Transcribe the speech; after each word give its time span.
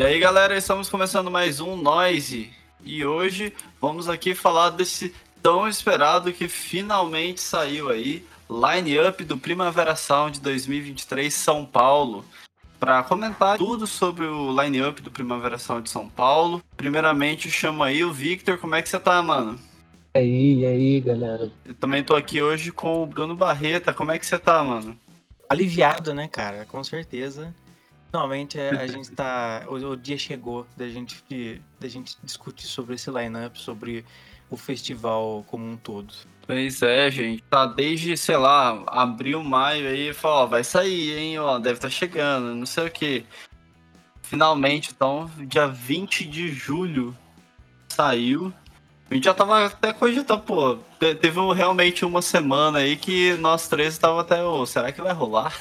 E 0.00 0.02
aí, 0.02 0.18
galera, 0.18 0.56
estamos 0.56 0.88
começando 0.88 1.30
mais 1.30 1.60
um 1.60 1.76
Noise. 1.76 2.48
E 2.82 3.04
hoje 3.04 3.52
vamos 3.78 4.08
aqui 4.08 4.34
falar 4.34 4.70
desse 4.70 5.14
tão 5.42 5.68
esperado 5.68 6.32
que 6.32 6.48
finalmente 6.48 7.38
saiu 7.38 7.90
aí, 7.90 8.24
Line 8.48 8.98
Up 8.98 9.22
do 9.22 9.36
Primavera 9.36 9.94
Sound 9.94 10.40
2023 10.40 11.34
São 11.34 11.66
Paulo. 11.66 12.24
Para 12.78 13.02
comentar 13.02 13.58
tudo 13.58 13.86
sobre 13.86 14.24
o 14.24 14.50
line 14.62 14.80
up 14.80 15.02
do 15.02 15.10
Primavera 15.10 15.58
Sound 15.58 15.82
de 15.82 15.90
São 15.90 16.08
Paulo. 16.08 16.62
Primeiramente, 16.78 17.50
chamo 17.50 17.82
aí 17.82 18.02
o 18.02 18.10
Victor. 18.10 18.56
Como 18.56 18.74
é 18.74 18.80
que 18.80 18.88
você 18.88 18.98
tá, 18.98 19.22
mano? 19.22 19.60
E 20.14 20.18
aí, 20.18 20.54
e 20.60 20.66
aí, 20.66 21.00
galera? 21.02 21.52
Eu 21.62 21.74
também 21.74 22.02
tô 22.02 22.16
aqui 22.16 22.40
hoje 22.40 22.72
com 22.72 23.02
o 23.02 23.06
Bruno 23.06 23.36
Barreta. 23.36 23.92
Como 23.92 24.12
é 24.12 24.18
que 24.18 24.24
você 24.24 24.38
tá, 24.38 24.64
mano? 24.64 24.98
Aliviado, 25.46 26.14
né, 26.14 26.26
cara? 26.26 26.64
Com 26.64 26.82
certeza. 26.82 27.54
Finalmente 28.10 28.58
é, 28.58 28.70
a 28.70 28.86
gente 28.86 29.10
tá. 29.12 29.64
O, 29.68 29.74
o, 29.74 29.96
dia 29.96 30.18
chegou 30.18 30.66
da 30.76 30.88
gente, 30.88 31.22
da 31.78 31.88
gente 31.88 32.16
discutir 32.22 32.66
sobre 32.66 32.96
esse 32.96 33.10
line-up, 33.10 33.58
sobre 33.58 34.04
o 34.50 34.56
festival 34.56 35.44
como 35.46 35.64
um 35.64 35.76
todo. 35.76 36.12
Pois 36.46 36.82
é, 36.82 37.10
gente. 37.10 37.42
Tá 37.44 37.66
desde, 37.66 38.16
sei 38.16 38.36
lá, 38.36 38.82
abril, 38.88 39.42
maio 39.44 39.88
aí, 39.88 40.12
falou, 40.12 40.38
ó, 40.38 40.46
vai 40.46 40.64
sair, 40.64 41.16
hein, 41.16 41.38
ó, 41.38 41.58
deve 41.58 41.76
estar 41.76 41.88
tá 41.88 41.94
chegando, 41.94 42.54
não 42.54 42.66
sei 42.66 42.86
o 42.86 42.90
que. 42.90 43.24
Finalmente, 44.22 44.90
então, 44.94 45.30
dia 45.38 45.68
20 45.68 46.24
de 46.24 46.48
julho 46.52 47.16
saiu. 47.88 48.52
A 49.08 49.14
gente 49.14 49.24
já 49.24 49.34
tava 49.34 49.66
até 49.66 49.92
cogitando, 49.92 50.42
pô. 50.42 50.78
Teve 50.98 51.40
realmente 51.54 52.04
uma 52.04 52.22
semana 52.22 52.78
aí 52.78 52.96
que 52.96 53.34
nós 53.34 53.68
três 53.68 53.94
estavam 53.94 54.18
até, 54.18 54.42
ô, 54.42 54.64
será 54.66 54.92
que 54.92 55.00
vai 55.00 55.12
rolar? 55.12 55.52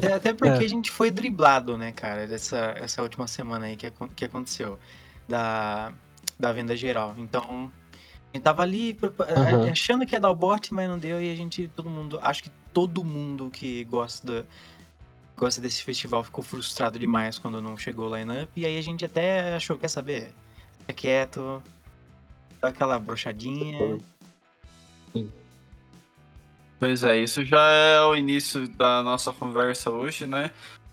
É, 0.00 0.12
até 0.12 0.32
porque 0.32 0.62
é. 0.62 0.66
a 0.66 0.68
gente 0.68 0.90
foi 0.90 1.10
driblado, 1.10 1.76
né, 1.78 1.92
cara, 1.92 2.26
dessa 2.26 2.74
essa 2.76 3.02
última 3.02 3.26
semana 3.26 3.66
aí 3.66 3.76
que, 3.76 3.90
que 4.14 4.24
aconteceu. 4.24 4.78
Da, 5.28 5.92
da 6.38 6.52
venda 6.52 6.76
geral. 6.76 7.14
Então, 7.16 7.70
a 8.32 8.36
gente 8.36 8.42
tava 8.42 8.62
ali 8.62 8.98
uhum. 9.02 9.70
achando 9.70 10.04
que 10.04 10.14
ia 10.14 10.20
dar 10.20 10.30
o 10.30 10.34
bot, 10.34 10.74
mas 10.74 10.88
não 10.88 10.98
deu. 10.98 11.22
E 11.22 11.30
a 11.30 11.36
gente, 11.36 11.68
todo 11.68 11.88
mundo, 11.88 12.18
acho 12.22 12.42
que 12.42 12.50
todo 12.72 13.04
mundo 13.04 13.48
que 13.50 13.84
gosta, 13.84 14.46
gosta 15.36 15.60
desse 15.60 15.82
festival 15.84 16.24
ficou 16.24 16.42
frustrado 16.42 16.98
demais 16.98 17.38
quando 17.38 17.62
não 17.62 17.76
chegou 17.76 18.10
o 18.10 18.16
line-up. 18.16 18.50
E 18.56 18.66
aí 18.66 18.76
a 18.76 18.82
gente 18.82 19.04
até 19.04 19.54
achou, 19.54 19.78
quer 19.78 19.88
saber? 19.88 20.32
Fica 20.80 20.92
quieto, 20.92 21.62
dá 22.60 22.68
aquela 22.68 22.98
brochadinha. 22.98 24.00
Sim. 25.12 25.30
Pois 26.82 27.04
é, 27.04 27.16
isso 27.16 27.44
já 27.44 27.64
é 27.70 28.00
o 28.00 28.16
início 28.16 28.66
da 28.66 29.04
nossa 29.04 29.32
conversa 29.32 29.88
hoje, 29.88 30.26
né? 30.26 30.50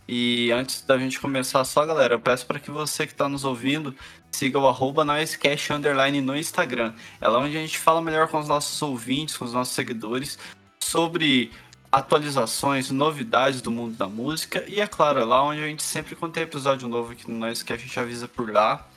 E 0.07 0.51
antes 0.51 0.83
da 0.83 0.95
gente 0.99 1.19
começar 1.19 1.65
só, 1.65 1.83
galera, 1.83 2.13
eu 2.13 2.19
peço 2.19 2.45
para 2.45 2.59
que 2.59 2.69
você 2.69 3.07
que 3.07 3.13
está 3.13 3.27
nos 3.27 3.43
ouvindo 3.43 3.95
siga 4.31 4.59
o 4.59 4.67
arroba 4.67 5.03
Noisecast 5.03 5.73
Underline 5.73 6.21
no 6.21 6.37
Instagram. 6.37 6.93
É 7.19 7.27
lá 7.27 7.39
onde 7.39 7.57
a 7.57 7.59
gente 7.59 7.79
fala 7.79 8.03
melhor 8.03 8.27
com 8.27 8.37
os 8.37 8.47
nossos 8.47 8.79
ouvintes, 8.83 9.35
com 9.35 9.45
os 9.45 9.51
nossos 9.51 9.73
seguidores, 9.73 10.37
sobre 10.79 11.51
atualizações, 11.91 12.91
novidades 12.91 13.59
do 13.59 13.71
mundo 13.71 13.97
da 13.97 14.07
música. 14.07 14.63
E 14.67 14.79
é 14.79 14.85
claro, 14.85 15.19
é 15.19 15.25
lá 15.25 15.43
onde 15.43 15.63
a 15.63 15.67
gente 15.67 15.81
sempre 15.81 16.15
contém 16.15 16.43
episódio 16.43 16.87
novo 16.87 17.13
aqui 17.13 17.27
no 17.27 17.39
Noisecast, 17.39 17.83
a 17.83 17.87
gente 17.87 17.99
avisa 17.99 18.27
por 18.27 18.53
lá. 18.53 18.87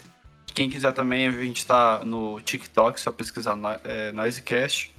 Quem 0.52 0.68
quiser 0.68 0.92
também, 0.92 1.26
a 1.26 1.30
gente 1.30 1.60
está 1.60 2.04
no 2.04 2.38
TikTok, 2.42 3.00
só 3.00 3.10
pesquisar 3.10 3.56
é, 3.82 4.12
Noisecast. 4.12 4.92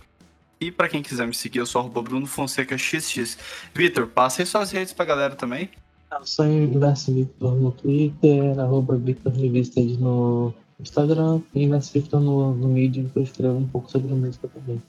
E 0.64 0.72
para 0.72 0.88
quem 0.88 1.03
quiser 1.03 1.28
me 1.28 1.33
seguir, 1.33 1.59
eu 1.59 1.66
sou 1.66 1.81
arroba 1.81 2.02
Bruno 2.02 2.25
Fonseca 2.25 2.78
XX. 2.78 3.38
Vitor, 3.75 4.08
passe 4.08 4.45
suas 4.45 4.72
redes 4.72 4.94
pra 4.94 5.03
galera 5.03 5.36
também. 5.36 5.70
Eu 6.09 6.25
sou 6.25 6.45
Inverso 6.45 7.14
Victor 7.14 7.55
no 7.55 7.70
Twitter, 7.73 8.58
arroba 8.58 8.95
Victor 8.95 9.33
Revistas 9.33 9.98
no 9.98 10.54
Instagram 10.80 11.42
e 11.54 11.65
Inverso 11.65 11.92
Victor 11.92 12.21
no, 12.21 12.54
no 12.54 12.70
Medium, 12.70 13.10
que 13.10 13.20
eu 13.20 13.23
escrevo 13.23 13.58
um 13.58 13.67
pouco 13.67 13.92
sobre 13.92 14.14
música 14.14 14.48
também. 14.48 14.82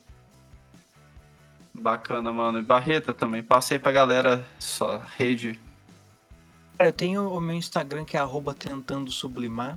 Bacana, 1.75 2.33
mano. 2.33 2.61
E 2.61 2.63
Barreta 2.63 3.13
também, 3.13 3.43
passei 3.43 3.77
pra 3.77 3.91
galera 3.91 4.47
sua 4.61 5.03
rede. 5.17 5.59
Eu 6.79 6.93
tenho 6.93 7.29
o 7.29 7.41
meu 7.41 7.57
Instagram 7.57 8.05
que 8.05 8.17
é 8.17 8.21
arroba 8.21 8.55
tentando 8.55 9.11
sublimar. 9.11 9.77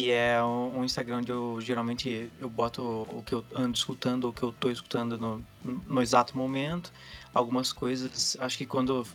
E 0.00 0.10
é 0.10 0.42
um 0.42 0.82
Instagram 0.82 1.18
onde 1.18 1.30
eu 1.30 1.58
geralmente 1.60 2.30
eu 2.40 2.48
boto 2.48 2.82
o 2.82 3.22
que 3.22 3.34
eu 3.34 3.44
ando 3.54 3.76
escutando, 3.76 4.30
o 4.30 4.32
que 4.32 4.42
eu 4.42 4.50
tô 4.50 4.70
escutando 4.70 5.18
no, 5.18 5.44
no 5.62 6.00
exato 6.00 6.38
momento. 6.38 6.90
Algumas 7.34 7.70
coisas, 7.70 8.34
acho 8.40 8.56
que 8.56 8.64
quando 8.64 9.06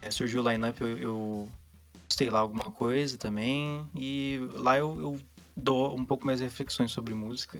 é 0.00 0.10
surgiu 0.12 0.44
o 0.44 0.48
lineup 0.48 0.80
eu, 0.80 0.96
eu 0.98 1.48
postei 2.06 2.30
lá 2.30 2.38
alguma 2.38 2.70
coisa 2.70 3.18
também. 3.18 3.84
E 3.96 4.38
lá 4.52 4.78
eu, 4.78 4.96
eu 5.00 5.20
dou 5.56 5.92
um 5.92 6.04
pouco 6.04 6.24
mais 6.24 6.38
reflexões 6.40 6.92
sobre 6.92 7.12
música. 7.12 7.58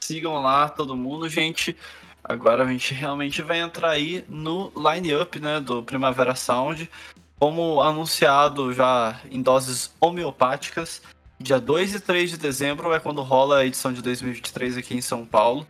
Sigam 0.00 0.34
lá 0.42 0.68
todo 0.68 0.94
mundo, 0.94 1.26
gente. 1.26 1.74
Agora 2.22 2.64
a 2.64 2.70
gente 2.70 2.92
realmente 2.92 3.40
vai 3.40 3.60
entrar 3.60 3.92
aí 3.92 4.26
no 4.28 4.70
line-up 4.76 5.40
né, 5.40 5.58
do 5.58 5.82
Primavera 5.82 6.34
Sound. 6.34 6.90
Como 7.38 7.80
anunciado 7.80 8.72
já 8.72 9.20
em 9.30 9.40
doses 9.40 9.94
homeopáticas, 10.00 11.00
dia 11.38 11.60
2 11.60 11.94
e 11.94 12.00
3 12.00 12.30
de 12.30 12.36
dezembro 12.36 12.92
é 12.92 12.98
quando 12.98 13.22
rola 13.22 13.58
a 13.58 13.66
edição 13.66 13.92
de 13.92 14.02
2023 14.02 14.76
aqui 14.76 14.96
em 14.96 15.00
São 15.00 15.24
Paulo. 15.24 15.66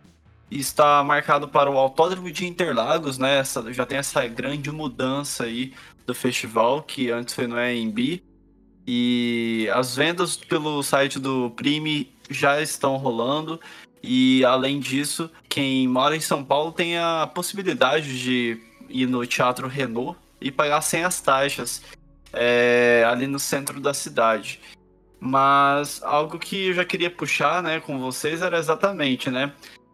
E 0.49 0.59
está 0.59 1.03
marcado 1.03 1.47
para 1.47 1.69
o 1.69 1.77
Autódromo 1.77 2.31
de 2.31 2.47
Interlagos, 2.47 3.19
né? 3.19 3.37
Essa, 3.37 3.71
já 3.71 3.85
tem 3.85 3.99
essa 3.99 4.25
grande 4.27 4.71
mudança 4.71 5.43
aí 5.43 5.73
do 6.07 6.15
festival, 6.15 6.81
que 6.81 7.11
antes 7.11 7.35
foi 7.35 7.45
no 7.45 7.55
AMB. 7.55 8.23
E 8.87 9.69
as 9.71 9.95
vendas 9.95 10.35
pelo 10.35 10.81
site 10.81 11.19
do 11.19 11.51
Prime 11.51 12.11
já 12.31 12.59
estão 12.59 12.97
rolando. 12.97 13.61
E 14.01 14.43
além 14.43 14.79
disso, 14.79 15.29
quem 15.47 15.87
mora 15.87 16.17
em 16.17 16.21
São 16.21 16.43
Paulo 16.43 16.71
tem 16.71 16.97
a 16.97 17.29
possibilidade 17.31 18.19
de 18.19 18.59
ir 18.89 19.05
no 19.05 19.23
Teatro 19.27 19.67
Renault 19.67 20.17
e 20.41 20.51
pagar 20.51 20.81
sem 20.81 21.03
as 21.03 21.19
taxas 21.21 21.81
é, 22.33 23.03
ali 23.07 23.27
no 23.27 23.39
centro 23.39 23.79
da 23.79 23.93
cidade. 23.93 24.59
Mas 25.19 26.01
algo 26.03 26.39
que 26.39 26.67
eu 26.67 26.73
já 26.73 26.85
queria 26.85 27.11
puxar 27.11 27.61
né, 27.61 27.79
com 27.79 27.99
vocês 27.99 28.41
era 28.41 28.57
exatamente, 28.57 29.29
né? 29.29 29.51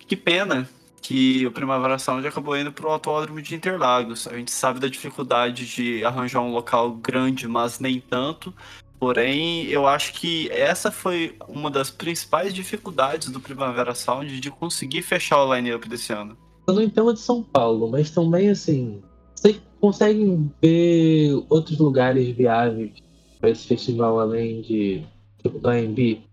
Que 0.07 0.15
pena 0.15 0.69
que 1.01 1.45
o 1.45 1.51
Primavera 1.51 1.99
Sound 1.99 2.27
acabou 2.27 2.57
indo 2.57 2.71
para 2.71 2.87
o 2.87 2.91
Autódromo 2.91 3.41
de 3.41 3.55
Interlagos. 3.55 4.27
A 4.27 4.35
gente 4.35 4.51
sabe 4.51 4.79
da 4.79 4.87
dificuldade 4.87 5.65
de 5.65 6.03
arranjar 6.03 6.41
um 6.41 6.51
local 6.51 6.91
grande, 6.93 7.47
mas 7.47 7.79
nem 7.79 7.99
tanto. 7.99 8.53
Porém, 8.99 9.65
eu 9.65 9.85
acho 9.85 10.13
que 10.13 10.49
essa 10.49 10.91
foi 10.91 11.35
uma 11.47 11.69
das 11.69 11.91
principais 11.91 12.53
dificuldades 12.53 13.29
do 13.29 13.39
Primavera 13.39 13.93
Sound 13.93 14.39
de 14.39 14.49
conseguir 14.49 15.03
fechar 15.03 15.43
o 15.43 15.53
line-up 15.53 15.87
desse 15.87 16.11
ano. 16.11 16.35
Eu 16.67 16.73
não 16.73 16.81
entendo 16.81 17.13
de 17.13 17.19
São 17.19 17.43
Paulo, 17.43 17.87
mas 17.91 18.09
também 18.09 18.49
assim, 18.49 19.03
conseguem 19.85 20.51
ver 20.59 21.45
outros 21.47 21.77
lugares 21.77 22.35
viáveis 22.35 22.91
para 23.39 23.51
esse 23.51 23.67
festival 23.67 24.19
além 24.19 24.63
de 24.63 25.05
tipo 25.43 25.59
do 25.59 25.69
AMB? 25.69 26.23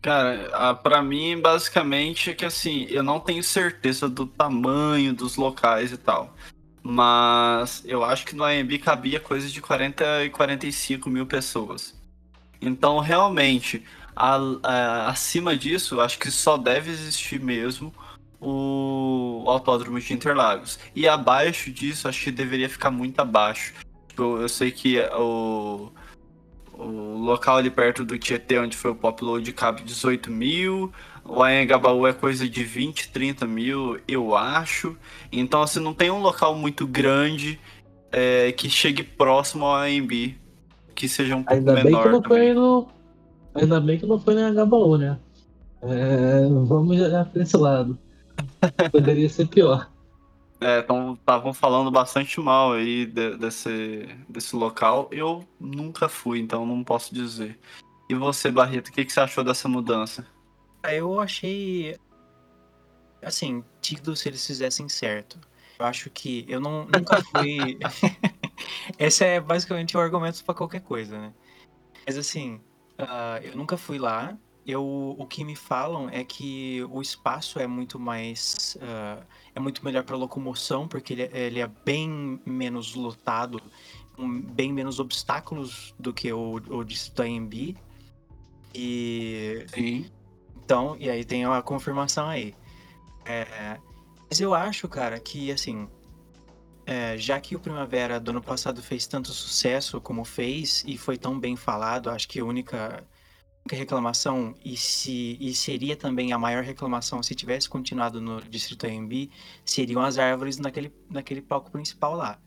Cara, 0.00 0.74
para 0.76 1.02
mim, 1.02 1.38
basicamente, 1.38 2.30
é 2.30 2.34
que 2.34 2.46
assim, 2.46 2.86
eu 2.88 3.02
não 3.02 3.20
tenho 3.20 3.44
certeza 3.44 4.08
do 4.08 4.26
tamanho 4.26 5.12
dos 5.12 5.36
locais 5.36 5.92
e 5.92 5.98
tal. 5.98 6.34
Mas 6.82 7.82
eu 7.84 8.02
acho 8.02 8.24
que 8.24 8.34
no 8.34 8.44
AMB 8.44 8.78
cabia 8.78 9.20
coisa 9.20 9.46
de 9.46 9.60
40 9.60 10.24
e 10.24 10.30
45 10.30 11.10
mil 11.10 11.26
pessoas. 11.26 11.94
Então, 12.62 12.98
realmente, 12.98 13.84
a, 14.16 14.38
a, 14.62 15.10
acima 15.10 15.54
disso, 15.54 16.00
acho 16.00 16.18
que 16.18 16.30
só 16.30 16.56
deve 16.56 16.90
existir 16.90 17.38
mesmo 17.38 17.92
o 18.42 19.44
Autódromo 19.46 20.00
de 20.00 20.12
Interlagos. 20.12 20.78
E 20.94 21.06
abaixo 21.06 21.70
disso, 21.70 22.08
acho 22.08 22.24
que 22.24 22.30
deveria 22.32 22.68
ficar 22.68 22.90
muito 22.90 23.20
abaixo. 23.20 23.72
Tipo, 24.08 24.38
eu 24.38 24.48
sei 24.48 24.72
que 24.72 24.98
o, 25.16 25.90
o 26.74 27.18
local 27.18 27.58
ali 27.58 27.70
perto 27.70 28.04
do 28.04 28.18
Tietê, 28.18 28.58
onde 28.58 28.76
foi 28.76 28.90
o 28.90 28.96
Pop 28.96 29.24
Load, 29.24 29.52
cabe 29.52 29.82
18 29.82 30.30
mil. 30.30 30.92
O 31.24 31.40
Anhangabaú 31.40 32.04
é 32.04 32.12
coisa 32.12 32.48
de 32.48 32.64
20, 32.64 33.10
30 33.10 33.46
mil, 33.46 34.00
eu 34.08 34.34
acho. 34.34 34.96
Então, 35.30 35.62
assim, 35.62 35.78
não 35.78 35.94
tem 35.94 36.10
um 36.10 36.20
local 36.20 36.56
muito 36.56 36.84
grande 36.84 37.60
é, 38.10 38.50
que 38.50 38.68
chegue 38.68 39.04
próximo 39.04 39.66
ao 39.66 39.76
AMB, 39.76 40.34
que 40.96 41.08
seja 41.08 41.36
um 41.36 41.44
pouco 41.44 41.60
Ainda 41.60 41.74
menor. 41.74 41.92
Bem 41.92 42.02
que 42.02 42.08
não 42.08 42.22
foi 42.24 42.52
no... 42.52 42.88
Ainda 43.54 43.80
bem 43.80 43.98
que 43.98 44.06
não 44.06 44.18
foi 44.18 44.34
no 44.34 44.40
Anhangabaú, 44.40 44.98
né? 44.98 45.16
É, 45.82 46.48
vamos 46.48 47.00
olhar 47.00 47.24
para 47.24 47.42
esse 47.42 47.56
lado. 47.56 47.96
Poderia 48.90 49.28
ser 49.28 49.48
pior. 49.48 49.90
É, 50.60 50.78
estavam 50.78 51.52
falando 51.52 51.90
bastante 51.90 52.40
mal 52.40 52.72
aí 52.72 53.04
de, 53.04 53.36
desse, 53.36 54.08
desse 54.28 54.54
local. 54.54 55.08
Eu 55.10 55.46
nunca 55.58 56.08
fui, 56.08 56.38
então 56.38 56.64
não 56.64 56.84
posso 56.84 57.12
dizer. 57.12 57.58
E 58.08 58.14
você, 58.14 58.50
Barreto, 58.50 58.88
o 58.88 58.92
que, 58.92 59.04
que 59.04 59.12
você 59.12 59.20
achou 59.20 59.42
dessa 59.42 59.68
mudança? 59.68 60.26
Ah, 60.82 60.94
eu 60.94 61.20
achei. 61.20 61.96
Assim, 63.22 63.64
tido 63.80 64.14
se 64.14 64.28
eles 64.28 64.46
fizessem 64.46 64.88
certo. 64.88 65.38
Eu 65.78 65.86
acho 65.86 66.10
que 66.10 66.44
eu 66.48 66.60
não, 66.60 66.84
nunca 66.84 67.22
fui. 67.24 67.78
Esse 68.98 69.24
é 69.24 69.40
basicamente 69.40 69.96
o 69.96 70.00
argumento 70.00 70.44
para 70.44 70.54
qualquer 70.54 70.80
coisa, 70.80 71.18
né? 71.18 71.32
Mas 72.06 72.16
assim, 72.16 72.60
uh, 73.00 73.42
eu 73.42 73.56
nunca 73.56 73.76
fui 73.76 73.98
lá. 73.98 74.36
Eu, 74.64 75.16
o 75.18 75.26
que 75.26 75.44
me 75.44 75.56
falam 75.56 76.08
é 76.08 76.22
que 76.22 76.84
o 76.90 77.02
espaço 77.02 77.58
é 77.58 77.66
muito 77.66 77.98
mais. 77.98 78.78
Uh, 78.80 79.24
é 79.54 79.60
muito 79.60 79.84
melhor 79.84 80.04
para 80.04 80.16
locomoção, 80.16 80.86
porque 80.86 81.12
ele, 81.12 81.22
é, 81.22 81.46
ele, 81.46 81.60
é 81.60 81.66
bem 81.66 82.40
menos 82.46 82.94
lotado, 82.94 83.60
um, 84.16 84.40
bem 84.40 84.72
menos 84.72 85.00
obstáculos 85.00 85.92
do 85.98 86.12
que 86.12 86.32
o, 86.32 86.54
o 86.68 86.84
Distrito 86.84 87.22
AMB. 87.22 87.76
E. 88.72 89.66
Sim. 89.74 90.06
Então, 90.64 90.96
e 91.00 91.10
aí 91.10 91.24
tem 91.24 91.44
a 91.44 91.60
confirmação 91.60 92.28
aí. 92.28 92.54
É, 93.24 93.78
mas 94.30 94.40
eu 94.40 94.54
acho, 94.54 94.88
cara, 94.88 95.18
que 95.18 95.50
assim. 95.50 95.88
É, 96.84 97.16
já 97.16 97.40
que 97.40 97.54
o 97.54 97.60
Primavera 97.60 98.18
do 98.18 98.32
ano 98.32 98.42
passado 98.42 98.82
fez 98.82 99.06
tanto 99.06 99.32
sucesso 99.32 100.00
como 100.00 100.24
fez 100.24 100.82
e 100.84 100.98
foi 100.98 101.16
tão 101.16 101.38
bem 101.38 101.54
falado, 101.54 102.10
acho 102.10 102.28
que 102.28 102.40
a 102.40 102.44
única 102.44 103.06
reclamação, 103.70 104.54
e, 104.64 104.76
se, 104.76 105.36
e 105.40 105.54
seria 105.54 105.96
também 105.96 106.32
a 106.32 106.38
maior 106.38 106.62
reclamação 106.62 107.22
se 107.22 107.34
tivesse 107.34 107.68
continuado 107.68 108.20
no 108.20 108.40
Distrito 108.40 108.86
AMB, 108.86 109.30
seriam 109.64 110.02
as 110.02 110.18
árvores 110.18 110.58
naquele, 110.58 110.92
naquele 111.08 111.40
palco 111.40 111.70
principal 111.70 112.16
lá. 112.16 112.38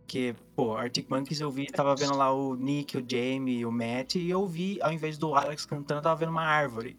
Porque, 0.00 0.34
pô, 0.54 0.76
Arctic 0.76 1.10
Monkeys 1.10 1.40
eu 1.40 1.50
vi, 1.50 1.66
tava 1.66 1.94
vendo 1.96 2.16
lá 2.16 2.32
o 2.32 2.54
Nick, 2.54 2.96
o 2.96 3.04
Jamie, 3.06 3.66
o 3.66 3.72
Matt, 3.72 4.14
e 4.14 4.30
eu 4.30 4.46
vi, 4.46 4.78
ao 4.80 4.92
invés 4.92 5.18
do 5.18 5.34
Alex 5.34 5.66
cantando, 5.66 6.00
tava 6.00 6.16
vendo 6.16 6.30
uma 6.30 6.44
árvore. 6.44 6.96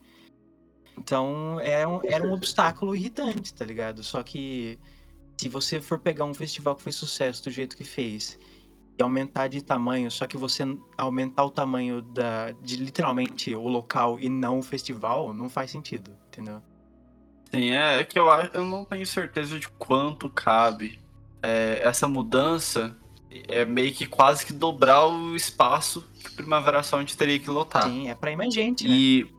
Então, 0.98 1.60
era 1.62 1.88
um, 1.88 2.02
era 2.04 2.28
um 2.28 2.34
obstáculo 2.34 2.96
irritante, 2.96 3.54
tá 3.54 3.64
ligado? 3.64 4.04
Só 4.04 4.22
que 4.24 4.78
se 5.38 5.48
você 5.48 5.80
for 5.80 6.00
pegar 6.00 6.26
um 6.26 6.34
festival 6.34 6.76
que 6.76 6.84
fez 6.84 6.96
sucesso 6.96 7.44
do 7.44 7.52
jeito 7.52 7.78
que 7.78 7.84
fez 7.84 8.38
e 8.98 9.04
aumentar 9.04 9.48
de 9.48 9.62
tamanho, 9.62 10.10
só 10.10 10.26
que 10.26 10.36
você 10.36 10.64
aumentar 10.98 11.46
o 11.46 11.52
tamanho 11.52 12.02
da, 12.02 12.52
de 12.62 12.78
literalmente 12.78 13.54
o 13.56 13.68
local 13.68 14.20
e 14.20 14.28
não 14.28 14.60
o 14.60 14.64
festival, 14.64 15.34
não 15.34 15.50
faz 15.50 15.70
sentido, 15.70 16.12
entendeu? 16.28 16.62
Sim, 17.52 17.72
é, 17.72 18.00
é 18.00 18.04
que 18.04 18.18
eu, 18.18 18.28
eu 18.54 18.66
não 18.66 18.84
tenho 18.84 19.06
certeza 19.06 19.60
de 19.60 19.70
quanto 19.70 20.30
cabe. 20.30 21.00
É, 21.42 21.80
essa 21.84 22.08
mudança 22.08 22.98
é 23.48 23.64
meio 23.64 23.94
que 23.94 24.08
quase 24.08 24.46
que 24.46 24.54
dobrar 24.54 25.06
o 25.06 25.36
espaço 25.36 26.04
que 26.24 26.32
Primavera 26.32 26.82
Sound 26.82 27.16
teria 27.16 27.40
que 27.40 27.50
lotar. 27.50 27.84
Sim, 27.84 28.10
é 28.10 28.16
pra 28.16 28.32
ir 28.32 28.36
mais 28.36 28.54
gente, 28.54 28.88
né? 28.88 28.96
E 28.96 29.32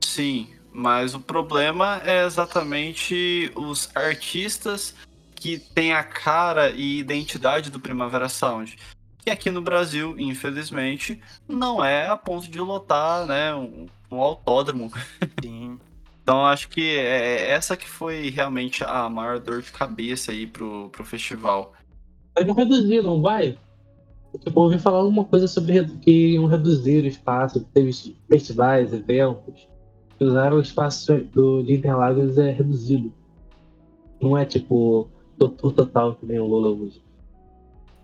sim, 0.00 0.48
mas 0.72 1.14
o 1.14 1.20
problema 1.20 2.00
é 2.04 2.24
exatamente 2.24 3.52
os 3.54 3.90
artistas 3.94 4.94
que 5.36 5.58
têm 5.58 5.92
a 5.92 6.02
cara 6.02 6.70
e 6.70 6.98
identidade 6.98 7.70
do 7.70 7.78
Primavera 7.78 8.28
Sound. 8.28 8.76
Que 9.18 9.30
aqui 9.30 9.50
no 9.50 9.60
Brasil, 9.60 10.18
infelizmente, 10.18 11.20
não 11.48 11.84
é 11.84 12.08
a 12.08 12.16
ponto 12.16 12.50
de 12.50 12.58
lotar 12.58 13.26
né, 13.26 13.54
um, 13.54 13.86
um 14.10 14.20
autódromo. 14.20 14.90
Sim. 15.42 15.78
então 16.22 16.44
acho 16.44 16.68
que 16.68 16.96
é 16.96 17.50
essa 17.50 17.76
que 17.76 17.88
foi 17.88 18.30
realmente 18.30 18.82
a 18.82 19.08
maior 19.08 19.38
dor 19.38 19.62
de 19.62 19.70
cabeça 19.70 20.32
aí 20.32 20.46
pro, 20.46 20.88
pro 20.90 21.04
festival. 21.04 21.72
Vai 22.34 22.44
reduzir, 22.44 23.02
não 23.02 23.22
vai? 23.22 23.58
Eu 24.44 24.52
ouvi 24.54 24.78
falar 24.78 24.98
alguma 24.98 25.24
coisa 25.24 25.46
sobre 25.46 25.84
que 26.02 26.34
iam 26.34 26.46
reduzir 26.46 27.04
o 27.04 27.06
espaço, 27.06 27.64
teve 27.72 27.92
festivais, 28.28 28.92
eventos 28.92 29.66
usaram 30.24 30.56
o 30.56 30.60
espaço 30.60 31.14
do, 31.32 31.62
de 31.62 31.74
Interlagos 31.74 32.38
é 32.38 32.50
reduzido. 32.50 33.12
Não 34.20 34.36
é 34.36 34.44
tipo 34.44 35.08
total, 35.38 35.72
total 35.72 36.14
que 36.14 36.26
nem 36.26 36.38
o 36.38 36.46
Lula 36.46 36.68
usa. 36.68 37.00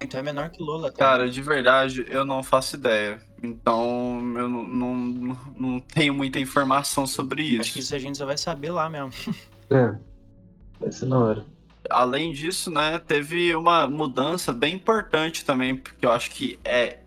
Então 0.00 0.19
é 0.19 0.23
menor 0.23 0.50
que 0.50 0.62
o 0.62 0.67
Lula, 0.67 0.90
cara. 0.90 1.19
Cara, 1.19 1.31
de 1.31 1.40
verdade, 1.40 2.05
eu 2.08 2.25
não 2.25 2.43
faço 2.43 2.76
ideia. 2.76 3.20
Então, 3.43 4.20
eu 4.37 4.49
não, 4.49 4.64
não, 4.64 5.38
não 5.56 5.81
tenho 5.81 6.14
muita 6.14 6.38
informação 6.38 7.06
sobre 7.06 7.43
isso. 7.43 7.61
Acho 7.61 7.73
que 7.73 7.81
isso 7.81 7.94
a 7.94 7.99
gente 7.99 8.19
só 8.19 8.26
vai 8.26 8.38
saber 8.38 8.70
lá 8.70 8.88
mesmo. 8.88 9.12
É, 9.70 9.94
vai 10.79 10.93
ser 10.93 11.06
na 11.06 11.19
hora. 11.19 11.46
Além 11.88 12.32
disso, 12.32 12.70
né, 12.70 12.99
teve 12.99 13.55
uma 13.56 13.87
mudança 13.87 14.52
bem 14.52 14.75
importante 14.75 15.44
também, 15.44 15.76
porque 15.76 16.05
eu 16.05 16.12
acho 16.12 16.31
que 16.31 16.58
é 16.64 16.99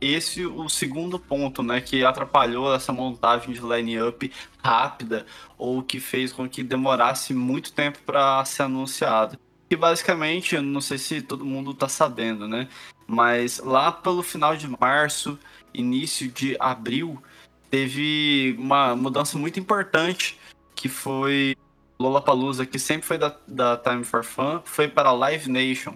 esse 0.00 0.44
o 0.44 0.68
segundo 0.68 1.18
ponto, 1.18 1.62
né, 1.62 1.80
que 1.80 2.04
atrapalhou 2.04 2.74
essa 2.74 2.92
montagem 2.92 3.52
de 3.52 3.60
line-up 3.60 4.32
rápida 4.62 5.26
ou 5.56 5.82
que 5.82 6.00
fez 6.00 6.32
com 6.32 6.48
que 6.48 6.62
demorasse 6.62 7.32
muito 7.32 7.72
tempo 7.72 7.98
para 8.04 8.44
ser 8.44 8.62
anunciado. 8.62 9.38
Que 9.72 9.76
basicamente, 9.76 10.54
eu 10.54 10.60
não 10.60 10.82
sei 10.82 10.98
se 10.98 11.22
todo 11.22 11.46
mundo 11.46 11.70
está 11.70 11.88
sabendo, 11.88 12.46
né, 12.46 12.68
mas 13.06 13.58
lá 13.58 13.90
pelo 13.90 14.22
final 14.22 14.54
de 14.54 14.68
março, 14.68 15.38
início 15.72 16.30
de 16.30 16.54
abril, 16.60 17.22
teve 17.70 18.54
uma 18.58 18.94
mudança 18.94 19.38
muito 19.38 19.58
importante 19.58 20.38
que 20.74 20.90
foi 20.90 21.56
Lollapalooza, 21.98 22.66
que 22.66 22.78
sempre 22.78 23.06
foi 23.06 23.16
da, 23.16 23.34
da 23.48 23.74
Time 23.78 24.04
for 24.04 24.22
Fun, 24.22 24.60
foi 24.62 24.88
para 24.88 25.08
a 25.08 25.12
Live 25.12 25.50
Nation 25.50 25.94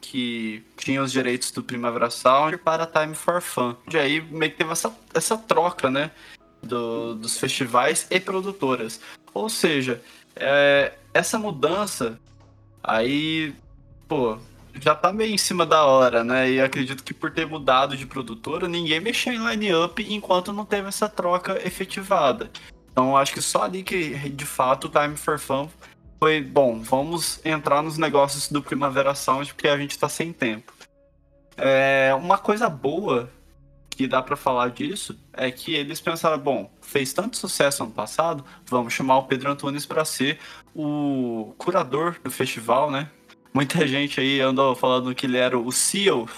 que 0.00 0.64
tinha 0.76 1.00
os 1.00 1.12
direitos 1.12 1.52
do 1.52 1.62
Primavera 1.62 2.10
Sound 2.10 2.58
para 2.58 2.88
Time 2.88 3.14
for 3.14 3.40
Fun. 3.40 3.76
E 3.88 3.96
aí 3.96 4.20
meio 4.20 4.50
que 4.50 4.58
teve 4.58 4.72
essa, 4.72 4.92
essa 5.14 5.38
troca, 5.38 5.88
né? 5.88 6.10
Do, 6.60 7.14
dos 7.14 7.38
festivais 7.38 8.08
e 8.10 8.18
produtoras. 8.18 9.00
Ou 9.32 9.48
seja, 9.48 10.02
é, 10.34 10.94
essa 11.14 11.38
mudança 11.38 12.18
aí, 12.86 13.54
pô, 14.08 14.38
já 14.80 14.94
tá 14.94 15.12
meio 15.12 15.34
em 15.34 15.38
cima 15.38 15.66
da 15.66 15.84
hora, 15.84 16.22
né? 16.22 16.50
E 16.50 16.60
acredito 16.60 17.02
que 17.02 17.14
por 17.14 17.30
ter 17.30 17.46
mudado 17.46 17.96
de 17.96 18.06
produtora, 18.06 18.68
ninguém 18.68 19.00
mexeu 19.00 19.32
em 19.32 19.46
line-up 19.46 20.04
enquanto 20.08 20.52
não 20.52 20.64
teve 20.64 20.88
essa 20.88 21.08
troca 21.08 21.60
efetivada. 21.66 22.50
Então 22.90 23.16
acho 23.16 23.34
que 23.34 23.42
só 23.42 23.62
ali 23.62 23.82
que 23.82 24.16
de 24.30 24.46
fato 24.46 24.86
o 24.86 24.90
Time 24.90 25.16
for 25.16 25.38
Fun 25.38 25.68
foi, 26.18 26.40
bom, 26.40 26.80
vamos 26.80 27.44
entrar 27.44 27.82
nos 27.82 27.98
negócios 27.98 28.48
do 28.48 28.62
Primavera 28.62 29.14
Sound 29.14 29.52
porque 29.52 29.68
a 29.68 29.76
gente 29.76 29.98
tá 29.98 30.08
sem 30.08 30.32
tempo. 30.32 30.72
É, 31.56 32.14
uma 32.18 32.38
coisa 32.38 32.68
boa 32.68 33.30
que 33.96 34.06
dá 34.06 34.22
para 34.22 34.36
falar 34.36 34.70
disso 34.70 35.18
é 35.32 35.50
que 35.50 35.74
eles 35.74 36.00
pensaram, 36.00 36.38
bom, 36.38 36.70
fez 36.80 37.12
tanto 37.12 37.36
sucesso 37.36 37.82
ano 37.82 37.92
passado, 37.92 38.44
vamos 38.66 38.92
chamar 38.92 39.18
o 39.18 39.24
Pedro 39.24 39.50
Antunes 39.50 39.86
para 39.86 40.04
ser 40.04 40.38
o 40.74 41.54
curador 41.58 42.16
do 42.22 42.30
festival, 42.30 42.90
né? 42.90 43.10
Muita 43.54 43.86
gente 43.86 44.20
aí 44.20 44.40
andou 44.40 44.74
falando 44.74 45.14
que 45.14 45.26
ele 45.26 45.38
era 45.38 45.58
o 45.58 45.72
CEO 45.72 46.28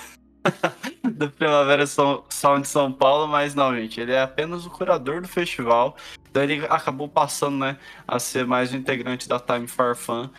do 1.03 1.29
Primavera 1.31 1.85
Sound 1.87 2.63
de 2.63 2.69
São 2.69 2.93
Paulo, 2.93 3.27
mas 3.27 3.55
não, 3.55 3.75
gente, 3.75 4.01
ele 4.01 4.13
é 4.13 4.23
apenas 4.23 4.65
o 4.65 4.71
curador 4.71 5.21
do 5.21 5.29
festival 5.29 5.97
então 6.31 6.43
ele 6.43 6.65
acabou 6.67 7.09
passando, 7.09 7.59
né, 7.59 7.77
a 8.07 8.19
ser 8.19 8.47
mais 8.47 8.73
um 8.73 8.77
integrante 8.77 9.29
da 9.29 9.41
Time 9.41 9.67
for 9.67 9.97
Fun. 9.97 10.31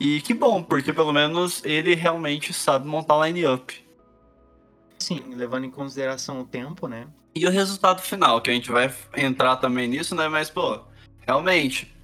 E 0.00 0.20
que 0.20 0.32
bom, 0.32 0.62
porque 0.62 0.92
pelo 0.92 1.12
menos 1.12 1.64
ele 1.64 1.94
realmente 1.94 2.52
sabe 2.52 2.86
montar 2.86 3.26
line-up. 3.26 3.84
Sim, 4.98 5.22
levando 5.34 5.64
em 5.64 5.70
consideração 5.70 6.40
o 6.40 6.44
tempo, 6.44 6.88
né? 6.88 7.06
E 7.34 7.46
o 7.46 7.50
resultado 7.50 8.00
final, 8.00 8.40
que 8.40 8.50
a 8.50 8.54
gente 8.54 8.70
vai 8.70 8.92
entrar 9.16 9.56
também 9.56 9.86
nisso, 9.86 10.14
né? 10.14 10.28
Mas, 10.28 10.50
pô, 10.50 10.80
realmente, 11.26 11.94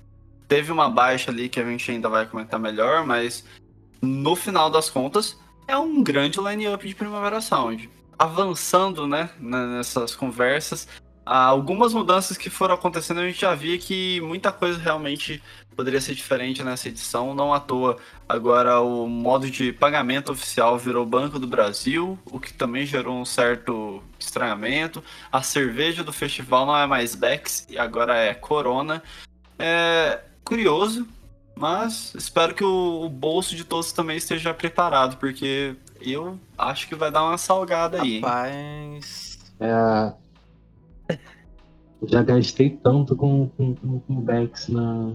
teve 0.47 0.71
uma 0.71 0.89
baixa 0.89 1.31
ali 1.31 1.49
que 1.49 1.59
a 1.59 1.65
gente 1.65 1.91
ainda 1.91 2.09
vai 2.09 2.27
comentar 2.27 2.61
melhor, 2.61 3.05
mas 3.05 3.45
no 4.01 4.37
final 4.37 4.71
das 4.71 4.91
contas, 4.91 5.37
é 5.67 5.77
um 5.77 6.03
grande 6.03 6.39
line-up 6.41 6.87
de 6.87 6.95
Primavera 6.95 7.41
Sound. 7.41 7.91
Avançando, 8.19 9.07
né, 9.07 9.31
nessas 9.41 10.15
conversas, 10.15 10.87
algumas 11.25 11.95
mudanças 11.95 12.37
que 12.37 12.51
foram 12.51 12.75
acontecendo, 12.75 13.21
a 13.21 13.27
gente 13.27 13.41
já 13.41 13.55
via 13.55 13.79
que 13.79 14.21
muita 14.21 14.53
coisa 14.53 14.79
realmente 14.79 15.43
poderia 15.75 16.01
ser 16.01 16.15
diferente 16.15 16.63
nessa 16.63 16.89
edição, 16.89 17.35
não 17.35 17.53
à 17.53 17.61
toa. 17.61 17.97
Agora 18.29 18.81
o 18.81 19.09
modo 19.09 19.51
de 19.51 19.73
pagamento 19.73 20.33
oficial 20.33 20.79
virou 20.79 21.05
Banco 21.05 21.39
do 21.39 21.47
Brasil, 21.47 22.19
o 22.27 22.39
que 22.39 22.53
também 22.53 22.87
gerou 22.87 23.17
um 23.17 23.25
certo 23.25 24.03
estranhamento. 24.19 25.03
A 25.31 25.43
cerveja 25.43 26.05
do 26.05 26.13
festival 26.13 26.67
não 26.67 26.77
é 26.77 26.87
mais 26.87 27.15
Bex 27.15 27.67
e 27.69 27.79
agora 27.79 28.17
é 28.17 28.35
Corona. 28.35 29.03
É 29.59 30.21
curioso, 30.45 31.07
mas 31.57 32.15
espero 32.15 32.55
que 32.55 32.65
o, 32.65 33.09
bolso 33.09 33.55
de 33.55 33.65
todos 33.65 33.93
também 33.93 34.17
esteja 34.17 34.53
preparado, 34.53 35.17
porque 35.17 35.75
eu 36.01 36.39
acho 36.59 36.89
que 36.89 36.95
vai 36.95 37.11
dar 37.11 37.25
uma 37.25 37.39
salgada 37.39 38.03
aí. 38.03 38.21
Rapaz. 38.21 39.39
É, 39.61 40.13
já 42.09 42.23
gastei 42.23 42.71
tanto 42.71 43.17
com, 43.17 43.49
com, 43.51 43.75
com, 43.75 44.01
com 44.01 44.21
Bex 44.21 44.69
na. 44.69 45.13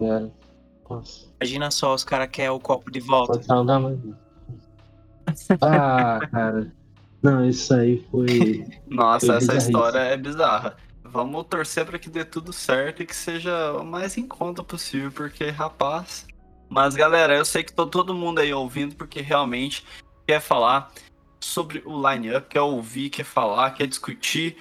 É. 0.00 0.26
Nossa. 0.88 1.26
Imagina 1.40 1.70
só, 1.70 1.94
os 1.94 2.04
caras 2.04 2.28
querem 2.30 2.50
o 2.50 2.60
copo 2.60 2.90
de 2.90 3.00
volta. 3.00 3.40
Mais. 3.80 3.98
Ah, 5.60 6.20
cara. 6.30 6.72
Não, 7.22 7.48
isso 7.48 7.74
aí 7.74 8.06
foi. 8.10 8.64
Nossa, 8.86 9.26
foi 9.26 9.36
essa 9.36 9.56
história 9.56 9.98
é 9.98 10.16
bizarra. 10.16 10.76
Vamos 11.02 11.46
torcer 11.46 11.84
para 11.84 11.98
que 11.98 12.10
dê 12.10 12.24
tudo 12.24 12.52
certo 12.52 13.02
e 13.02 13.06
que 13.06 13.16
seja 13.16 13.72
o 13.72 13.84
mais 13.84 14.16
em 14.16 14.26
conta 14.26 14.62
possível, 14.62 15.10
porque, 15.10 15.48
rapaz. 15.50 16.26
Mas, 16.68 16.94
galera, 16.94 17.36
eu 17.36 17.44
sei 17.44 17.62
que 17.62 17.72
tô 17.72 17.86
todo 17.86 18.14
mundo 18.14 18.40
aí 18.40 18.52
ouvindo, 18.52 18.94
porque 18.96 19.20
realmente 19.20 19.84
quer 20.26 20.40
falar 20.40 20.92
sobre 21.40 21.82
o 21.84 21.96
line-up, 22.08 22.48
quer 22.48 22.60
ouvir, 22.60 23.10
quer 23.10 23.24
falar, 23.24 23.70
quer 23.70 23.86
discutir. 23.86 24.56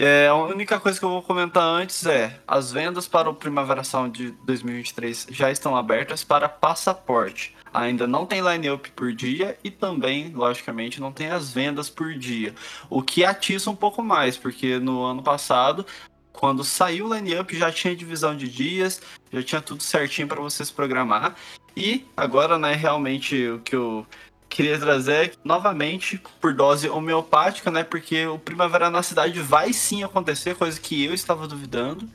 É, 0.00 0.28
a 0.28 0.34
única 0.36 0.78
coisa 0.78 0.96
que 0.96 1.04
eu 1.04 1.08
vou 1.08 1.22
comentar 1.22 1.64
antes 1.64 2.06
é: 2.06 2.38
as 2.46 2.70
vendas 2.70 3.08
para 3.08 3.28
o 3.28 3.34
Primavera 3.34 3.82
Sound 3.82 4.16
de 4.16 4.30
2023 4.44 5.26
já 5.30 5.50
estão 5.50 5.74
abertas 5.74 6.22
para 6.22 6.48
passaporte. 6.48 7.56
Ainda 7.74 8.06
não 8.06 8.24
tem 8.24 8.40
line-up 8.40 8.88
por 8.92 9.12
dia 9.12 9.58
e 9.62 9.72
também, 9.72 10.32
logicamente, 10.32 11.00
não 11.00 11.10
tem 11.10 11.30
as 11.30 11.52
vendas 11.52 11.90
por 11.90 12.14
dia. 12.14 12.54
O 12.88 13.02
que 13.02 13.24
atiça 13.24 13.70
um 13.70 13.76
pouco 13.76 14.00
mais, 14.00 14.36
porque 14.36 14.78
no 14.78 15.02
ano 15.02 15.20
passado, 15.22 15.84
quando 16.32 16.62
saiu 16.62 17.06
o 17.06 17.14
line-up, 17.14 17.58
já 17.58 17.72
tinha 17.72 17.96
divisão 17.96 18.36
de 18.36 18.48
dias, 18.48 19.02
já 19.32 19.42
tinha 19.42 19.60
tudo 19.60 19.82
certinho 19.82 20.28
para 20.28 20.40
vocês 20.40 20.70
programar. 20.70 21.34
E 21.76 22.06
agora, 22.16 22.56
né, 22.56 22.72
realmente 22.72 23.48
o 23.48 23.58
que 23.58 23.74
eu 23.74 24.06
queria 24.48 24.78
trazer 24.78 25.34
novamente 25.44 26.20
por 26.40 26.54
dose 26.54 26.88
homeopática, 26.88 27.70
né? 27.70 27.84
Porque 27.84 28.26
o 28.26 28.38
Primavera 28.38 28.90
na 28.90 29.02
cidade 29.02 29.40
vai 29.40 29.72
sim 29.72 30.02
acontecer, 30.02 30.56
coisa 30.56 30.80
que 30.80 31.04
eu 31.04 31.14
estava 31.14 31.46
duvidando. 31.46 32.08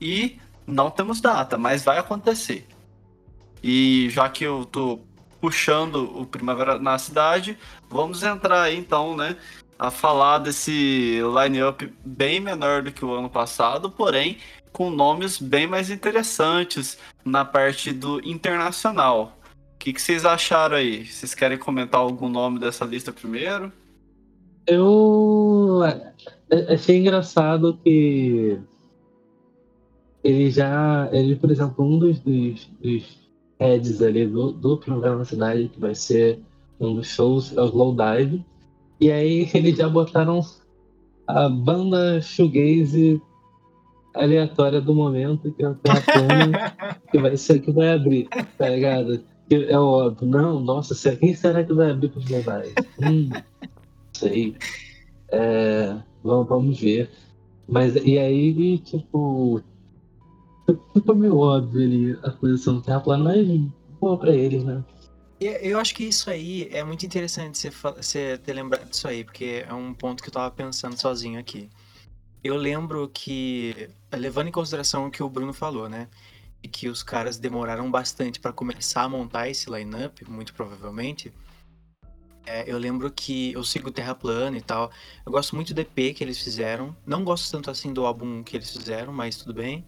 E 0.00 0.38
não 0.66 0.90
temos 0.90 1.20
data, 1.20 1.56
mas 1.56 1.84
vai 1.84 1.98
acontecer. 1.98 2.66
E 3.62 4.08
já 4.10 4.28
que 4.28 4.44
eu 4.44 4.64
tô 4.64 5.00
puxando 5.40 6.20
o 6.20 6.26
Primavera 6.26 6.78
na 6.78 6.98
cidade, 6.98 7.58
vamos 7.88 8.22
entrar 8.22 8.62
aí 8.62 8.76
então, 8.76 9.16
né? 9.16 9.36
A 9.78 9.90
falar 9.90 10.38
desse 10.38 11.20
line-up 11.42 11.92
bem 12.04 12.38
menor 12.38 12.82
do 12.82 12.92
que 12.92 13.04
o 13.04 13.14
ano 13.14 13.28
passado, 13.28 13.90
porém 13.90 14.38
com 14.72 14.90
nomes 14.90 15.38
bem 15.38 15.66
mais 15.66 15.90
interessantes 15.90 16.96
na 17.24 17.44
parte 17.44 17.92
do 17.92 18.20
internacional 18.26 19.36
que, 19.82 19.92
que 19.92 20.00
vocês 20.00 20.24
acharam 20.24 20.76
aí? 20.76 21.04
Vocês 21.04 21.34
querem 21.34 21.58
comentar 21.58 22.00
algum 22.00 22.28
nome 22.28 22.60
dessa 22.60 22.84
lista 22.84 23.12
primeiro? 23.12 23.72
Eu 24.64 25.80
achei 26.68 26.98
engraçado 26.98 27.76
que 27.82 28.60
ele 30.22 30.50
já. 30.52 31.08
Ele, 31.10 31.34
por 31.34 31.50
exemplo, 31.50 31.84
um 31.84 31.98
dos, 31.98 32.20
dos, 32.20 32.70
dos 32.80 33.28
heads 33.58 34.00
ali 34.00 34.24
do, 34.24 34.52
do 34.52 34.78
programa 34.78 35.24
cidade, 35.24 35.68
que 35.68 35.80
vai 35.80 35.96
ser 35.96 36.38
um 36.78 36.94
dos 36.94 37.08
shows, 37.08 37.56
é 37.56 37.60
o 37.60 37.66
Slow 37.66 37.96
Dive. 37.96 38.44
E 39.00 39.10
aí 39.10 39.50
eles 39.52 39.76
já 39.76 39.88
botaram 39.88 40.42
a 41.26 41.48
banda 41.48 42.20
shoegaze 42.20 43.20
aleatória 44.14 44.80
do 44.80 44.94
momento, 44.94 45.50
que 45.50 45.64
é 45.64 45.74
Terra 45.74 47.00
que 47.10 47.18
vai 47.18 47.36
ser 47.36 47.58
que 47.58 47.72
vai 47.72 47.94
abrir, 47.94 48.28
tá 48.56 48.68
ligado? 48.68 49.31
É 49.50 49.78
óbvio. 49.78 50.28
Não, 50.28 50.60
nossa, 50.60 51.16
quem 51.16 51.34
será 51.34 51.64
que 51.64 51.72
vai 51.72 51.90
abrir 51.90 52.08
para 52.08 52.18
os 52.18 52.24
globais? 52.24 52.72
hum, 53.02 53.30
sei. 54.12 54.56
É, 55.28 55.96
vamos, 56.22 56.48
vamos 56.48 56.80
ver. 56.80 57.10
Mas 57.68 57.96
e 57.96 58.18
aí, 58.18 58.78
tipo. 58.78 59.62
Ficou 60.94 61.14
meio 61.14 61.36
óbvio 61.36 61.82
ali 61.82 62.18
a 62.22 62.30
posição 62.30 62.76
do 62.76 62.82
Terra 62.82 63.00
plana, 63.00 63.24
mas 63.24 63.46
boa 64.00 64.16
pra 64.16 64.32
eles, 64.34 64.64
né? 64.64 64.82
Eu 65.40 65.78
acho 65.80 65.94
que 65.94 66.04
isso 66.04 66.30
aí 66.30 66.68
é 66.70 66.84
muito 66.84 67.04
interessante 67.04 67.58
você, 67.58 67.70
você 67.70 68.38
ter 68.38 68.52
lembrado 68.52 68.88
disso 68.88 69.08
aí, 69.08 69.24
porque 69.24 69.64
é 69.66 69.74
um 69.74 69.92
ponto 69.92 70.22
que 70.22 70.28
eu 70.28 70.32
tava 70.32 70.50
pensando 70.52 70.96
sozinho 70.98 71.38
aqui. 71.38 71.68
Eu 72.44 72.56
lembro 72.56 73.08
que, 73.12 73.88
levando 74.12 74.48
em 74.48 74.52
consideração 74.52 75.06
o 75.06 75.10
que 75.10 75.22
o 75.22 75.28
Bruno 75.28 75.52
falou, 75.52 75.88
né? 75.88 76.08
Que 76.68 76.88
os 76.88 77.02
caras 77.02 77.38
demoraram 77.38 77.90
bastante 77.90 78.38
para 78.38 78.52
começar 78.52 79.02
a 79.02 79.08
montar 79.08 79.48
esse 79.48 79.70
lineup, 79.70 80.22
muito 80.28 80.54
provavelmente. 80.54 81.32
É, 82.44 82.64
eu 82.66 82.76
lembro 82.76 83.10
que 83.10 83.52
eu 83.52 83.62
sigo 83.62 83.90
Terra 83.90 84.14
Plana 84.14 84.56
e 84.56 84.62
tal. 84.62 84.90
Eu 85.24 85.32
gosto 85.32 85.54
muito 85.54 85.72
do 85.72 85.80
EP 85.80 86.14
que 86.14 86.22
eles 86.24 86.38
fizeram. 86.38 86.96
Não 87.06 87.24
gosto 87.24 87.50
tanto 87.50 87.70
assim 87.70 87.92
do 87.92 88.04
álbum 88.04 88.42
que 88.42 88.56
eles 88.56 88.70
fizeram, 88.70 89.12
mas 89.12 89.36
tudo 89.36 89.54
bem. 89.54 89.84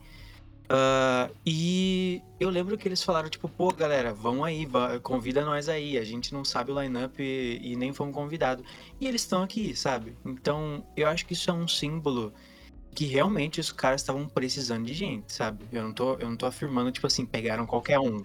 Uh, 0.64 1.34
e 1.44 2.22
eu 2.40 2.48
lembro 2.48 2.78
que 2.78 2.88
eles 2.88 3.02
falaram, 3.02 3.28
tipo, 3.28 3.48
pô, 3.48 3.70
galera, 3.72 4.14
vão 4.14 4.42
aí, 4.42 4.66
convida 5.02 5.44
nós 5.44 5.68
aí. 5.68 5.98
A 5.98 6.04
gente 6.04 6.32
não 6.32 6.44
sabe 6.44 6.72
o 6.72 6.80
lineup 6.80 7.18
e, 7.18 7.60
e 7.62 7.76
nem 7.76 7.92
fomos 7.92 8.14
convidados. 8.14 8.64
E 9.00 9.06
eles 9.06 9.22
estão 9.22 9.42
aqui, 9.42 9.74
sabe? 9.76 10.16
Então, 10.24 10.86
eu 10.96 11.08
acho 11.08 11.26
que 11.26 11.34
isso 11.34 11.50
é 11.50 11.52
um 11.52 11.68
símbolo 11.68 12.32
que 12.94 13.04
realmente 13.04 13.60
os 13.60 13.72
caras 13.72 14.00
estavam 14.00 14.26
precisando 14.26 14.86
de 14.86 14.94
gente, 14.94 15.32
sabe? 15.32 15.64
Eu 15.72 15.82
não 15.82 15.92
tô, 15.92 16.14
eu 16.14 16.28
não 16.28 16.36
tô 16.36 16.46
afirmando, 16.46 16.92
tipo 16.92 17.06
assim, 17.06 17.26
pegaram 17.26 17.66
qualquer 17.66 17.98
um. 17.98 18.22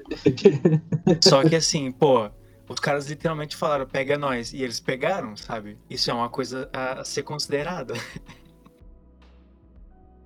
Só 1.21 1.43
que 1.43 1.55
assim, 1.55 1.91
pô, 1.91 2.29
os 2.67 2.79
caras 2.79 3.07
literalmente 3.07 3.55
falaram, 3.55 3.85
pega 3.87 4.17
nós. 4.17 4.53
E 4.53 4.61
eles 4.61 4.79
pegaram, 4.79 5.35
sabe? 5.35 5.77
Isso 5.89 6.11
é 6.11 6.13
uma 6.13 6.29
coisa 6.29 6.69
a 6.71 7.03
ser 7.03 7.23
considerada. 7.23 7.95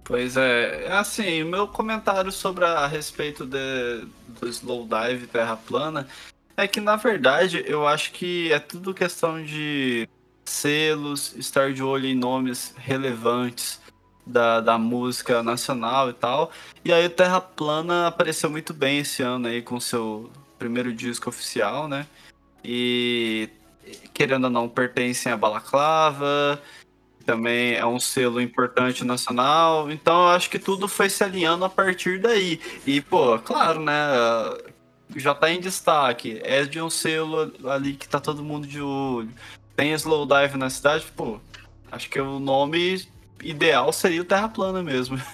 Pois 0.03 0.35
é, 0.35 0.91
assim, 0.91 1.43
o 1.43 1.45
meu 1.45 1.65
comentário 1.65 2.29
sobre 2.29 2.65
a, 2.65 2.79
a 2.79 2.87
respeito 2.87 3.45
de, 3.45 4.05
do 4.39 4.49
Slow 4.49 4.85
Dive 4.85 5.27
Terra 5.27 5.55
Plana 5.55 6.05
é 6.57 6.67
que, 6.67 6.81
na 6.81 6.97
verdade, 6.97 7.63
eu 7.65 7.87
acho 7.87 8.11
que 8.11 8.51
é 8.51 8.59
tudo 8.59 8.93
questão 8.93 9.41
de 9.43 10.07
selos, 10.43 11.33
estar 11.37 11.73
de 11.73 11.81
olho 11.81 12.05
em 12.05 12.15
nomes 12.15 12.73
relevantes, 12.77 13.79
da, 14.25 14.61
da 14.61 14.77
música 14.77 15.43
nacional 15.43 16.09
e 16.09 16.13
tal. 16.13 16.51
E 16.83 16.91
aí 16.91 17.07
Terra 17.09 17.41
Plana 17.41 18.07
apareceu 18.07 18.49
muito 18.49 18.73
bem 18.73 18.99
esse 18.99 19.21
ano 19.21 19.47
aí 19.47 19.61
com 19.61 19.79
seu 19.79 20.31
primeiro 20.57 20.93
disco 20.93 21.29
oficial, 21.29 21.87
né? 21.87 22.07
E 22.63 23.49
querendo 24.13 24.45
ou 24.45 24.49
não, 24.49 24.69
pertencem 24.69 25.31
a 25.31 25.37
Balaclava, 25.37 26.61
também 27.25 27.73
é 27.73 27.85
um 27.85 27.99
selo 27.99 28.41
importante 28.41 29.03
nacional, 29.03 29.89
então 29.91 30.23
eu 30.23 30.29
acho 30.29 30.49
que 30.49 30.59
tudo 30.59 30.87
foi 30.87 31.09
se 31.09 31.23
alinhando 31.23 31.65
a 31.65 31.69
partir 31.69 32.19
daí. 32.19 32.59
E, 32.85 33.01
pô, 33.01 33.37
claro, 33.39 33.81
né? 33.81 33.93
Já 35.15 35.33
tá 35.35 35.51
em 35.51 35.59
destaque, 35.59 36.41
é 36.43 36.63
de 36.63 36.81
um 36.81 36.89
selo 36.89 37.51
ali 37.69 37.93
que 37.93 38.07
tá 38.07 38.19
todo 38.19 38.43
mundo 38.43 38.65
de 38.65 38.81
olho. 38.81 39.29
Tem 39.75 39.93
Slow 39.93 40.25
Dive 40.25 40.57
na 40.57 40.69
cidade, 40.69 41.05
pô, 41.15 41.39
acho 41.91 42.09
que 42.09 42.19
o 42.19 42.39
nome 42.39 43.07
ideal 43.43 43.91
seria 43.91 44.21
o 44.21 44.25
Terra 44.25 44.49
Plana 44.49 44.81
mesmo. 44.81 45.17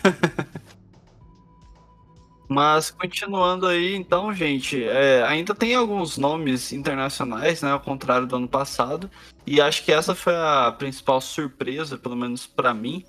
Mas 2.50 2.90
continuando 2.90 3.68
aí, 3.68 3.96
então, 3.96 4.34
gente, 4.34 4.84
é, 4.84 5.24
ainda 5.24 5.54
tem 5.54 5.76
alguns 5.76 6.18
nomes 6.18 6.74
internacionais, 6.74 7.62
né, 7.62 7.72
ao 7.72 7.80
contrário 7.80 8.26
do 8.26 8.38
ano 8.38 8.48
passado, 8.48 9.08
e 9.46 9.62
acho 9.62 9.86
que 9.86 9.92
essa 9.92 10.16
foi 10.16 10.36
a 10.36 10.76
principal 10.76 11.22
surpresa, 11.22 11.96
pelo 11.96 12.16
menos 12.16 12.48
para 12.48 12.74
mim, 12.74 13.06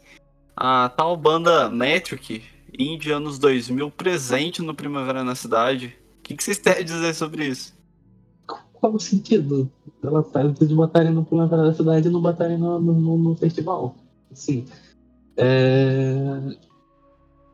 a 0.55 0.91
tal 0.91 1.17
banda 1.17 1.71
Metric, 1.71 2.43
indie 2.79 3.13
anos 3.13 3.39
2000, 3.39 3.91
presente 3.91 4.61
no 4.61 4.75
Primavera 4.75 5.25
na 5.25 5.35
Cidade. 5.35 5.97
O 6.19 6.23
que, 6.23 6.37
que 6.37 6.45
vocês 6.45 6.59
têm 6.59 6.75
a 6.75 6.83
dizer 6.83 7.15
sobre 7.15 7.47
isso? 7.47 7.73
Qual 8.75 8.95
o 8.95 9.01
sentido? 9.01 9.71
Ela 10.03 10.23
tá 10.23 10.43
de 10.43 10.75
botarem 10.75 11.13
no 11.13 11.25
Primavera 11.25 11.63
da 11.63 11.75
Cidade 11.75 12.09
e 12.09 12.11
não 12.11 12.21
botarem 12.21 12.59
no, 12.59 12.79
no, 12.79 13.17
no 13.17 13.37
festival. 13.37 13.97
Assim, 14.31 14.67
é... 15.41 16.57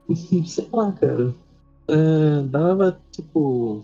Sei 0.44 0.68
lá, 0.72 0.92
cara. 0.92 1.34
É, 1.88 2.42
dava, 2.42 3.00
tipo... 3.12 3.82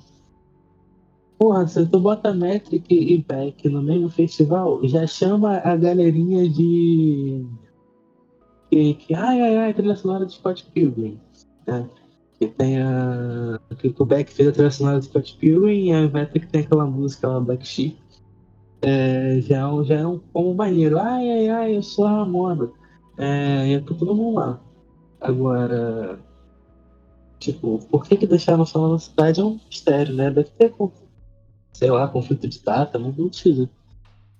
Porra, 1.39 1.67
se 1.67 1.85
tu 1.87 1.99
bota 1.99 2.33
Metric 2.33 2.87
e 2.89 3.19
Beck 3.19 3.69
no 3.69 3.83
mesmo 3.83 4.09
festival, 4.09 4.81
já 4.87 5.07
chama 5.07 5.59
a 5.59 5.77
galerinha 5.77 6.49
de... 6.49 7.45
Que, 8.71 8.95
que 8.95 9.15
ai, 9.15 9.41
ai, 9.41 9.57
ai, 9.59 9.75
trilha 9.75 9.97
sonora 9.97 10.25
de 10.25 10.33
Scott 10.35 10.65
Pilgrim. 10.73 11.19
Né? 11.67 11.89
Que 12.39 12.47
tem 12.49 12.81
a... 12.81 13.61
Que 13.79 13.95
o 13.97 14.05
Beck 14.05 14.33
fez 14.33 14.49
a 14.49 14.53
trilha 14.53 14.71
sonora 14.71 15.01
de 15.01 15.07
Scott 15.07 15.37
Pilgrim 15.37 15.89
e 15.89 15.93
a 15.93 16.09
Metric 16.09 16.47
tem 16.47 16.63
aquela 16.63 16.87
música 16.87 17.29
lá, 17.29 17.41
Black 17.41 17.67
Sheep. 17.67 17.97
É, 18.83 19.41
já, 19.41 19.69
é 19.69 19.85
já 19.85 19.95
é 19.97 20.07
um 20.07 20.21
como 20.33 20.55
maneiro. 20.55 20.99
Ai, 20.99 21.31
ai, 21.31 21.49
ai, 21.49 21.77
eu 21.77 21.83
sou 21.83 22.05
a 22.05 22.11
Ramona. 22.11 22.71
É, 23.23 23.69
entra 23.69 23.95
todo 23.95 24.17
mundo 24.17 24.35
lá. 24.35 24.61
Agora, 25.21 26.19
tipo, 27.39 27.79
por 27.89 28.05
que 28.05 28.17
que 28.17 28.27
deixaram 28.27 28.67
só 28.67 28.89
na 28.89 28.99
cidade 28.99 29.41
é 29.41 29.45
um 29.45 29.61
mistério, 29.67 30.13
né? 30.13 30.29
Deve 30.29 30.51
ter, 30.51 30.75
sei 31.73 31.89
lá, 31.89 32.09
conflito 32.09 32.49
de 32.49 32.59
data, 32.61 32.99
não 32.99 33.13
precisa. 33.13 33.71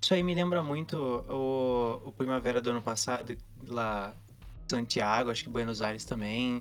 Isso 0.03 0.15
aí 0.15 0.23
me 0.25 0.35
lembra 0.35 0.65
muito 0.65 0.97
o, 0.97 2.09
o 2.09 2.13
Primavera 2.13 2.61
do 2.61 2.71
ano 2.71 2.83
passado, 2.83 3.37
lá 3.69 4.13
Santiago, 4.69 5.31
acho 5.31 5.45
que 5.45 5.51
Buenos 5.51 5.81
Aires 5.81 6.05
também. 6.05 6.61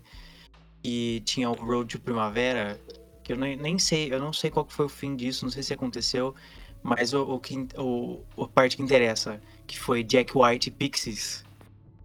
E 0.83 1.23
tinha 1.25 1.49
o 1.49 1.53
Road 1.53 1.97
to 1.97 2.01
Primavera, 2.03 2.79
que 3.23 3.33
eu 3.33 3.37
nem, 3.37 3.55
nem 3.57 3.79
sei, 3.79 4.13
eu 4.13 4.19
não 4.19 4.31
sei 4.31 4.51
qual 4.51 4.67
foi 4.69 4.85
o 4.85 4.89
fim 4.89 5.15
disso, 5.15 5.43
não 5.43 5.51
sei 5.51 5.63
se 5.63 5.73
aconteceu, 5.73 6.35
mas 6.83 7.13
o, 7.13 7.23
o, 7.23 7.39
que, 7.39 7.67
o, 7.79 8.19
a 8.37 8.47
parte 8.47 8.77
que 8.77 8.83
interessa, 8.83 9.41
que 9.65 9.79
foi 9.79 10.03
Jack 10.03 10.37
White 10.37 10.69
e 10.69 10.71
Pixies, 10.71 11.43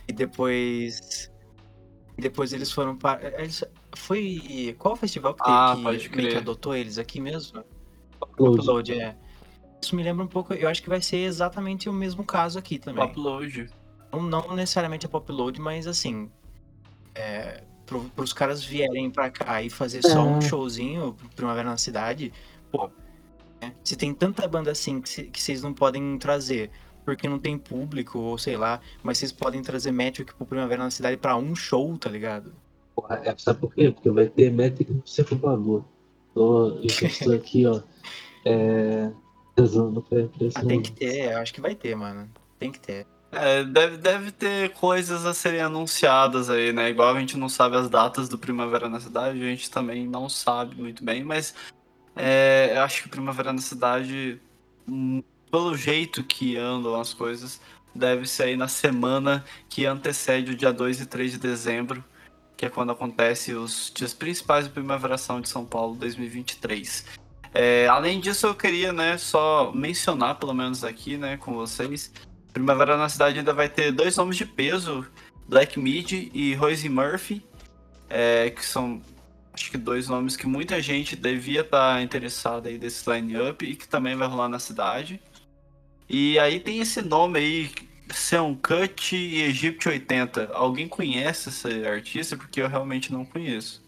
e 0.09 0.13
depois. 0.13 1.31
Depois 2.19 2.53
eles 2.53 2.73
foram 2.73 2.97
para. 2.97 3.41
Eles... 3.41 3.63
Foi. 3.95 4.75
Qual 4.79 4.97
festival 4.97 5.35
que, 5.35 5.43
ah, 5.45 5.77
que, 5.99 6.09
que, 6.09 6.29
que 6.29 6.37
adotou 6.37 6.75
eles 6.75 6.99
aqui 6.99 7.21
mesmo? 7.21 7.63
Upload. 8.39 8.93
é. 8.93 9.17
Isso 9.83 9.95
me 9.95 10.03
lembra 10.03 10.25
um 10.25 10.29
pouco, 10.29 10.55
eu 10.55 10.69
acho 10.69 10.83
que 10.83 10.89
vai 10.89 11.01
ser 11.03 11.19
exatamente 11.19 11.89
o 11.89 11.93
mesmo 11.93 12.25
caso 12.25 12.59
aqui 12.59 12.79
também. 12.79 13.05
Upload. 13.05 13.69
Não, 14.13 14.23
não 14.23 14.57
necessariamente 14.57 15.07
a 15.07 15.09
Popload, 15.09 15.61
mas 15.61 15.87
assim. 15.87 16.31
É, 17.15 17.63
para 17.87 18.23
os 18.23 18.33
caras 18.33 18.65
vierem 18.65 19.11
pra 19.11 19.31
cá 19.31 19.63
e 19.63 19.71
fazer 19.71 20.03
só 20.03 20.23
um 20.23 20.39
É. 20.39 20.41
showzinho 20.41 21.17
Primavera 21.35 21.71
na 21.71 21.77
cidade, 21.77 22.33
pô, 22.71 22.91
né? 23.63 23.73
se 23.85 23.97
tem 23.97 24.13
tanta 24.13 24.47
banda 24.49 24.71
assim 24.73 25.01
que 25.01 25.31
vocês 25.41 25.63
não 25.63 25.73
podem 25.73 26.19
trazer 26.19 26.71
porque 27.07 27.29
não 27.29 27.39
tem 27.39 27.57
público, 27.57 28.19
ou 28.19 28.37
sei 28.37 28.57
lá, 28.57 28.81
mas 29.01 29.19
vocês 29.19 29.31
podem 29.31 29.63
trazer 29.63 29.93
Metric 29.93 30.35
pro 30.35 30.45
Primavera 30.45 30.83
na 30.83 30.91
cidade 30.91 31.17
pra 31.17 31.37
um 31.37 31.55
show, 31.55 31.97
tá 31.97 32.11
ligado? 32.11 32.53
Porra, 32.97 33.23
é, 33.25 33.35
sabe 33.39 33.61
por 33.61 33.73
quê? 33.73 33.93
Porque 33.93 34.11
vai 34.11 34.27
ter 34.27 34.51
métrica 34.51 34.93
no 34.93 35.07
circulador. 35.07 35.85
Tô, 36.35 36.71
eu 36.71 36.85
estou 36.85 37.33
aqui, 37.33 37.65
ó. 37.65 37.81
É. 38.45 39.11
Ah, 40.55 40.65
tem 40.67 40.83
que 40.83 40.93
ter, 40.93 41.33
eu 41.33 41.39
acho 41.39 41.55
que 41.55 41.63
vai 41.63 41.75
ter, 41.75 41.95
mano. 41.95 42.29
Tem 42.59 42.71
que 42.71 42.79
ter. 42.79 43.07
É, 43.33 43.65
deve, 43.65 43.97
deve 43.97 44.31
ter 44.31 44.73
coisas 44.75 45.25
a 45.25 45.33
serem 45.33 45.61
anunciadas 45.61 46.51
aí, 46.51 46.73
né? 46.73 46.91
Igual 46.91 47.15
a 47.15 47.21
gente 47.21 47.39
não 47.39 47.49
sabe 47.49 47.77
as 47.77 47.89
datas 47.89 48.29
do 48.29 48.37
Primavera 48.37 48.89
na 48.89 49.01
Cidade, 49.01 49.41
a 49.41 49.47
gente 49.47 49.71
também 49.71 50.07
não 50.07 50.29
sabe 50.29 50.75
muito 50.75 51.03
bem, 51.03 51.25
mas 51.25 51.55
é, 52.15 52.73
eu 52.75 52.83
acho 52.83 53.03
que 53.03 53.09
o 53.09 53.11
Primavera 53.11 53.53
na 53.53 53.61
Cidade, 53.61 54.41
hum, 54.89 55.23
pelo 55.57 55.75
jeito 55.75 56.23
que 56.23 56.55
andam 56.59 57.01
as 57.01 57.15
coisas, 57.15 57.63
deve 57.95 58.27
ser 58.27 58.43
aí 58.43 58.57
na 58.59 58.69
semana 58.69 59.43
que 59.71 59.87
antecede 59.87 60.53
o 60.53 60.55
dia 60.55 60.71
2 60.71 61.01
e 61.01 61.07
3 61.07 61.33
de 61.33 61.39
dezembro, 61.39 62.05
que 62.55 62.67
é 62.67 62.69
quando 62.69 62.93
acontece 62.93 63.55
os 63.55 63.91
dias 63.95 64.13
principais 64.13 64.67
do 64.67 64.75
Primaveração 64.75 65.41
de 65.41 65.49
São 65.49 65.65
Paulo 65.65 65.95
2023. 65.95 67.07
É, 67.55 67.87
além 67.89 68.21
disso, 68.21 68.47
eu 68.47 68.55
queria, 68.55 68.93
né, 68.93 69.17
só 69.17 69.73
mencionar, 69.75 70.35
pelo 70.35 70.53
menos 70.53 70.85
aqui, 70.85 71.17
né, 71.17 71.39
com 71.39 71.55
vocês, 71.55 72.13
Primavera 72.53 72.99
na 72.99 73.09
Cidade 73.09 73.39
ainda 73.39 73.55
vai 73.55 73.71
ter 73.71 73.91
dois 73.93 74.15
nomes 74.15 74.37
de 74.37 74.45
peso, 74.45 75.07
Black 75.49 75.81
Mid 75.81 76.13
e 76.35 76.53
Royce 76.53 76.91
Murphy, 76.91 77.43
é, 78.11 78.51
que 78.51 78.63
são 78.63 79.01
acho 79.55 79.71
que 79.71 79.79
dois 79.79 80.07
nomes 80.07 80.37
que 80.37 80.47
muita 80.47 80.83
gente 80.83 81.17
devia 81.17 81.63
estar 81.63 82.03
interessada 82.03 82.69
aí 82.69 82.77
desse 82.77 83.11
line-up 83.11 83.65
e 83.65 83.75
que 83.75 83.89
também 83.89 84.15
vai 84.15 84.29
rolar 84.29 84.51
na 84.51 84.59
cidade. 84.59 85.19
E 86.09 86.39
aí 86.39 86.61
tem 86.61 86.81
esse 86.81 87.03
nome 87.03 87.39
aí, 87.39 87.71
Seon 88.11 88.55
Cut 88.55 89.17
e 89.17 89.43
Egypt 89.43 89.89
80. 89.89 90.51
Alguém 90.53 90.87
conhece 90.87 91.49
esse 91.49 91.87
artista? 91.87 92.37
Porque 92.37 92.61
eu 92.61 92.69
realmente 92.69 93.13
não 93.13 93.25
conheço. 93.25 93.85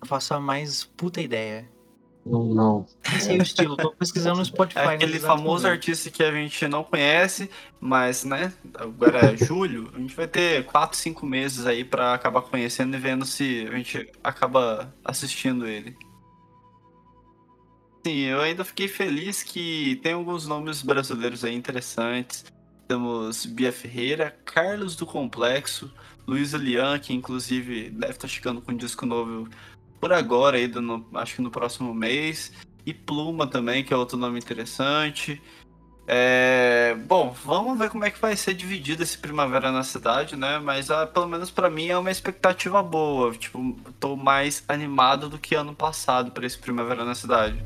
Eu 0.00 0.06
faço 0.06 0.34
a 0.34 0.40
mais 0.40 0.84
puta 0.84 1.20
ideia. 1.20 1.68
Não, 2.26 2.44
não. 2.44 2.86
Não 3.12 3.20
sei 3.20 3.38
o 3.38 3.42
estilo, 3.42 3.76
tô 3.76 3.90
pesquisando 3.90 4.38
no 4.38 4.44
Spotify. 4.44 4.80
É 4.80 4.86
aquele 4.94 5.18
famoso 5.18 5.66
artista 5.66 6.10
que 6.10 6.22
a 6.22 6.32
gente 6.32 6.66
não 6.66 6.82
conhece, 6.82 7.50
mas, 7.78 8.24
né, 8.24 8.50
agora 8.78 9.32
é 9.32 9.36
julho, 9.36 9.92
a 9.94 9.98
gente 9.98 10.16
vai 10.16 10.26
ter 10.26 10.64
4, 10.64 10.96
5 10.96 11.26
meses 11.26 11.66
aí 11.66 11.84
pra 11.84 12.14
acabar 12.14 12.40
conhecendo 12.40 12.96
e 12.96 12.98
vendo 12.98 13.26
se 13.26 13.68
a 13.70 13.76
gente 13.76 14.10
acaba 14.22 14.94
assistindo 15.04 15.66
ele. 15.66 15.94
Sim, 18.06 18.18
eu 18.18 18.40
ainda 18.40 18.64
fiquei 18.64 18.86
feliz 18.86 19.42
que 19.42 19.96
tem 20.02 20.12
alguns 20.12 20.46
nomes 20.46 20.82
brasileiros 20.82 21.42
aí 21.44 21.54
interessantes. 21.54 22.44
Temos 22.86 23.46
Bia 23.46 23.72
Ferreira, 23.72 24.36
Carlos 24.44 24.94
do 24.94 25.06
Complexo, 25.06 25.90
Luiz 26.26 26.52
Lian, 26.52 26.98
que 26.98 27.14
inclusive 27.14 27.88
deve 27.88 28.12
estar 28.12 28.28
chegando 28.28 28.60
com 28.60 28.72
um 28.72 28.76
disco 28.76 29.06
novo 29.06 29.48
por 29.98 30.12
agora, 30.12 30.58
aí, 30.58 30.68
no- 30.68 31.06
acho 31.14 31.36
que 31.36 31.42
no 31.42 31.50
próximo 31.50 31.94
mês. 31.94 32.52
E 32.84 32.92
Pluma 32.92 33.46
também, 33.46 33.82
que 33.82 33.94
é 33.94 33.96
outro 33.96 34.18
nome 34.18 34.38
interessante. 34.38 35.40
É, 36.06 36.94
Bom, 37.06 37.34
vamos 37.42 37.78
ver 37.78 37.88
como 37.88 38.04
é 38.04 38.10
que 38.10 38.20
vai 38.20 38.36
ser 38.36 38.52
dividido 38.52 39.02
esse 39.02 39.16
Primavera 39.16 39.72
na 39.72 39.82
cidade, 39.82 40.36
né? 40.36 40.58
Mas 40.58 40.90
ah, 40.90 41.06
pelo 41.06 41.26
menos 41.26 41.50
pra 41.50 41.70
mim 41.70 41.86
é 41.88 41.96
uma 41.96 42.10
expectativa 42.10 42.82
boa. 42.82 43.32
Tipo, 43.32 43.74
tô 43.98 44.14
mais 44.14 44.62
animado 44.68 45.30
do 45.30 45.38
que 45.38 45.54
ano 45.54 45.74
passado 45.74 46.30
pra 46.32 46.44
esse 46.44 46.58
Primavera 46.58 47.02
na 47.06 47.14
cidade. 47.14 47.64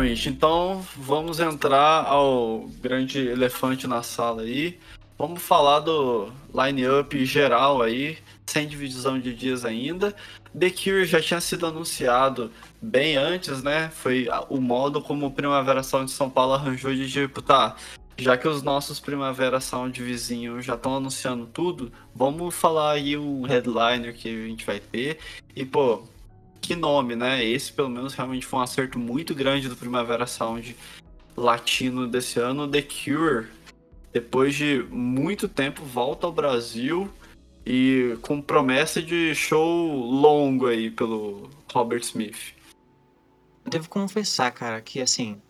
Gente, 0.00 0.28
então 0.28 0.84
vamos 0.96 1.40
entrar 1.40 2.04
ao 2.06 2.68
grande 2.80 3.18
elefante 3.18 3.86
na 3.86 4.02
sala 4.02 4.42
aí. 4.42 4.78
Vamos 5.18 5.42
falar 5.42 5.80
do 5.80 6.32
line-up 6.52 7.24
geral 7.24 7.80
aí, 7.80 8.18
sem 8.46 8.66
divisão 8.66 9.18
de 9.18 9.34
dias 9.34 9.64
ainda. 9.64 10.14
The 10.58 10.70
Cure 10.70 11.04
já 11.04 11.20
tinha 11.20 11.40
sido 11.40 11.66
anunciado 11.66 12.50
bem 12.80 13.16
antes, 13.16 13.62
né? 13.62 13.88
Foi 13.90 14.28
o 14.48 14.60
modo 14.60 15.00
como 15.00 15.26
o 15.26 15.30
Primavera 15.30 15.82
Sound 15.82 16.06
de 16.06 16.12
São 16.12 16.28
Paulo 16.28 16.54
arranjou 16.54 16.94
de 16.94 17.10
tipo, 17.10 17.40
tá, 17.40 17.76
já 18.16 18.36
que 18.36 18.46
os 18.46 18.62
nossos 18.62 19.00
Primavera 19.00 19.60
Sound 19.60 20.02
vizinhos 20.02 20.64
já 20.64 20.74
estão 20.74 20.96
anunciando 20.96 21.46
tudo, 21.46 21.92
vamos 22.14 22.54
falar 22.54 22.92
aí 22.92 23.16
um 23.16 23.42
headliner 23.42 24.14
que 24.14 24.28
a 24.28 24.46
gente 24.48 24.66
vai 24.66 24.80
ter. 24.80 25.18
E, 25.54 25.64
pô, 25.64 26.02
que 26.62 26.76
nome, 26.76 27.16
né? 27.16 27.44
Esse 27.44 27.72
pelo 27.72 27.90
menos 27.90 28.14
realmente 28.14 28.46
foi 28.46 28.60
um 28.60 28.62
acerto 28.62 28.98
muito 28.98 29.34
grande 29.34 29.68
do 29.68 29.76
Primavera 29.76 30.26
Sound 30.26 30.74
latino 31.36 32.06
desse 32.06 32.38
ano. 32.38 32.68
The 32.68 32.82
Cure, 32.82 33.48
depois 34.12 34.54
de 34.54 34.84
muito 34.88 35.48
tempo, 35.48 35.84
volta 35.84 36.26
ao 36.26 36.32
Brasil 36.32 37.10
e 37.66 38.16
com 38.22 38.40
promessa 38.40 39.02
de 39.02 39.34
show 39.34 39.88
longo 40.06 40.68
aí 40.68 40.90
pelo 40.90 41.50
Robert 41.72 42.00
Smith. 42.00 42.54
Devo 43.68 43.88
confessar, 43.88 44.50
cara, 44.52 44.80
que 44.80 45.00
assim, 45.00 45.40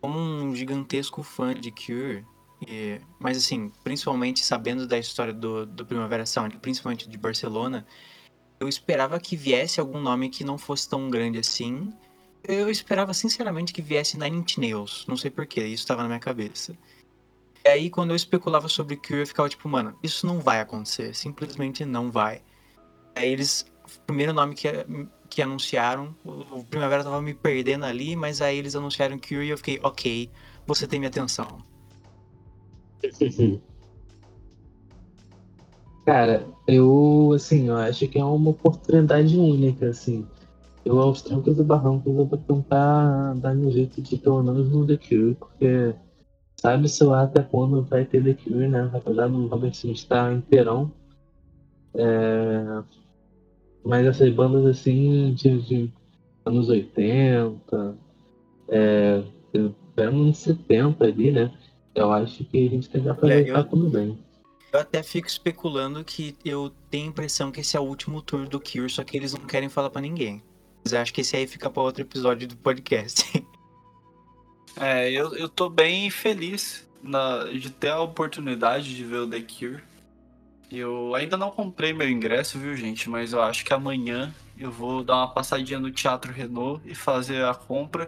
como 0.00 0.18
um 0.18 0.54
gigantesco 0.54 1.22
fã 1.22 1.54
de 1.54 1.70
Cure, 1.70 2.24
e- 2.66 3.00
mas 3.18 3.36
assim, 3.36 3.70
principalmente 3.84 4.44
sabendo 4.44 4.86
da 4.86 4.98
história 4.98 5.32
do, 5.32 5.66
do 5.66 5.84
Primavera 5.84 6.24
Sound, 6.24 6.56
principalmente 6.58 7.08
de 7.08 7.18
Barcelona, 7.18 7.86
eu 8.58 8.68
esperava 8.68 9.18
que 9.20 9.36
viesse 9.36 9.80
algum 9.80 10.00
nome 10.00 10.28
que 10.28 10.44
não 10.44 10.56
fosse 10.56 10.88
tão 10.88 11.10
grande 11.10 11.38
assim. 11.38 11.92
Eu 12.42 12.70
esperava 12.70 13.12
sinceramente 13.12 13.72
que 13.72 13.82
viesse 13.82 14.18
Nine 14.18 14.38
Inch 14.38 14.58
Nails, 14.58 15.04
não 15.08 15.16
sei 15.16 15.30
porquê, 15.30 15.64
isso 15.64 15.82
estava 15.82 16.02
na 16.02 16.08
minha 16.08 16.20
cabeça. 16.20 16.76
E 17.64 17.68
aí, 17.68 17.90
quando 17.90 18.10
eu 18.10 18.16
especulava 18.16 18.68
sobre 18.68 18.96
Cure, 18.96 19.20
eu 19.20 19.26
ficava 19.26 19.48
tipo, 19.48 19.68
mano, 19.68 19.98
isso 20.00 20.24
não 20.26 20.38
vai 20.38 20.60
acontecer, 20.60 21.12
simplesmente 21.14 21.84
não 21.84 22.10
vai. 22.10 22.40
Aí 23.16 23.28
eles, 23.28 23.66
o 23.84 24.00
primeiro 24.06 24.32
nome 24.32 24.54
que, 24.54 24.68
que 25.28 25.42
anunciaram, 25.42 26.14
o 26.24 26.62
Primavera 26.64 27.02
tava 27.02 27.20
me 27.20 27.34
perdendo 27.34 27.84
ali, 27.84 28.14
mas 28.14 28.40
aí 28.40 28.56
eles 28.56 28.76
anunciaram 28.76 29.18
Cure 29.18 29.46
e 29.46 29.50
eu 29.50 29.58
fiquei, 29.58 29.80
ok, 29.82 30.30
você 30.64 30.86
tem 30.86 31.00
minha 31.00 31.08
atenção. 31.08 31.60
Cara, 36.06 36.46
eu, 36.68 37.32
assim, 37.34 37.66
eu 37.66 37.76
acho 37.76 38.06
que 38.06 38.16
é 38.16 38.24
uma 38.24 38.50
oportunidade 38.50 39.36
única, 39.36 39.88
assim. 39.88 40.24
Eu, 40.84 41.00
aos 41.00 41.20
trancos 41.20 41.58
e 41.58 41.64
barrancos, 41.64 42.06
eu 42.06 42.24
vou 42.24 42.38
tentar 42.38 43.34
dar 43.34 43.56
meu 43.56 43.72
jeito 43.72 44.00
de 44.00 44.16
pelo 44.16 44.40
menos 44.40 44.70
no 44.70 44.86
The 44.86 44.96
Cure, 44.96 45.34
porque 45.34 45.96
sabe-se 46.60 47.02
lá 47.02 47.24
até 47.24 47.42
quando 47.42 47.82
vai 47.82 48.04
ter 48.04 48.22
The 48.22 48.34
Cure, 48.34 48.68
né? 48.68 48.88
Apesar 48.94 49.26
do 49.26 49.48
Robert 49.48 49.72
Smith 49.72 49.96
estar 49.96 50.32
inteirão. 50.32 50.92
É... 51.96 52.84
Mas 53.84 54.06
essas 54.06 54.32
bandas, 54.32 54.64
assim, 54.64 55.34
de, 55.34 55.60
de 55.62 55.92
anos 56.44 56.68
80, 56.68 57.96
é... 58.68 59.24
até 59.92 60.04
anos 60.04 60.38
70 60.38 61.04
ali, 61.04 61.32
né? 61.32 61.52
Eu 61.96 62.12
acho 62.12 62.44
que 62.44 62.64
a 62.64 62.70
gente 62.70 62.88
tem 62.88 63.02
que 63.02 63.08
aproveitar 63.08 63.58
eu- 63.58 63.68
tudo 63.68 63.90
bem. 63.90 64.16
Eu 64.72 64.80
até 64.80 65.02
fico 65.02 65.28
especulando 65.28 66.04
que 66.04 66.36
eu 66.44 66.70
tenho 66.90 67.06
a 67.06 67.08
impressão 67.08 67.50
que 67.52 67.60
esse 67.60 67.76
é 67.76 67.80
o 67.80 67.84
último 67.84 68.20
tour 68.20 68.48
do 68.48 68.60
Cure, 68.60 68.90
só 68.90 69.02
que 69.04 69.16
eles 69.16 69.32
não 69.32 69.46
querem 69.46 69.68
falar 69.68 69.90
pra 69.90 70.02
ninguém. 70.02 70.42
Mas 70.84 70.92
acho 70.94 71.12
que 71.14 71.20
esse 71.22 71.36
aí 71.36 71.46
fica 71.46 71.70
pra 71.70 71.82
outro 71.82 72.02
episódio 72.02 72.46
do 72.48 72.56
podcast. 72.56 73.24
É, 74.78 75.10
eu, 75.10 75.34
eu 75.34 75.48
tô 75.48 75.70
bem 75.70 76.10
feliz 76.10 76.86
na- 77.02 77.44
de 77.44 77.70
ter 77.70 77.88
a 77.88 78.00
oportunidade 78.00 78.94
de 78.94 79.04
ver 79.04 79.20
o 79.20 79.26
The 79.30 79.40
Cure. 79.40 79.82
Eu 80.70 81.14
ainda 81.14 81.34
não 81.36 81.50
comprei 81.50 81.94
meu 81.94 82.06
ingresso, 82.10 82.58
viu, 82.58 82.76
gente? 82.76 83.08
Mas 83.08 83.32
eu 83.32 83.40
acho 83.40 83.64
que 83.64 83.72
amanhã 83.72 84.34
eu 84.58 84.70
vou 84.70 85.02
dar 85.02 85.16
uma 85.16 85.32
passadinha 85.32 85.78
no 85.80 85.90
Teatro 85.90 86.30
Renault 86.30 86.82
e 86.84 86.94
fazer 86.94 87.42
a 87.46 87.54
compra, 87.54 88.06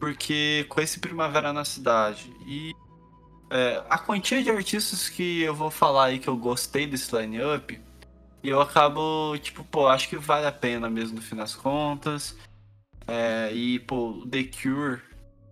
porque 0.00 0.64
com 0.70 0.80
esse 0.80 1.00
Primavera 1.00 1.52
na 1.52 1.66
cidade 1.66 2.32
e 2.46 2.72
é, 3.50 3.82
a 3.88 3.98
quantia 3.98 4.42
de 4.42 4.50
artistas 4.50 5.08
que 5.08 5.42
eu 5.42 5.54
vou 5.54 5.70
falar 5.70 6.06
aí 6.06 6.18
que 6.18 6.28
eu 6.28 6.36
gostei 6.36 6.86
desse 6.86 7.14
line-up, 7.16 7.80
eu 8.42 8.60
acabo, 8.60 9.36
tipo, 9.38 9.64
pô, 9.64 9.88
acho 9.88 10.08
que 10.08 10.16
vale 10.16 10.46
a 10.46 10.52
pena 10.52 10.88
mesmo 10.88 11.16
no 11.16 11.22
fim 11.22 11.36
das 11.36 11.54
contas. 11.54 12.36
É, 13.06 13.52
e, 13.52 13.78
pô, 13.80 14.26
The 14.30 14.44
Cure 14.44 15.00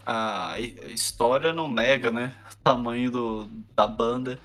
a 0.07 0.57
história 0.90 1.52
não 1.52 1.70
nega, 1.70 2.11
né? 2.11 2.35
O 2.52 2.57
tamanho 2.57 3.11
do, 3.11 3.50
da 3.74 3.87
banda. 3.87 4.38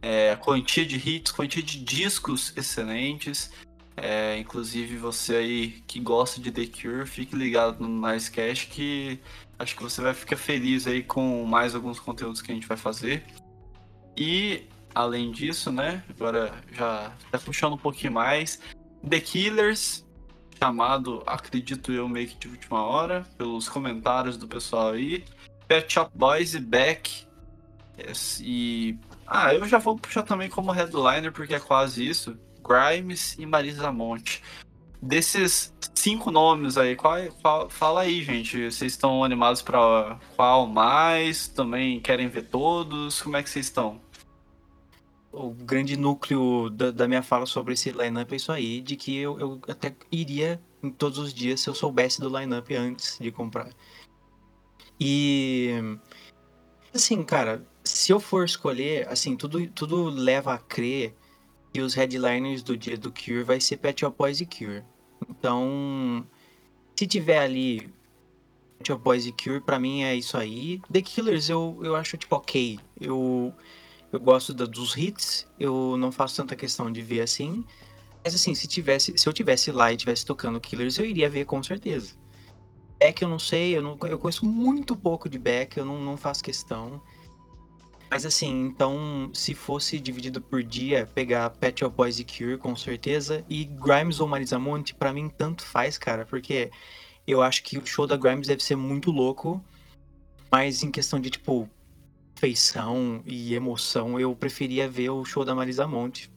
É, 0.00 0.32
a 0.32 0.36
quantia 0.36 0.86
de 0.86 0.96
hits, 0.96 1.32
quantia 1.32 1.62
de 1.62 1.82
discos 1.82 2.56
excelentes. 2.56 3.50
É, 4.02 4.38
inclusive 4.38 4.96
você 4.96 5.36
aí 5.36 5.70
que 5.86 6.00
gosta 6.00 6.40
de 6.40 6.50
The 6.50 6.66
Cure, 6.66 7.06
fique 7.06 7.36
ligado 7.36 7.86
no 7.86 8.08
Nicecast 8.08 8.68
que 8.68 9.20
acho 9.58 9.76
que 9.76 9.82
você 9.82 10.00
vai 10.00 10.14
ficar 10.14 10.38
feliz 10.38 10.86
aí 10.86 11.02
com 11.02 11.44
mais 11.44 11.74
alguns 11.74 12.00
conteúdos 12.00 12.40
que 12.40 12.50
a 12.50 12.54
gente 12.54 12.66
vai 12.66 12.78
fazer. 12.78 13.22
E 14.16 14.66
além 14.94 15.30
disso, 15.30 15.70
né, 15.70 16.02
agora 16.08 16.50
já 16.72 17.12
tá 17.30 17.38
puxando 17.38 17.74
um 17.74 17.78
pouquinho 17.78 18.14
mais, 18.14 18.58
The 19.06 19.20
Killers, 19.20 20.06
chamado, 20.58 21.22
acredito 21.26 21.92
eu, 21.92 22.08
meio 22.08 22.28
que 22.28 22.36
de 22.36 22.48
última 22.48 22.82
hora, 22.82 23.26
pelos 23.36 23.68
comentários 23.68 24.38
do 24.38 24.48
pessoal 24.48 24.92
aí. 24.92 25.24
Pet 25.68 25.92
Shop 25.92 26.10
Boys 26.14 26.54
e 26.54 26.60
Beck. 26.60 27.26
E. 28.40 28.98
Ah, 29.26 29.54
eu 29.54 29.66
já 29.68 29.78
vou 29.78 29.96
puxar 29.96 30.22
também 30.22 30.48
como 30.48 30.72
headliner, 30.72 31.32
porque 31.32 31.54
é 31.54 31.60
quase 31.60 32.06
isso. 32.06 32.38
Grimes 32.62 33.36
e 33.38 33.46
Marisa 33.46 33.90
Monte. 33.92 34.42
Desses 35.02 35.72
cinco 35.94 36.30
nomes 36.30 36.76
aí, 36.76 36.94
qual, 36.94 37.16
qual, 37.40 37.70
fala 37.70 38.02
aí, 38.02 38.22
gente. 38.22 38.70
Vocês 38.70 38.92
estão 38.92 39.24
animados 39.24 39.62
para 39.62 40.18
qual 40.36 40.66
mais? 40.66 41.48
Também 41.48 42.00
querem 42.00 42.28
ver 42.28 42.48
todos? 42.48 43.22
Como 43.22 43.36
é 43.36 43.42
que 43.42 43.50
vocês 43.50 43.66
estão? 43.66 44.00
O 45.32 45.50
grande 45.50 45.96
núcleo 45.96 46.68
da, 46.70 46.90
da 46.90 47.08
minha 47.08 47.22
fala 47.22 47.46
sobre 47.46 47.74
esse 47.74 47.90
lineup 47.92 48.32
é 48.32 48.36
isso 48.36 48.50
aí, 48.50 48.80
de 48.80 48.96
que 48.96 49.16
eu, 49.16 49.38
eu 49.38 49.60
até 49.68 49.94
iria 50.10 50.60
em 50.82 50.90
todos 50.90 51.18
os 51.18 51.32
dias 51.32 51.60
se 51.60 51.68
eu 51.68 51.74
soubesse 51.74 52.20
do 52.20 52.36
lineup 52.36 52.68
antes 52.72 53.16
de 53.18 53.30
comprar. 53.30 53.70
E 54.98 55.70
assim, 56.92 57.22
cara, 57.22 57.64
se 57.84 58.12
eu 58.12 58.20
for 58.20 58.44
escolher, 58.44 59.08
assim, 59.08 59.36
tudo, 59.36 59.66
tudo 59.68 60.04
leva 60.10 60.54
a 60.54 60.58
crer 60.58 61.14
que 61.72 61.80
os 61.80 61.94
headliners 61.94 62.62
do 62.62 62.76
dia 62.76 62.96
do 62.96 63.12
Cure 63.12 63.42
vai 63.42 63.60
ser 63.60 63.76
Pet 63.76 64.00
Shop 64.00 64.16
Boys 64.16 64.40
e 64.40 64.46
Cure. 64.46 64.82
Então, 65.28 66.26
se 66.96 67.06
tiver 67.06 67.38
ali 67.38 67.80
Pet 68.78 68.88
Shop 68.88 69.02
Boys 69.02 69.26
e 69.26 69.32
Cure, 69.32 69.60
pra 69.60 69.78
mim 69.78 70.02
é 70.02 70.14
isso 70.14 70.36
aí. 70.36 70.80
The 70.92 71.02
Killers 71.02 71.48
eu, 71.48 71.78
eu 71.82 71.94
acho, 71.94 72.16
tipo, 72.16 72.34
ok. 72.34 72.78
Eu, 73.00 73.54
eu 74.12 74.20
gosto 74.20 74.52
da, 74.52 74.64
dos 74.64 74.96
hits, 74.96 75.46
eu 75.58 75.96
não 75.96 76.10
faço 76.10 76.36
tanta 76.36 76.56
questão 76.56 76.90
de 76.90 77.02
ver 77.02 77.20
assim. 77.20 77.64
Mas 78.24 78.34
assim, 78.34 78.54
se, 78.54 78.66
tivesse, 78.66 79.16
se 79.16 79.28
eu 79.28 79.32
tivesse 79.32 79.70
lá 79.72 79.92
e 79.92 79.96
tivesse 79.96 80.26
tocando 80.26 80.60
Killers, 80.60 80.98
eu 80.98 81.06
iria 81.06 81.30
ver 81.30 81.44
com 81.44 81.62
certeza. 81.62 82.14
Beck 82.98 83.22
eu 83.22 83.28
não 83.28 83.38
sei, 83.38 83.76
eu, 83.76 83.80
não, 83.80 83.98
eu 84.02 84.18
conheço 84.18 84.44
muito 84.44 84.94
pouco 84.94 85.26
de 85.28 85.38
Beck, 85.38 85.78
eu 85.78 85.86
não, 85.86 85.98
não 86.02 86.16
faço 86.18 86.44
questão. 86.44 87.00
Mas 88.10 88.26
assim, 88.26 88.66
então, 88.66 89.30
se 89.32 89.54
fosse 89.54 90.00
dividido 90.00 90.40
por 90.40 90.64
dia, 90.64 91.08
pegar 91.14 91.48
Pet 91.50 91.78
Shop 91.78 91.94
Boys 91.94 92.18
e 92.18 92.24
Cure, 92.24 92.58
com 92.58 92.74
certeza, 92.74 93.44
e 93.48 93.64
Grimes 93.64 94.18
ou 94.18 94.26
Marisa 94.26 94.58
Monte, 94.58 94.92
pra 94.92 95.12
mim 95.12 95.28
tanto 95.28 95.62
faz, 95.62 95.96
cara, 95.96 96.26
porque 96.26 96.72
eu 97.24 97.40
acho 97.40 97.62
que 97.62 97.78
o 97.78 97.86
show 97.86 98.08
da 98.08 98.16
Grimes 98.16 98.48
deve 98.48 98.64
ser 98.64 98.74
muito 98.74 99.12
louco, 99.12 99.64
mas 100.50 100.82
em 100.82 100.90
questão 100.90 101.20
de, 101.20 101.30
tipo, 101.30 101.70
feição 102.34 103.22
e 103.24 103.54
emoção, 103.54 104.18
eu 104.18 104.34
preferia 104.34 104.88
ver 104.88 105.10
o 105.10 105.24
show 105.24 105.44
da 105.44 105.54
Marisa 105.54 105.86
Monte, 105.86 106.28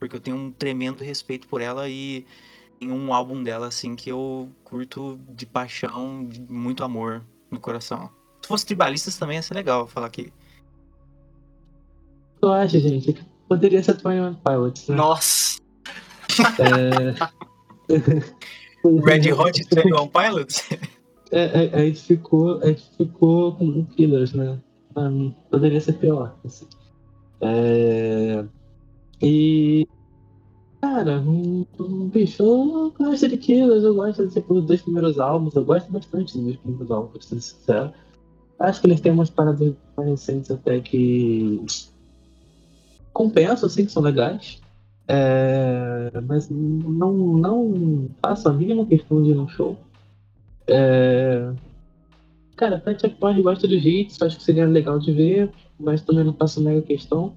porque 0.00 0.16
eu 0.16 0.20
tenho 0.20 0.36
um 0.36 0.50
tremendo 0.50 1.04
respeito 1.04 1.46
por 1.46 1.60
ela 1.60 1.88
e 1.88 2.26
tem 2.80 2.90
um 2.90 3.14
álbum 3.14 3.40
dela, 3.40 3.68
assim, 3.68 3.94
que 3.94 4.10
eu 4.10 4.50
curto 4.64 5.20
de 5.28 5.46
paixão, 5.46 6.26
de 6.26 6.40
muito 6.40 6.82
amor 6.82 7.24
no 7.48 7.60
coração. 7.60 8.10
Se 8.42 8.48
fosse 8.48 8.66
tribalistas 8.66 9.16
também 9.16 9.36
ia 9.36 9.42
ser 9.42 9.54
legal 9.54 9.86
falar 9.86 10.08
aqui 10.08 10.32
eu 12.42 12.52
acho, 12.52 12.78
gente, 12.78 13.12
que 13.12 13.22
poderia 13.48 13.82
ser 13.82 13.96
Twenty 13.96 14.20
One 14.20 14.38
Pilots. 14.44 14.88
Né? 14.88 14.96
Nossa! 14.96 15.60
É... 16.58 17.14
Red 19.04 19.32
Hot 19.32 19.64
Twenty 19.68 19.92
One 19.92 20.08
Pilots? 20.08 20.68
É, 21.30 21.64
é, 21.64 21.74
a, 21.74 21.84
gente 21.84 22.02
ficou, 22.02 22.60
a 22.62 22.66
gente 22.66 22.82
ficou 22.96 23.54
com 23.54 23.84
Killers, 23.86 24.32
né? 24.32 24.58
Um, 24.96 25.32
poderia 25.50 25.80
ser 25.80 25.92
pior. 25.94 26.36
Assim. 26.44 26.66
É... 27.40 28.44
E. 29.22 29.86
Cara, 30.80 31.20
um, 31.20 31.66
um, 31.78 32.08
bicho, 32.08 32.42
eu 32.42 32.94
gosto 32.98 33.28
de 33.28 33.36
Killers, 33.36 33.84
eu 33.84 33.94
gosto 33.94 34.26
de 34.26 34.32
ser 34.32 34.42
dos 34.42 34.64
dois 34.64 34.80
primeiros 34.80 35.20
álbuns, 35.20 35.54
eu 35.54 35.62
gosto 35.62 35.92
bastante 35.92 36.32
dos 36.32 36.42
dois 36.42 36.56
primeiros 36.56 36.90
álbuns, 36.90 37.12
pra 37.12 37.20
ser 37.20 37.40
sincero. 37.40 37.92
Acho 38.58 38.80
que 38.80 38.86
eles 38.86 39.00
têm 39.00 39.12
umas 39.12 39.28
paradas 39.28 39.74
mais 39.96 40.08
recentes 40.08 40.50
até 40.50 40.80
que 40.80 41.62
compensa, 43.12 43.66
assim, 43.66 43.84
que 43.84 43.92
são 43.92 44.02
legais. 44.02 44.60
É, 45.08 46.20
mas 46.22 46.48
não, 46.48 47.12
não 47.12 48.08
faço 48.22 48.48
a 48.48 48.52
mínima 48.52 48.86
questão 48.86 49.22
de 49.22 49.30
ir 49.30 49.34
no 49.34 49.48
show. 49.48 49.76
É, 50.66 51.52
cara, 52.56 52.78
Pet 52.78 53.08
Boys 53.18 53.42
gosta 53.42 53.66
dos 53.66 53.84
hits, 53.84 54.22
acho 54.22 54.36
que 54.36 54.44
seria 54.44 54.66
legal 54.66 54.98
de 55.00 55.12
ver, 55.12 55.50
mas 55.78 56.02
também 56.02 56.22
não 56.22 56.34
faço 56.34 56.62
mega 56.62 56.82
questão. 56.82 57.34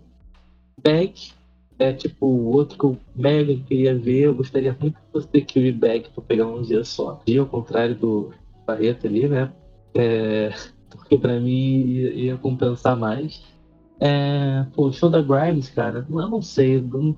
Back 0.83 1.31
é 1.79 1.93
tipo 1.93 2.27
o 2.27 2.51
outro 2.51 2.77
que 2.77 2.83
eu 2.83 2.97
mega 3.15 3.55
queria 3.67 3.97
ver, 3.97 4.25
eu 4.25 4.35
gostaria 4.35 4.75
muito 4.79 4.95
que 4.95 5.11
fosse 5.11 5.27
The 5.29 5.41
Cure 5.41 5.71
Back 5.71 6.09
pra 6.11 6.23
pegar 6.23 6.45
um 6.45 6.61
dia 6.61 6.83
só. 6.83 7.21
E 7.25 7.37
ao 7.37 7.45
contrário 7.45 7.95
do 7.95 8.31
Barreto 8.67 9.07
ali, 9.07 9.27
né? 9.27 9.51
É, 9.95 10.51
porque 10.91 11.17
pra 11.17 11.39
mim 11.39 11.85
ia, 11.85 12.13
ia 12.13 12.37
compensar 12.37 12.95
mais. 12.95 13.41
É, 14.05 14.65
pô, 14.73 14.87
o 14.87 14.91
show 14.91 15.09
da 15.09 15.21
Grimes, 15.21 15.69
cara, 15.69 16.05
eu 16.09 16.29
não 16.29 16.41
sei. 16.41 16.81
Não, 16.81 17.15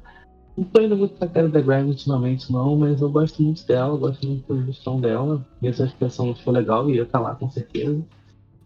não 0.55 0.63
tô 0.65 0.79
indo 0.79 0.95
muito 0.95 1.15
pra 1.15 1.27
cara 1.27 1.49
da 1.49 1.59
Grimes 1.59 1.95
ultimamente, 1.95 2.51
não, 2.51 2.75
mas 2.75 3.01
eu 3.01 3.09
gosto 3.09 3.41
muito 3.41 3.65
dela, 3.65 3.97
gosto 3.97 4.23
muito 4.27 4.41
da 4.41 4.53
produção 4.53 5.01
dela. 5.01 5.43
E 5.63 5.67
essa 5.67 5.85
expressão 5.85 6.35
foi 6.35 6.53
legal 6.53 6.87
e 6.87 6.97
eu 6.97 7.07
tá 7.07 7.19
lá 7.19 7.33
com 7.33 7.49
certeza. 7.49 7.99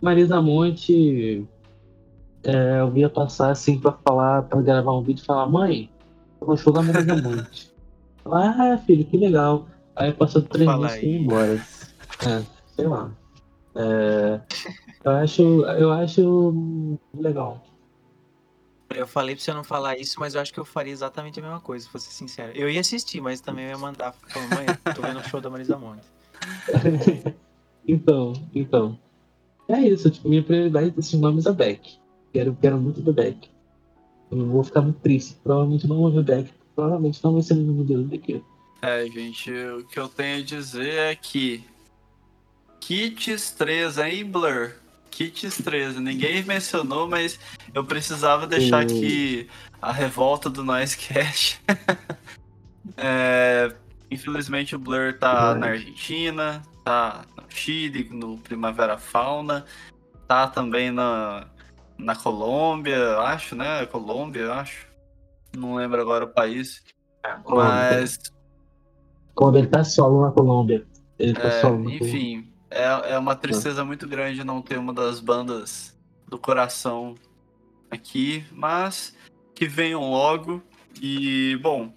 Marisa 0.01 0.41
Monte, 0.41 1.47
é, 2.43 2.81
eu 2.81 2.97
ia 2.97 3.09
passar 3.09 3.51
assim 3.51 3.79
pra 3.79 3.93
falar, 4.05 4.41
pra 4.43 4.61
gravar 4.61 4.97
um 4.97 5.01
vídeo 5.01 5.21
e 5.21 5.25
falar, 5.25 5.47
mãe, 5.47 5.89
eu 6.41 6.47
vou 6.47 6.57
show 6.57 6.73
da 6.73 6.81
Marisa 6.81 7.15
Monte. 7.15 7.71
ah, 8.29 8.77
filho, 8.85 9.05
que 9.05 9.15
legal. 9.15 9.65
Aí 9.95 10.11
passou 10.11 10.41
três 10.41 10.69
meses 10.77 11.03
e 11.03 11.05
ia 11.05 11.19
embora. 11.19 11.53
É, 12.27 12.43
sei 12.75 12.85
lá. 12.85 13.11
É, 13.77 14.41
eu 15.05 15.11
acho, 15.13 15.41
eu 15.65 15.91
acho 15.93 16.99
legal. 17.17 17.63
Eu 18.95 19.07
falei 19.07 19.35
pra 19.35 19.43
você 19.43 19.53
não 19.53 19.63
falar 19.63 19.97
isso, 19.97 20.19
mas 20.19 20.35
eu 20.35 20.41
acho 20.41 20.53
que 20.53 20.59
eu 20.59 20.65
faria 20.65 20.91
exatamente 20.91 21.39
a 21.39 21.43
mesma 21.43 21.59
coisa, 21.59 21.85
se 21.85 21.91
fosse 21.91 22.11
sincero. 22.11 22.51
Eu 22.55 22.69
ia 22.69 22.81
assistir, 22.81 23.21
mas 23.21 23.39
também 23.39 23.65
eu 23.65 23.71
ia 23.71 23.77
mandar 23.77 24.13
falando, 24.13 24.55
mãe, 24.55 24.65
tô 24.95 25.01
vendo 25.01 25.19
o 25.19 25.23
show 25.23 25.39
da 25.39 25.49
Marisa 25.49 25.77
Monte. 25.77 26.03
então, 27.87 28.33
então. 28.53 28.99
É 29.67 29.79
isso, 29.81 30.09
tipo, 30.09 30.27
minha 30.27 30.41
prioridade 30.41 30.89
desses 30.91 31.19
nomes 31.19 31.45
é 31.45 31.51
Beck. 31.51 31.99
Quero, 32.33 32.57
quero 32.59 32.79
muito 32.79 33.03
ver 33.03 33.13
Beck. 33.13 33.49
Eu 34.31 34.45
vou 34.47 34.63
ficar 34.63 34.81
muito 34.81 34.99
triste. 34.99 35.35
Provavelmente 35.43 35.87
não 35.87 35.97
vou 35.97 36.11
ver 36.11 36.23
Beck. 36.23 36.51
Provavelmente 36.75 37.23
não 37.23 37.33
vai 37.33 37.41
ser 37.43 37.53
no 37.53 37.73
modelo 37.73 38.03
daqui. 38.05 38.43
É, 38.81 39.05
gente, 39.07 39.51
o 39.51 39.85
que 39.85 39.99
eu 39.99 40.07
tenho 40.07 40.39
a 40.39 40.43
dizer 40.43 40.93
é 40.93 41.15
que 41.15 41.63
Kits 42.79 43.51
3 43.51 43.99
aí, 43.99 44.23
Blur, 44.23 44.71
Kits 45.09 45.57
13. 45.63 45.99
Ninguém 45.99 46.43
mencionou, 46.43 47.07
mas 47.07 47.39
eu 47.73 47.83
precisava 47.83 48.47
deixar 48.47 48.81
aqui 48.81 49.47
a 49.81 49.91
revolta 49.91 50.49
do 50.49 50.63
Noisecast. 50.63 51.61
é, 52.97 53.73
infelizmente 54.09 54.75
o 54.75 54.79
Blur 54.79 55.13
tá 55.17 55.55
na 55.55 55.67
Argentina, 55.67 56.61
tá 56.83 57.25
no 57.35 57.43
Chile, 57.49 58.09
no 58.11 58.37
Primavera 58.37 58.97
Fauna, 58.97 59.65
tá 60.27 60.47
também 60.47 60.91
na, 60.91 61.47
na 61.97 62.15
Colômbia, 62.15 63.17
acho, 63.19 63.55
né? 63.55 63.85
Colômbia, 63.85 64.53
acho. 64.53 64.87
Não 65.55 65.75
lembro 65.75 66.01
agora 66.01 66.25
o 66.25 66.29
país. 66.29 66.83
É, 67.25 67.35
mas. 67.47 68.19
Colômbia, 69.35 69.59
ele 69.59 69.67
tá 69.67 69.83
solo 69.83 70.21
na 70.21 70.31
Colômbia. 70.31 70.85
Ele 71.17 71.33
tá 71.33 71.47
é, 71.47 71.61
solo 71.61 71.89
enfim, 71.89 72.47
é, 72.69 73.13
é 73.13 73.17
uma 73.17 73.35
tristeza 73.35 73.83
muito 73.83 74.07
grande 74.07 74.43
não 74.43 74.61
ter 74.61 74.77
uma 74.77 74.93
das 74.93 75.19
bandas 75.19 75.97
do 76.27 76.37
coração 76.37 77.15
aqui, 77.89 78.43
mas 78.51 79.15
que 79.55 79.67
venham 79.67 80.09
logo. 80.09 80.61
E, 81.01 81.57
bom, 81.61 81.93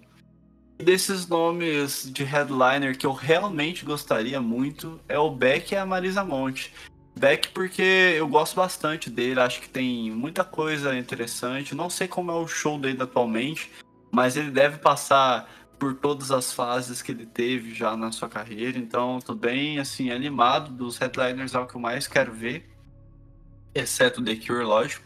desses 0.77 1.27
nomes 1.27 2.09
de 2.11 2.23
headliner 2.23 2.97
que 2.97 3.05
eu 3.05 3.13
realmente 3.13 3.85
gostaria 3.85 4.41
muito 4.41 4.99
é 5.07 5.17
o 5.17 5.29
Beck 5.29 5.71
e 5.71 5.77
a 5.77 5.85
Marisa 5.85 6.23
Monte. 6.23 6.73
Beck 7.15 7.49
porque 7.49 8.15
eu 8.17 8.27
gosto 8.27 8.55
bastante 8.55 9.09
dele, 9.09 9.39
acho 9.39 9.61
que 9.61 9.69
tem 9.69 10.09
muita 10.11 10.43
coisa 10.43 10.97
interessante. 10.97 11.75
Não 11.75 11.89
sei 11.89 12.07
como 12.07 12.31
é 12.31 12.35
o 12.35 12.47
show 12.47 12.79
dele 12.79 13.01
atualmente, 13.01 13.71
mas 14.11 14.35
ele 14.35 14.49
deve 14.49 14.79
passar 14.79 15.47
por 15.83 15.93
todas 15.95 16.31
as 16.31 16.53
fases 16.53 17.01
que 17.01 17.11
ele 17.11 17.25
teve 17.25 17.73
já 17.73 17.97
na 17.97 18.09
sua 18.09 18.29
carreira. 18.29 18.77
Então, 18.77 19.19
tô 19.19 19.35
bem 19.35 19.79
assim 19.79 20.11
animado 20.11 20.71
dos 20.71 20.97
headliners, 20.97 21.53
é 21.53 21.59
o 21.59 21.67
que 21.67 21.75
eu 21.75 21.81
mais 21.81 22.07
quero 22.07 22.31
ver, 22.31 22.69
exceto 23.75 24.23
The 24.23 24.33
Cure, 24.37 24.63
lógico. 24.63 25.05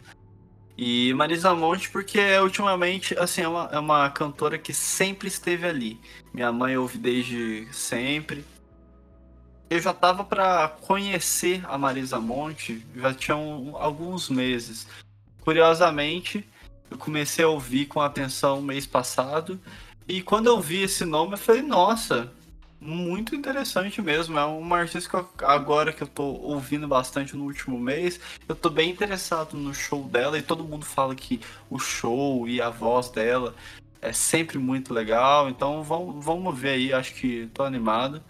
E 0.76 1.12
Marisa 1.14 1.52
Monte, 1.52 1.90
porque 1.90 2.20
ultimamente, 2.38 3.18
assim, 3.18 3.40
é 3.40 3.48
uma, 3.48 3.68
é 3.72 3.78
uma 3.80 4.08
cantora 4.10 4.56
que 4.56 4.72
sempre 4.72 5.26
esteve 5.26 5.66
ali. 5.66 6.00
Minha 6.32 6.52
mãe 6.52 6.76
ouve 6.76 6.96
desde 6.96 7.66
sempre. 7.72 8.44
Eu 9.68 9.80
já 9.80 9.92
tava 9.92 10.22
para 10.22 10.68
conhecer 10.68 11.60
a 11.66 11.76
Marisa 11.76 12.20
Monte, 12.20 12.86
já 12.94 13.12
tinham 13.12 13.74
alguns 13.74 14.30
meses. 14.30 14.86
Curiosamente, 15.40 16.48
eu 16.88 16.96
comecei 16.96 17.44
a 17.44 17.48
ouvir 17.48 17.86
com 17.86 18.00
atenção 18.00 18.62
mês 18.62 18.86
passado. 18.86 19.60
E 20.08 20.22
quando 20.22 20.46
eu 20.46 20.58
vi 20.60 20.82
esse 20.82 21.04
nome, 21.04 21.34
eu 21.34 21.38
falei, 21.38 21.60
nossa, 21.60 22.32
muito 22.80 23.34
interessante 23.34 24.00
mesmo. 24.00 24.38
É 24.38 24.44
uma 24.44 24.78
artista 24.78 25.08
que 25.08 25.16
eu, 25.16 25.28
agora 25.46 25.92
que 25.92 26.02
eu 26.02 26.06
tô 26.06 26.24
ouvindo 26.24 26.88
bastante 26.88 27.36
no 27.36 27.44
último 27.44 27.78
mês, 27.78 28.18
eu 28.48 28.56
tô 28.56 28.70
bem 28.70 28.90
interessado 28.90 29.56
no 29.56 29.74
show 29.74 30.04
dela 30.04 30.38
e 30.38 30.42
todo 30.42 30.64
mundo 30.64 30.86
fala 30.86 31.14
que 31.14 31.40
o 31.68 31.78
show 31.78 32.48
e 32.48 32.60
a 32.60 32.70
voz 32.70 33.10
dela 33.10 33.54
é 34.00 34.12
sempre 34.12 34.58
muito 34.58 34.94
legal. 34.94 35.50
Então 35.50 35.82
vamos, 35.82 36.24
vamos 36.24 36.58
ver 36.58 36.70
aí, 36.70 36.92
acho 36.92 37.14
que 37.14 37.48
tô 37.52 37.62
animado. 37.62 38.22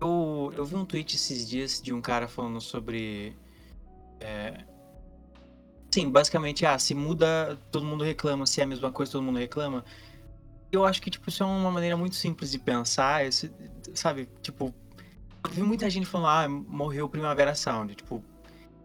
Eu, 0.00 0.52
eu 0.56 0.64
vi 0.66 0.74
um 0.74 0.84
tweet 0.84 1.16
esses 1.16 1.48
dias 1.48 1.80
de 1.80 1.94
um 1.94 2.00
cara 2.02 2.28
falando 2.28 2.60
sobre. 2.60 3.34
É... 4.20 4.64
Sim, 5.94 6.10
basicamente, 6.10 6.66
ah, 6.66 6.76
se 6.76 6.92
muda, 6.92 7.56
todo 7.70 7.86
mundo 7.86 8.02
reclama, 8.02 8.46
se 8.46 8.60
é 8.60 8.64
a 8.64 8.66
mesma 8.66 8.90
coisa, 8.90 9.12
todo 9.12 9.22
mundo 9.22 9.38
reclama 9.38 9.84
eu 10.72 10.84
acho 10.84 11.00
que, 11.00 11.08
tipo, 11.08 11.28
isso 11.28 11.40
é 11.40 11.46
uma 11.46 11.70
maneira 11.70 11.96
muito 11.96 12.16
simples 12.16 12.50
de 12.50 12.58
pensar, 12.58 13.24
esse, 13.24 13.48
sabe? 13.94 14.28
Tipo, 14.42 14.74
eu 15.44 15.50
vi 15.52 15.62
muita 15.62 15.88
gente 15.88 16.04
falando, 16.04 16.26
ah, 16.28 16.48
morreu 16.48 17.08
Primavera 17.08 17.54
Sound. 17.54 17.94
Tipo, 17.94 18.24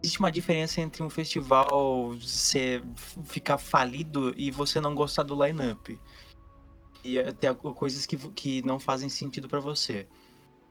existe 0.00 0.20
uma 0.20 0.30
diferença 0.30 0.80
entre 0.80 1.02
um 1.02 1.10
festival 1.10 2.14
ser, 2.20 2.84
ficar 3.24 3.58
falido 3.58 4.32
e 4.36 4.52
você 4.52 4.80
não 4.80 4.94
gostar 4.94 5.24
do 5.24 5.44
line-up. 5.44 5.98
E 7.02 7.18
até 7.18 7.52
coisas 7.52 8.06
que, 8.06 8.16
que 8.16 8.62
não 8.62 8.78
fazem 8.78 9.08
sentido 9.08 9.48
para 9.48 9.58
você. 9.58 10.06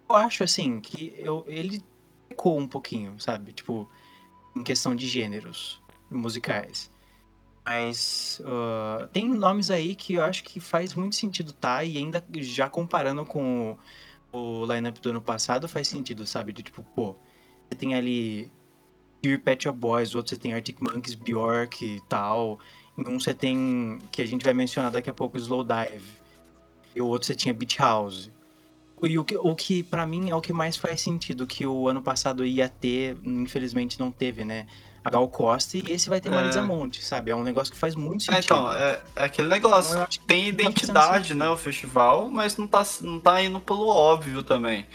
Eu 0.09 0.15
acho, 0.15 0.41
assim, 0.41 0.79
que 0.79 1.13
eu, 1.17 1.43
ele 1.47 1.83
pecou 2.29 2.57
um 2.57 2.65
pouquinho, 2.65 3.19
sabe? 3.19 3.51
Tipo, 3.51 3.89
em 4.55 4.63
questão 4.63 4.95
de 4.95 5.05
gêneros 5.05 5.81
musicais. 6.09 6.91
Mas 7.65 8.41
uh, 8.43 9.07
tem 9.09 9.29
nomes 9.29 9.69
aí 9.69 9.93
que 9.93 10.15
eu 10.15 10.23
acho 10.23 10.43
que 10.43 10.59
faz 10.59 10.95
muito 10.95 11.15
sentido 11.15 11.53
tá, 11.53 11.83
e 11.83 11.97
ainda 11.97 12.23
já 12.37 12.67
comparando 12.69 13.25
com 13.25 13.77
o, 14.31 14.63
o 14.63 14.65
lineup 14.65 14.97
do 14.97 15.11
ano 15.11 15.21
passado, 15.21 15.67
faz 15.67 15.87
sentido, 15.87 16.25
sabe? 16.25 16.51
De 16.51 16.63
tipo, 16.63 16.83
pô, 16.95 17.15
você 17.67 17.75
tem 17.75 17.93
ali 17.93 18.51
Pure 19.21 19.37
Pet 19.37 19.63
Shop 19.63 19.77
Boys, 19.77 20.15
outro 20.15 20.31
você 20.31 20.37
tem 20.37 20.53
Arctic 20.53 20.79
Monkeys, 20.81 21.15
Bjork 21.15 21.85
e 21.85 22.01
tal. 22.07 22.59
Em 22.97 23.07
um 23.07 23.19
você 23.19 23.33
tem, 23.33 23.99
que 24.11 24.21
a 24.21 24.25
gente 24.25 24.43
vai 24.43 24.53
mencionar 24.53 24.91
daqui 24.91 25.09
a 25.09 25.13
pouco, 25.13 25.37
Slow 25.37 25.63
Dive. 25.63 26.19
E 26.95 27.01
o 27.01 27.07
outro 27.07 27.27
você 27.27 27.35
tinha 27.35 27.53
Beach 27.53 27.77
House. 27.77 28.31
E 29.01 29.17
o 29.17 29.23
que, 29.23 29.37
o 29.37 29.55
que 29.55 29.83
para 29.83 30.05
mim 30.05 30.29
é 30.29 30.35
o 30.35 30.41
que 30.41 30.51
mais 30.51 30.75
faz 30.75 31.01
sentido, 31.01 31.47
que 31.47 31.65
o 31.65 31.87
ano 31.87 32.01
passado 32.01 32.45
ia 32.45 32.67
ter, 32.67 33.17
infelizmente 33.23 33.99
não 33.99 34.11
teve, 34.11 34.43
né? 34.43 34.67
A 35.03 35.09
Gal 35.09 35.27
Costa 35.27 35.77
e 35.77 35.83
esse 35.89 36.09
vai 36.09 36.19
ter 36.19 36.29
Marisa 36.29 36.59
é. 36.59 36.63
Monte, 36.63 37.03
sabe? 37.03 37.31
É 37.31 37.35
um 37.35 37.43
negócio 37.43 37.73
que 37.73 37.79
faz 37.79 37.95
muito 37.95 38.23
sentido. 38.23 38.37
É, 38.37 38.43
então, 38.43 38.73
é, 38.73 39.01
é 39.15 39.23
aquele 39.23 39.47
negócio. 39.47 39.93
Então, 39.93 40.07
tem 40.27 40.47
identidade, 40.47 41.33
né, 41.33 41.49
o 41.49 41.57
festival, 41.57 42.29
mas 42.29 42.57
não 42.57 42.67
tá, 42.67 42.83
não 43.01 43.19
tá 43.19 43.41
indo 43.41 43.59
pelo 43.59 43.87
óbvio 43.87 44.43
também. 44.43 44.85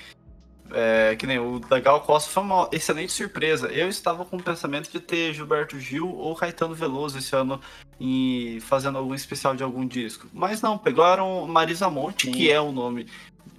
É, 0.71 1.15
que 1.15 1.27
nem 1.27 1.39
o 1.39 1.61
da 1.61 1.79
Gal 1.79 2.01
Costa 2.01 2.31
foi 2.31 2.43
uma 2.43 2.69
excelente 2.73 3.13
surpresa. 3.13 3.69
Eu 3.69 3.89
estava 3.89 4.25
com 4.25 4.37
o 4.37 4.43
pensamento 4.43 4.91
de 4.91 4.99
ter 4.99 5.33
Gilberto 5.33 5.79
Gil 5.79 6.09
ou 6.09 6.35
Caetano 6.35 6.75
Veloso 6.75 7.19
esse 7.19 7.37
ano 7.37 7.61
em, 8.01 8.59
fazendo 8.61 8.99
algum 8.99 9.15
especial 9.15 9.55
de 9.55 9.63
algum 9.63 9.87
disco. 9.87 10.27
Mas 10.33 10.63
não, 10.63 10.77
pegaram 10.77 11.47
Marisa 11.47 11.89
Monte, 11.89 12.27
Sim. 12.27 12.33
que 12.33 12.51
é 12.51 12.61
o 12.61 12.73
nome 12.73 13.07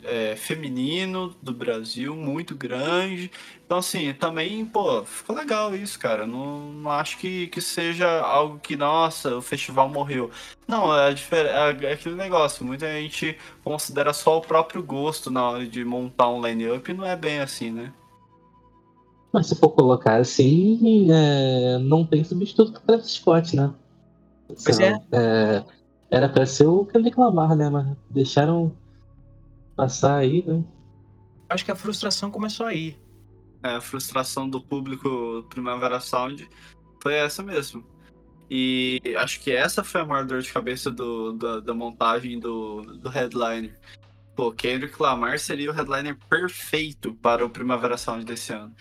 é, 0.06 0.36
feminino 0.36 1.36
do 1.42 1.54
Brasil, 1.54 2.16
muito 2.16 2.56
grande. 2.56 3.32
Então, 3.66 3.80
assim, 3.80 4.14
também, 4.14 4.66
pô, 4.66 5.04
ficou 5.04 5.36
legal 5.36 5.76
isso, 5.76 6.00
cara. 6.00 6.26
Não, 6.26 6.72
não 6.72 6.92
acho 6.92 7.18
que, 7.18 7.48
que 7.48 7.60
seja 7.62 8.22
algo 8.22 8.60
que, 8.60 8.76
nossa, 8.76 9.36
o 9.36 9.42
festival 9.42 9.90
morreu. 9.90 10.30
Não, 10.68 10.96
é, 10.96 11.12
é, 11.12 11.86
é 11.86 11.94
aquele 11.94 12.16
negócio. 12.16 12.66
Muita 12.66 12.88
gente 12.94 13.38
considera 13.64 14.14
só 14.14 14.38
o 14.38 14.42
próprio 14.42 14.84
gosto 14.84 15.32
na 15.32 15.50
hora 15.50 15.66
de 15.66 15.84
montar 15.84 16.30
um 16.30 16.46
line-up 16.46 16.90
e 16.90 16.94
não 16.94 17.06
é 17.06 17.16
bem 17.16 17.40
assim, 17.40 17.72
né? 17.72 17.92
Mas 19.34 19.48
se 19.48 19.56
for 19.56 19.70
colocar 19.70 20.16
assim, 20.16 21.08
é, 21.12 21.78
não 21.80 22.06
tem 22.06 22.24
substituto 22.24 22.72
para 22.72 22.82
Travis 22.82 23.12
Scott, 23.12 23.56
né? 23.56 23.74
Pois 24.48 24.80
é. 24.80 24.98
é. 25.12 25.64
Era 26.10 26.30
para 26.30 26.46
ser 26.46 26.68
o 26.68 26.86
Kendrick 26.86 27.20
Lamar, 27.20 27.56
né? 27.56 27.70
Mas 27.70 27.88
deixaram 28.10 28.72
passar 29.76 30.18
aí, 30.18 30.44
né? 30.46 30.64
Acho 31.50 31.66
que 31.66 31.72
a 31.72 31.76
frustração 31.76 32.32
começou 32.32 32.66
aí. 32.66 32.98
É, 33.64 33.76
a 33.76 33.82
frustração 33.82 34.50
do 34.50 34.62
público 34.62 35.46
Primavera 35.50 36.00
Sound 36.00 36.48
foi 37.02 37.16
essa 37.16 37.44
mesmo. 37.44 37.86
E 38.50 39.02
acho 39.18 39.40
que 39.40 39.52
essa 39.52 39.84
foi 39.84 40.02
a 40.02 40.06
maior 40.06 40.26
dor 40.26 40.42
de 40.42 40.52
cabeça 40.52 40.92
do, 40.92 41.34
da, 41.34 41.60
da 41.60 41.74
montagem 41.74 42.40
do, 42.40 42.82
do 42.82 43.10
headliner. 43.10 43.78
Pô, 44.36 44.52
Kendrick 44.52 45.02
Lamar 45.02 45.40
seria 45.40 45.72
o 45.72 45.74
headliner 45.74 46.18
perfeito 46.30 47.14
para 47.16 47.46
o 47.46 47.50
Primavera 47.50 47.98
Sound 47.98 48.26
desse 48.26 48.54
ano. 48.54 48.76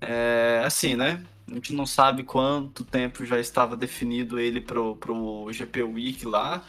É, 0.00 0.62
assim, 0.64 0.96
né? 0.96 1.22
A 1.50 1.54
gente 1.54 1.74
não 1.74 1.84
sabe 1.84 2.22
quanto 2.22 2.84
tempo 2.84 3.24
já 3.24 3.38
estava 3.38 3.76
definido 3.76 4.38
ele 4.38 4.60
pro, 4.60 4.96
pro 4.96 5.52
GP 5.52 5.82
Week 5.82 6.26
lá, 6.26 6.64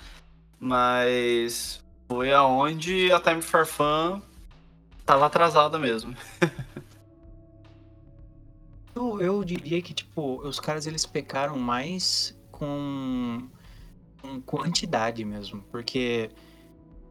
mas 0.59 1.82
foi 2.13 2.31
aonde 2.31 3.11
a 3.11 3.19
Time 3.19 3.41
for 3.41 3.65
Fun 3.65 4.21
tava 5.03 5.25
atrasada 5.25 5.79
mesmo. 5.79 6.15
eu, 8.95 9.19
eu 9.19 9.43
diria 9.43 9.81
que, 9.81 9.95
tipo, 9.95 10.39
os 10.47 10.59
caras 10.59 10.85
eles 10.85 11.07
pecaram 11.07 11.57
mais 11.57 12.37
com, 12.51 13.49
com 14.21 14.39
quantidade 14.41 15.25
mesmo, 15.25 15.63
porque 15.71 16.29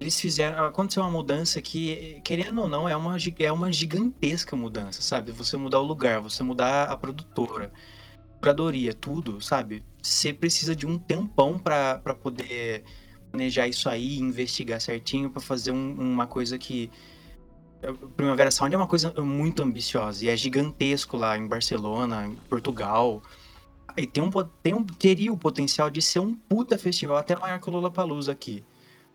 eles 0.01 0.21
fizeram. 0.21 0.65
Aconteceu 0.65 1.03
uma 1.03 1.11
mudança 1.11 1.61
que, 1.61 2.21
querendo 2.23 2.61
ou 2.61 2.69
não, 2.69 2.89
é 2.89 2.97
uma, 2.97 3.17
é 3.41 3.51
uma 3.51 3.73
gigantesca 3.73 4.55
mudança, 4.55 5.03
sabe? 5.03 5.33
Você 5.33 5.57
mudar 5.57 5.81
o 5.81 5.85
lugar, 5.85 6.21
você 6.21 6.45
mudar 6.45 6.85
a 6.85 6.97
produtora, 6.97 7.73
curadoria, 8.41 8.95
tudo, 8.95 9.41
sabe? 9.41 9.83
Você 10.01 10.33
precisa 10.33 10.77
de 10.77 10.87
um 10.87 10.97
tempão 10.97 11.59
para 11.59 11.99
poder 12.23 12.85
planejar 13.33 13.67
isso 13.67 13.89
aí, 13.89 14.19
investigar 14.19 14.81
certinho 14.81 15.31
para 15.31 15.41
fazer 15.41 15.73
um, 15.73 15.95
uma 15.99 16.27
coisa 16.27 16.59
que 16.59 16.91
Primavera 18.17 18.51
Sound 18.51 18.73
é 18.73 18.79
uma 18.79 18.87
coisa 18.87 19.13
muito 19.21 19.63
ambiciosa 19.63 20.25
e 20.25 20.29
é 20.29 20.37
gigantesco 20.37 21.17
lá 21.17 21.37
em 21.37 21.49
Barcelona, 21.49 22.27
em 22.27 22.37
Portugal. 22.49 23.21
E 23.97 24.07
tem 24.07 24.23
um, 24.23 24.31
tem 24.63 24.75
um, 24.75 24.85
teria 24.85 25.33
o 25.33 25.37
potencial 25.37 25.91
de 25.91 26.01
ser 26.01 26.21
um 26.21 26.35
puta 26.35 26.79
festival 26.79 27.17
até 27.17 27.35
maior 27.35 27.59
que 27.59 27.69
o 27.69 27.73
Lollapalooza 27.73 28.31
aqui. 28.31 28.65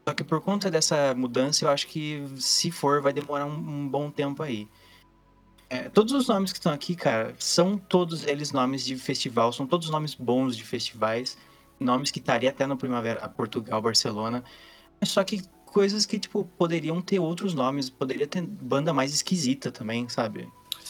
Só 0.05 0.13
que 0.13 0.23
por 0.23 0.41
conta 0.41 0.69
dessa 0.69 1.13
mudança, 1.15 1.65
eu 1.65 1.69
acho 1.69 1.87
que 1.87 2.23
se 2.37 2.69
for, 2.69 3.01
vai 3.01 3.13
demorar 3.13 3.45
um, 3.45 3.57
um 3.57 3.87
bom 3.87 4.11
tempo 4.11 4.43
aí. 4.43 4.67
É, 5.69 5.89
todos 5.89 6.13
os 6.13 6.27
nomes 6.27 6.51
que 6.51 6.59
estão 6.59 6.71
aqui, 6.71 6.95
cara, 6.95 7.35
são 7.39 7.77
todos 7.77 8.25
eles 8.25 8.51
nomes 8.51 8.85
de 8.85 8.97
festival, 8.97 9.51
são 9.51 9.65
todos 9.65 9.89
nomes 9.89 10.13
bons 10.13 10.55
de 10.55 10.63
festivais 10.63 11.37
nomes 11.79 12.11
que 12.11 12.19
estaria 12.19 12.49
até 12.49 12.65
no 12.65 12.77
Primavera 12.77 13.27
Portugal, 13.29 13.81
Barcelona. 13.81 14.43
Só 15.03 15.23
que 15.23 15.41
coisas 15.65 16.05
que, 16.05 16.19
tipo, 16.19 16.45
poderiam 16.57 17.01
ter 17.01 17.19
outros 17.19 17.53
nomes, 17.53 17.89
poderia 17.89 18.27
ter 18.27 18.41
banda 18.41 18.93
mais 18.93 19.13
esquisita 19.13 19.71
também, 19.71 20.09
sabe? 20.09 20.47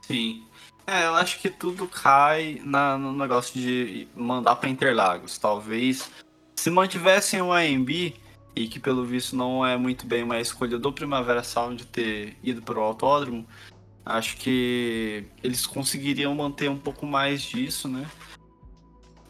Sim. 0.08 0.46
É, 0.86 1.06
eu 1.06 1.16
acho 1.16 1.40
que 1.40 1.50
tudo 1.50 1.88
cai 1.88 2.62
na, 2.64 2.98
no 2.98 3.12
negócio 3.12 3.60
de 3.60 4.08
mandar 4.16 4.56
para 4.56 4.70
Interlagos. 4.70 5.38
Talvez 5.38 6.10
se 6.56 6.70
mantivessem 6.70 7.42
o 7.42 7.52
AMB, 7.52 8.14
e 8.58 8.68
que 8.68 8.80
pelo 8.80 9.06
visto 9.06 9.36
não 9.36 9.66
é 9.66 9.78
muito 9.78 10.08
bem 10.08 10.24
uma 10.24 10.40
escolha 10.40 10.80
do 10.80 10.92
Primavera 10.92 11.44
Sound 11.44 11.86
ter 11.86 12.36
ido 12.42 12.62
para 12.62 12.80
o 12.80 12.82
autódromo, 12.82 13.46
acho 14.04 14.38
que 14.38 15.26
eles 15.44 15.68
conseguiriam 15.68 16.34
manter 16.34 16.70
um 16.70 16.78
pouco 16.78 17.06
mais 17.06 17.44
disso, 17.44 17.88
né? 17.88 18.10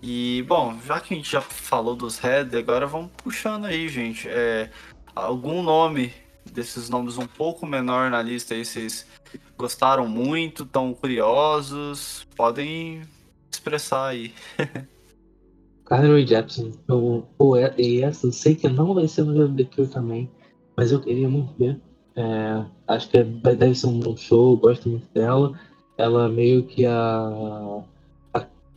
E, 0.02 0.44
bom, 0.48 0.78
já 0.86 1.00
que 1.00 1.14
a 1.14 1.18
gente 1.18 1.32
já 1.32 1.42
falou 1.42 1.96
dos 1.96 2.20
Red, 2.20 2.58
agora 2.58 2.86
vamos 2.86 3.12
puxando 3.18 3.66
aí, 3.66 3.90
gente. 3.90 4.28
É, 4.30 4.70
algum 5.16 5.64
nome 5.64 6.14
desses 6.52 6.90
nomes 6.90 7.18
um 7.18 7.28
pouco 7.28 7.66
menor 7.66 8.10
na 8.10 8.22
lista 8.22 8.54
aí, 8.54 8.64
vocês 8.64 9.06
gostaram 9.58 10.08
muito, 10.08 10.66
tão 10.66 10.94
curiosos, 10.94 12.26
podem 12.36 13.02
expressar 13.52 14.08
aí. 14.08 14.34
Carly 15.86 16.28
Jepsen, 16.28 16.74
eu, 16.88 17.26
e 17.78 18.02
essa 18.02 18.28
eu 18.28 18.32
sei 18.34 18.56
que 18.56 18.68
não 18.68 18.94
vai 18.94 19.08
ser 19.08 19.24
no 19.24 19.66
Cure 19.68 19.88
também, 19.88 20.30
mas 20.76 20.92
eu 20.92 21.00
queria 21.02 21.30
muito 21.30 21.54
ver. 21.58 21.80
É, 22.16 22.66
acho 22.88 23.10
que 23.10 23.24
deve 23.24 23.74
ser 23.74 23.88
um 23.88 24.00
bom 24.00 24.18
show, 24.18 24.58
gosto 24.58 24.90
muito 24.90 25.08
dela. 25.14 25.58
Ela 25.98 26.28
meio 26.28 26.64
que 26.64 26.86
a 26.86 27.84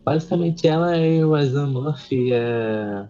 Basicamente 0.04 0.66
ela 0.66 0.96
e 0.96 1.22
o 1.22 1.30
Murphy 1.66 2.32
é, 2.32 3.06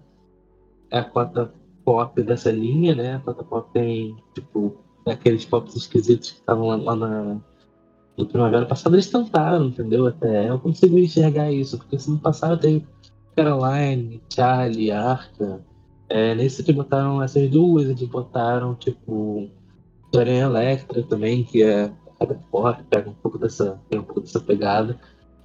é 0.91 0.99
a 0.99 1.05
cota 1.05 1.53
pop 1.85 2.23
dessa 2.23 2.51
linha, 2.51 2.95
né? 2.95 3.17
A 3.17 3.21
cota 3.21 3.45
pop 3.45 3.73
tem, 3.73 4.17
tipo, 4.35 4.77
aqueles 5.07 5.45
pops 5.45 5.77
esquisitos 5.77 6.33
que 6.33 6.41
estavam 6.41 6.67
lá, 6.67 6.77
lá 6.77 6.97
na, 6.97 7.41
no 8.17 8.27
primavera 8.27 8.67
passada, 8.67 8.97
eles 8.97 9.11
tentaram, 9.11 9.67
entendeu? 9.67 10.07
Até 10.07 10.49
eu 10.49 10.59
consigo 10.59 10.99
enxergar 10.99 11.53
isso, 11.53 11.79
porque 11.79 11.99
se 11.99 12.11
no 12.11 12.19
passado 12.19 12.61
teve 12.61 12.87
Caroline, 13.37 14.21
Charlie, 14.29 14.91
Arca. 14.91 15.65
É, 16.09 16.35
nesse 16.35 16.65
que 16.65 16.73
botaram 16.73 17.23
essas 17.23 17.49
duas, 17.49 17.89
eles 17.89 18.03
botaram, 18.09 18.75
tipo, 18.75 19.49
Dorian 20.13 20.47
Electra 20.47 21.03
também, 21.05 21.45
que 21.45 21.63
é 21.63 21.91
pega 22.91 23.09
um 23.09 23.15
pouco 23.15 23.39
dessa, 23.39 23.81
tem 23.89 24.01
um 24.01 24.03
pouco 24.03 24.21
dessa 24.21 24.41
pegada. 24.41 24.99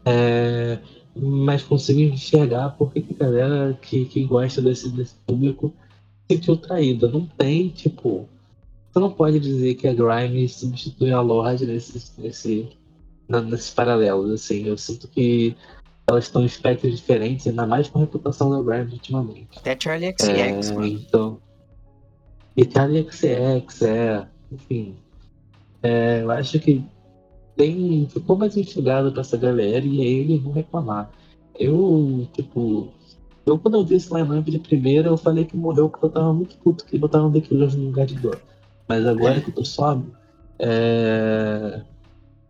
É, 0.06 0.80
mas 1.16 1.64
consigo 1.64 2.00
enxergar 2.02 2.72
porque 2.72 3.02
que 3.02 3.14
a 3.14 3.26
galera 3.26 3.78
que, 3.82 4.06
que 4.06 4.24
gosta 4.26 4.62
desse, 4.62 4.90
desse 4.90 5.16
público 5.26 5.74
se 6.28 6.36
sentiu 6.36 6.58
traída. 6.58 7.08
Não 7.08 7.26
tem, 7.26 7.70
tipo. 7.70 8.28
Você 8.92 9.00
não 9.00 9.12
pode 9.12 9.40
dizer 9.40 9.76
que 9.76 9.88
a 9.88 9.94
Grime 9.94 10.48
substitui 10.48 11.12
a 11.12 11.22
Lorde 11.22 11.66
nesse, 11.66 12.12
nesse, 12.18 12.70
nesses 13.28 13.70
paralelos. 13.70 14.32
Assim, 14.32 14.66
eu 14.66 14.78
sinto 14.78 15.08
que 15.08 15.56
elas 16.08 16.26
estão 16.26 16.44
em 16.44 16.46
espectros 16.46 16.96
diferentes, 16.98 17.48
ainda 17.48 17.66
mais 17.66 17.90
com 17.90 18.00
a 18.00 18.02
reputação 18.02 18.50
da 18.50 18.62
Grime 18.62 18.94
ultimamente. 18.94 19.58
Até 19.58 19.78
Charlie 19.80 20.14
XX, 20.18 20.30
é, 20.30 20.88
Então. 20.88 21.40
E 22.56 22.70
Charlie 22.70 23.08
XX, 23.10 23.82
é. 23.84 24.28
Enfim. 24.52 24.96
É, 25.84 26.22
eu 26.24 26.32
acho 26.32 26.60
que 26.60 26.84
tem, 27.56 28.08
ficou 28.10 28.36
mais 28.36 28.56
instigado 28.58 29.12
pra 29.12 29.22
essa 29.22 29.38
galera 29.38 29.86
e 29.86 30.02
aí 30.02 30.20
eles 30.20 30.42
vão 30.42 30.52
reclamar. 30.52 31.10
Eu, 31.58 32.28
tipo, 32.34 32.90
eu 33.46 33.58
quando 33.58 33.76
eu 33.76 33.86
vi 33.86 33.96
esse 33.96 34.14
line-up 34.14 34.50
de 34.50 34.60
primeira, 34.60 35.10
eu 35.10 35.18
falei 35.18 35.46
que 35.46 35.56
morreu 35.56 35.90
porque 35.90 36.06
eu 36.06 36.10
tava 36.10 36.34
muito 36.34 36.58
puto 36.58 36.86
que 36.86 36.98
botaram 36.98 37.32
The 37.32 37.42
Killers 37.42 37.76
no 37.76 37.86
lugar 37.86 38.06
de 38.06 38.16
dor. 38.16 38.42
Mas 38.88 39.06
agora 39.06 39.42
que 39.42 39.50
eu 39.50 39.54
tô 39.56 39.66
sóbrio, 39.66 40.12
é... 40.60 41.82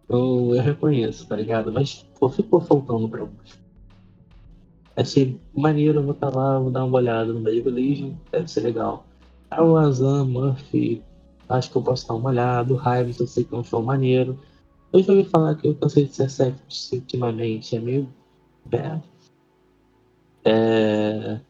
eu, 0.09 0.55
eu 0.55 0.61
reconheço, 0.61 1.27
tá 1.27 1.35
ligado? 1.35 1.71
Mas 1.71 2.05
pô, 2.19 2.29
ficou 2.29 2.59
faltando 2.61 3.07
pra 3.07 3.21
alguns. 3.21 3.65
Achei 4.95 5.39
maneiro, 5.53 6.01
vou 6.01 6.13
estar 6.13 6.31
tá 6.31 6.37
lá, 6.37 6.59
vou 6.59 6.71
dar 6.71 6.85
uma 6.85 6.97
olhada 6.97 7.31
no 7.31 7.41
Meio 7.41 7.69
Legion, 7.69 8.11
deve 8.31 8.49
ser 8.49 8.61
legal. 8.61 9.05
O 9.51 9.75
Azam, 9.75 10.25
Murphy, 10.25 11.03
acho 11.49 11.69
que 11.69 11.77
eu 11.77 11.81
posso 11.81 12.07
dar 12.07 12.15
uma 12.15 12.29
olhada. 12.29 12.73
O 12.73 12.77
Hives, 12.77 13.19
eu 13.19 13.27
sei 13.27 13.43
que 13.43 13.53
é 13.53 13.57
um 13.57 13.63
show 13.63 13.83
maneiro. 13.83 14.39
Eu 14.95 15.03
já 15.03 15.11
ouvi 15.11 15.25
falar 15.25 15.55
que 15.55 15.67
eu 15.67 15.75
cansei 15.75 16.05
de 16.05 16.15
ser 16.15 16.29
sexy 16.29 16.95
ultimamente, 16.95 17.75
é 17.75 17.79
meio. 17.79 18.07
É. 18.71 19.01
é... 20.45 21.41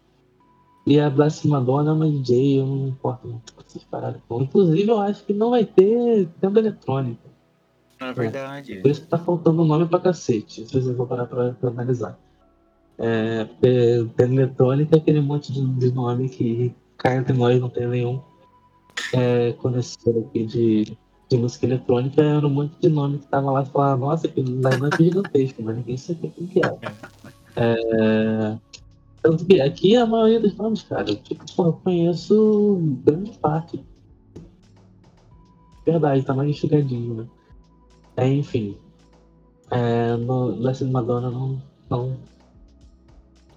E 0.88 1.00
a 1.00 1.10
Blast 1.12 1.48
Madonna 1.48 1.92
é 1.92 1.94
uma 1.94 2.10
DJ, 2.10 2.60
eu 2.60 2.66
não 2.66 2.76
me 2.76 2.90
importo 2.90 3.28
muito 3.28 3.54
com 3.54 3.62
essas 3.62 3.84
paradas. 3.84 4.20
Inclusive, 4.32 4.90
eu 4.90 5.00
acho 5.00 5.24
que 5.24 5.34
não 5.34 5.52
vai 5.52 5.64
ter 5.64 6.28
tenda 6.42 6.60
eletrônica. 6.60 7.22
É 8.00 8.14
verdade. 8.14 8.74
É. 8.80 8.82
Por 8.82 8.90
isso 8.90 9.02
que 9.02 9.08
tá 9.08 9.18
faltando 9.20 9.64
nome 9.64 9.88
pra 9.88 10.00
cacete, 10.00 10.66
se 10.66 10.72
vocês 10.72 10.98
vão 10.98 11.06
parar 11.06 11.28
pra, 11.28 11.52
pra 11.52 11.70
analisar. 11.70 12.20
É, 12.98 13.46
tenda 13.62 14.34
eletrônica 14.34 14.96
é 14.96 15.00
aquele 15.00 15.22
monte 15.22 15.54
de, 15.54 15.62
de 15.62 15.92
nome 15.94 16.30
que 16.30 16.74
cai 16.98 17.18
entre 17.18 17.38
nós, 17.38 17.62
não 17.62 17.70
tem 17.70 17.88
nenhum 17.88 18.22
é, 19.14 19.54
conhecedor 19.54 20.24
aqui 20.24 20.46
de 20.46 20.98
de 21.30 21.38
música 21.38 21.66
eletrônica 21.66 22.22
era 22.22 22.46
um 22.46 22.50
monte 22.50 22.74
de 22.80 22.90
nome 22.90 23.18
que 23.18 23.28
tava 23.28 23.52
lá 23.52 23.64
e 23.64 23.66
falava, 23.66 23.98
nossa, 23.98 24.28
que 24.28 24.42
line-up 24.42 24.94
é 24.94 25.04
gigantesco, 25.04 25.64
mas 25.64 25.78
ninguém 25.78 25.98
sabia 25.98 26.30
quem 26.30 26.48
que 26.48 26.60
era. 26.60 26.78
É... 27.56 28.58
Tanto 29.22 29.44
que 29.46 29.60
aqui 29.60 29.96
a 29.96 30.06
maioria 30.06 30.40
dos 30.40 30.56
nomes, 30.56 30.84
cara, 30.84 31.04
tipo, 31.16 31.44
eu 31.64 31.74
conheço 31.74 32.80
grande 33.04 33.32
parte. 33.40 33.84
Verdade, 35.86 36.24
tá 36.24 36.34
mais 36.34 36.50
enxugadinho, 36.50 37.16
né? 37.16 37.28
É, 38.18 38.28
enfim. 38.28 38.78
É, 39.72 40.16
no 40.16 40.46
Leslie 40.46 40.92
Madonna 40.92 41.32
não, 41.32 41.62
não. 41.90 42.18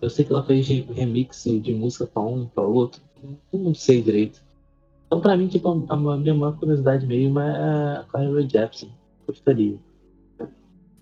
Eu 0.01 0.09
sei 0.09 0.25
que 0.25 0.33
ela 0.33 0.43
fez 0.43 0.67
remix 0.67 1.45
de 1.45 1.75
música 1.75 2.07
pra 2.07 2.23
um, 2.23 2.47
pra 2.47 2.63
outro. 2.63 3.03
Eu 3.53 3.59
não 3.59 3.75
sei 3.75 4.01
direito. 4.01 4.43
Então, 5.09 5.23
pra 5.23 5.37
mim, 5.39 5.49
tipo, 5.49 5.87
a, 5.89 5.97
minha 5.97 6.35
maior 6.35 6.59
curiosidade 6.59 7.07
mesmo 7.07 7.41
é 7.41 7.97
a 7.97 8.05
Carly 8.13 8.47
Jepsen. 8.47 8.95
Gostaria. 9.27 9.79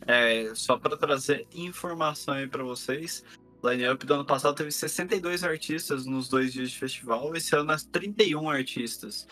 É, 0.07 0.55
só 0.55 0.79
para 0.79 0.97
trazer 0.97 1.45
informação 1.53 2.35
aí 2.35 2.47
para 2.47 2.63
vocês, 2.63 3.25
line-up 3.65 4.07
do 4.07 4.15
ano 4.15 4.25
passado 4.25 4.55
teve 4.55 4.71
62 4.71 5.43
artistas 5.43 6.07
nos 6.07 6.29
dois 6.29 6.53
dias 6.53 6.71
de 6.71 6.79
festival, 6.79 7.35
esse 7.35 7.57
ano 7.57 7.73
é 7.73 7.77
31 7.91 8.49
artistas. 8.49 9.27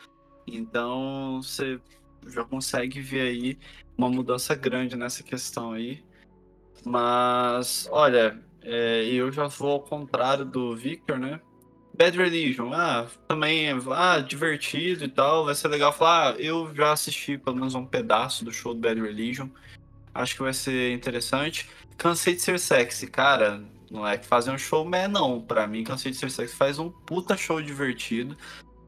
Então 0.45 1.41
você 1.41 1.81
já 2.27 2.45
consegue 2.45 3.01
ver 3.01 3.21
aí 3.21 3.59
uma 3.97 4.09
mudança 4.09 4.57
grande 4.57 4.97
nessa 4.97 5.23
questão 5.23 5.71
aí. 5.73 6.03
Mas, 6.85 7.89
olha, 7.93 8.43
é, 8.61 9.05
eu 9.05 9.31
já 9.31 9.47
vou 9.47 9.73
ao 9.73 9.81
contrário 9.81 10.45
do 10.45 10.75
Victor, 10.75 11.19
né? 11.19 11.41
Bad 11.97 12.19
Religion, 12.19 12.73
ah, 12.75 13.07
também 13.29 13.69
é 13.69 13.75
ah, 13.93 14.19
divertido 14.19 15.05
e 15.05 15.09
tal, 15.09 15.45
vai 15.45 15.55
ser 15.55 15.69
legal. 15.69 15.93
Falar, 15.93 16.35
ah, 16.35 16.37
eu 16.41 16.75
já 16.75 16.93
assisti 16.93 17.39
pelo 17.39 17.57
menos 17.57 17.77
um 17.77 17.87
pedaço 17.87 18.45
do 18.45 18.53
show 18.53 18.75
do 18.75 18.81
Bad 18.81 19.01
Religion, 19.01 19.49
acho 20.13 20.35
que 20.35 20.43
vai 20.43 20.53
ser 20.53 20.93
interessante. 20.93 21.69
Cansei 21.97 22.35
de 22.35 22.43
ser 22.43 22.59
sexy, 22.59 23.07
cara, 23.07 23.63
não 23.89 24.07
é 24.07 24.19
que 24.19 24.27
fazer 24.27 24.51
um 24.51 24.59
show, 24.59 24.85
mas 24.85 25.09
não, 25.09 25.41
pra 25.41 25.69
mim 25.69 25.85
Cansei 25.85 26.11
de 26.11 26.19
ser 26.19 26.31
sexy 26.31 26.57
faz 26.57 26.81
um 26.81 26.91
puta 26.91 27.37
show 27.37 27.63
divertido, 27.63 28.37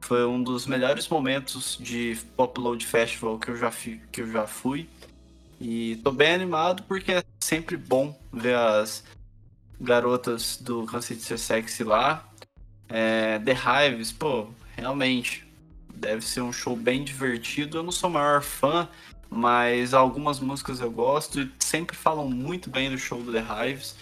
foi 0.01 0.25
um 0.25 0.43
dos 0.43 0.67
melhores 0.67 1.07
momentos 1.07 1.77
de 1.79 2.17
Pop 2.35 2.59
Load 2.59 2.85
Festival 2.85 3.39
que 3.39 3.51
eu 3.51 3.55
já, 3.55 3.71
fi, 3.71 4.01
que 4.11 4.21
eu 4.21 4.29
já 4.29 4.45
fui, 4.45 4.89
e 5.61 5.95
tô 6.03 6.11
bem 6.11 6.33
animado 6.33 6.83
porque 6.83 7.13
é 7.13 7.23
sempre 7.39 7.77
bom 7.77 8.19
ver 8.33 8.55
as 8.55 9.05
garotas 9.79 10.57
do 10.57 10.85
Cansei 10.85 11.15
de 11.15 11.23
ser 11.23 11.39
sexy 11.39 11.85
lá, 11.85 12.26
é, 12.89 13.39
The 13.39 13.53
Hives, 13.53 14.11
pô, 14.11 14.47
realmente 14.75 15.45
deve 15.93 16.23
ser 16.23 16.41
um 16.41 16.53
show 16.53 16.75
bem 16.75 17.03
divertido. 17.03 17.77
Eu 17.77 17.83
não 17.83 17.91
sou 17.91 18.09
o 18.09 18.13
maior 18.13 18.41
fã, 18.41 18.87
mas 19.29 19.93
algumas 19.93 20.39
músicas 20.39 20.79
eu 20.79 20.91
gosto 20.91 21.41
e 21.41 21.51
sempre 21.59 21.95
falam 21.95 22.29
muito 22.29 22.69
bem 22.69 22.89
do 22.89 22.97
show 22.97 23.21
do 23.21 23.31
The 23.31 23.43
Hives. 23.43 23.95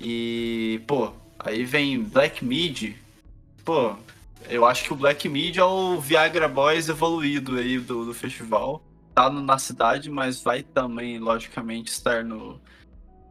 E, 0.00 0.80
pô, 0.86 1.12
aí 1.38 1.64
vem 1.64 2.02
Black 2.02 2.44
Mid. 2.44 2.94
Pô, 3.64 3.96
eu 4.48 4.64
acho 4.64 4.84
que 4.84 4.92
o 4.92 4.96
Black 4.96 5.28
Mid 5.28 5.56
é 5.56 5.64
o 5.64 6.00
Viagra 6.00 6.48
Boys 6.48 6.88
evoluído 6.88 7.56
aí 7.56 7.78
do, 7.78 8.04
do 8.04 8.14
festival. 8.14 8.82
Tá 9.14 9.28
no, 9.28 9.40
na 9.40 9.58
cidade, 9.58 10.10
mas 10.10 10.42
vai 10.42 10.62
também, 10.62 11.18
logicamente, 11.18 11.90
estar 11.90 12.22
no, 12.22 12.60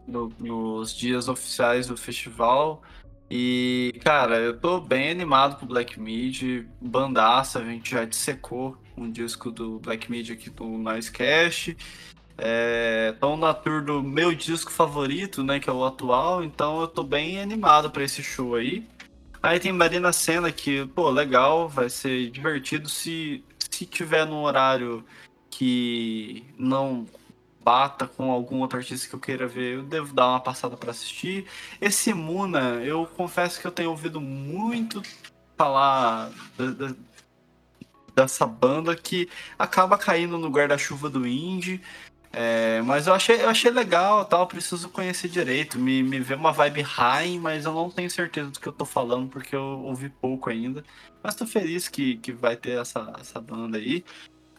no, 0.07 0.31
nos 0.39 0.93
dias 0.93 1.27
oficiais 1.27 1.87
do 1.87 1.95
festival. 1.95 2.81
E, 3.29 3.99
cara, 4.03 4.37
eu 4.37 4.57
tô 4.57 4.79
bem 4.79 5.09
animado 5.09 5.59
com 5.59 5.65
Black 5.65 5.99
Mid, 5.99 6.65
bandaça, 6.79 7.59
a 7.59 7.65
gente 7.65 7.91
já 7.91 8.05
dissecou 8.05 8.77
um 8.95 9.11
disco 9.11 9.51
do 9.51 9.79
Black 9.79 10.09
Mid 10.09 10.31
aqui 10.31 10.51
no 10.59 10.77
Noisecast. 10.77 11.75
Estão 13.11 13.33
é, 13.33 13.37
na 13.37 13.53
tour 13.53 13.83
do 13.83 14.01
meu 14.01 14.33
disco 14.33 14.71
favorito, 14.71 15.43
né, 15.43 15.59
que 15.59 15.69
é 15.69 15.73
o 15.73 15.83
atual, 15.83 16.43
então 16.43 16.79
eu 16.79 16.87
tô 16.87 17.03
bem 17.03 17.41
animado 17.41 17.89
para 17.89 18.03
esse 18.03 18.23
show 18.23 18.55
aí. 18.55 18.87
Aí 19.41 19.59
tem 19.59 19.71
Marina 19.71 20.13
Senna 20.13 20.51
que, 20.51 20.85
pô, 20.87 21.09
legal, 21.09 21.67
vai 21.67 21.89
ser 21.89 22.29
divertido 22.31 22.87
se, 22.87 23.43
se 23.69 23.85
tiver 23.85 24.25
num 24.25 24.43
horário 24.43 25.03
que 25.49 26.43
não 26.57 27.05
bata 27.67 28.07
com 28.07 28.31
algum 28.31 28.61
outro 28.61 28.77
artista 28.77 29.09
que 29.09 29.13
eu 29.13 29.19
queira 29.19 29.45
ver, 29.45 29.75
eu 29.75 29.83
devo 29.83 30.13
dar 30.13 30.29
uma 30.29 30.39
passada 30.39 30.77
para 30.77 30.91
assistir. 30.91 31.45
Esse 31.81 32.13
Muna, 32.13 32.81
eu 32.81 33.05
confesso 33.05 33.59
que 33.59 33.67
eu 33.67 33.71
tenho 33.71 33.89
ouvido 33.89 34.21
muito 34.21 35.01
falar 35.57 36.31
da, 36.57 36.65
da, 36.71 36.95
dessa 38.15 38.47
banda 38.47 38.95
que 38.95 39.29
acaba 39.59 39.97
caindo 39.97 40.37
no 40.37 40.49
guarda-chuva 40.49 41.09
do 41.09 41.27
indie. 41.27 41.81
É, 42.31 42.81
mas 42.83 43.07
eu 43.07 43.13
achei, 43.13 43.41
eu 43.43 43.49
achei 43.49 43.69
legal, 43.69 44.23
tal, 44.23 44.47
preciso 44.47 44.87
conhecer 44.87 45.27
direito. 45.27 45.77
Me, 45.77 46.01
me 46.01 46.21
vê 46.21 46.35
uma 46.35 46.53
vibe 46.53 46.81
high, 46.83 47.37
mas 47.37 47.65
eu 47.65 47.73
não 47.73 47.89
tenho 47.89 48.09
certeza 48.09 48.49
do 48.49 48.61
que 48.61 48.67
eu 48.67 48.73
tô 48.73 48.85
falando, 48.85 49.27
porque 49.27 49.53
eu 49.53 49.81
ouvi 49.83 50.07
pouco 50.07 50.49
ainda. 50.49 50.85
Mas 51.21 51.35
tô 51.35 51.45
feliz 51.45 51.89
que, 51.89 52.15
que 52.17 52.31
vai 52.31 52.55
ter 52.55 52.79
essa, 52.79 53.13
essa 53.19 53.41
banda 53.41 53.77
aí. 53.77 54.05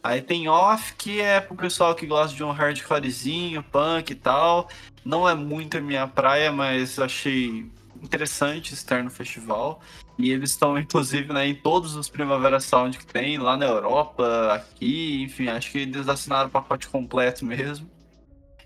Aí 0.02 0.22
tem 0.22 0.48
off, 0.48 0.94
que 0.94 1.20
é 1.20 1.40
pro 1.40 1.56
pessoal 1.56 1.94
que 1.94 2.06
gosta 2.06 2.34
de 2.36 2.44
um 2.44 2.50
hardcorezinho, 2.50 3.62
punk 3.62 4.10
e 4.10 4.14
tal. 4.14 4.68
Não 5.04 5.28
é 5.28 5.34
muito 5.34 5.78
a 5.78 5.80
minha 5.80 6.06
praia, 6.06 6.52
mas 6.52 6.98
achei 6.98 7.66
interessante 8.02 8.74
estar 8.74 9.02
no 9.02 9.10
festival. 9.10 9.80
E 10.18 10.30
eles 10.30 10.50
estão, 10.50 10.78
inclusive, 10.78 11.32
né, 11.32 11.46
em 11.46 11.54
todos 11.54 11.94
os 11.94 12.08
Primavera 12.08 12.60
Sound 12.60 12.98
que 12.98 13.06
tem, 13.06 13.38
lá 13.38 13.56
na 13.56 13.66
Europa, 13.66 14.52
aqui, 14.52 15.22
enfim, 15.22 15.48
acho 15.48 15.70
que 15.70 15.78
eles 15.78 16.08
assinaram 16.08 16.48
o 16.48 16.50
pacote 16.50 16.88
completo 16.88 17.44
mesmo. 17.44 17.88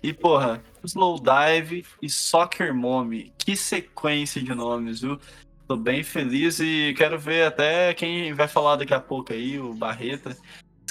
E, 0.01 0.11
porra, 0.11 0.61
Slowdive 0.83 1.85
e 2.01 2.09
Soccer 2.09 2.73
Mommy. 2.73 3.31
Que 3.37 3.55
sequência 3.55 4.41
de 4.41 4.53
nomes, 4.53 5.01
viu? 5.01 5.19
Tô 5.67 5.77
bem 5.77 6.03
feliz 6.03 6.59
e 6.59 6.93
quero 6.97 7.17
ver 7.17 7.47
até 7.47 7.93
quem 7.93 8.33
vai 8.33 8.47
falar 8.47 8.75
daqui 8.75 8.93
a 8.93 8.99
pouco 8.99 9.31
aí, 9.31 9.57
o 9.59 9.73
Barreta. 9.73 10.35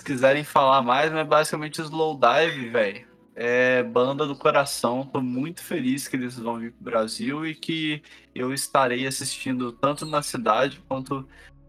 Se 0.03 0.07
quiserem 0.07 0.42
falar 0.42 0.82
mais, 0.82 1.12
mas 1.12 1.24
basicamente 1.28 1.80
Slowdive, 1.80 2.70
velho. 2.70 3.07
É 3.36 3.84
banda 3.84 4.26
do 4.26 4.34
coração. 4.34 5.07
Tô 5.07 5.20
muito 5.20 5.62
feliz 5.62 6.09
que 6.09 6.16
eles 6.16 6.36
vão 6.36 6.59
vir 6.59 6.72
pro 6.72 6.82
Brasil 6.82 7.46
e 7.46 7.55
que 7.55 8.03
eu 8.34 8.53
estarei 8.53 9.07
assistindo 9.07 9.70
tanto 9.70 10.05
na 10.05 10.20
cidade 10.20 10.82
quanto 10.88 11.24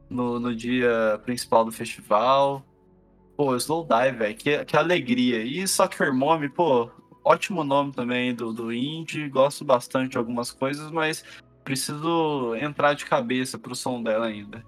no, 0.09 0.39
no 0.39 0.55
dia 0.55 1.21
principal 1.23 1.63
do 1.63 1.71
festival. 1.71 2.65
Pô, 3.37 3.55
Slowdive, 3.55 4.17
velho, 4.17 4.35
que, 4.35 4.65
que 4.65 4.75
alegria. 4.75 5.43
E 5.43 5.67
Soccer 5.67 6.11
Mommy, 6.11 6.49
pô, 6.49 6.89
ótimo 7.23 7.63
nome 7.63 7.91
também 7.91 8.33
do, 8.33 8.51
do 8.51 8.73
indie. 8.73 9.29
Gosto 9.29 9.63
bastante 9.63 10.13
de 10.13 10.17
algumas 10.17 10.49
coisas, 10.49 10.89
mas 10.89 11.23
preciso 11.63 12.55
entrar 12.55 12.95
de 12.95 13.05
cabeça 13.05 13.59
pro 13.59 13.75
som 13.75 14.01
dela 14.01 14.25
ainda. 14.25 14.65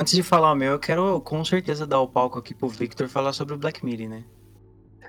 Antes 0.00 0.14
de 0.14 0.22
falar 0.22 0.52
o 0.52 0.56
meu, 0.56 0.72
eu 0.72 0.78
quero 0.78 1.20
com 1.20 1.44
certeza 1.44 1.86
dar 1.86 2.00
o 2.00 2.08
palco 2.08 2.38
aqui 2.38 2.54
pro 2.54 2.68
Victor 2.68 3.08
falar 3.08 3.32
sobre 3.32 3.54
o 3.54 3.58
Black 3.58 3.84
Midi, 3.84 4.06
né? 4.06 4.24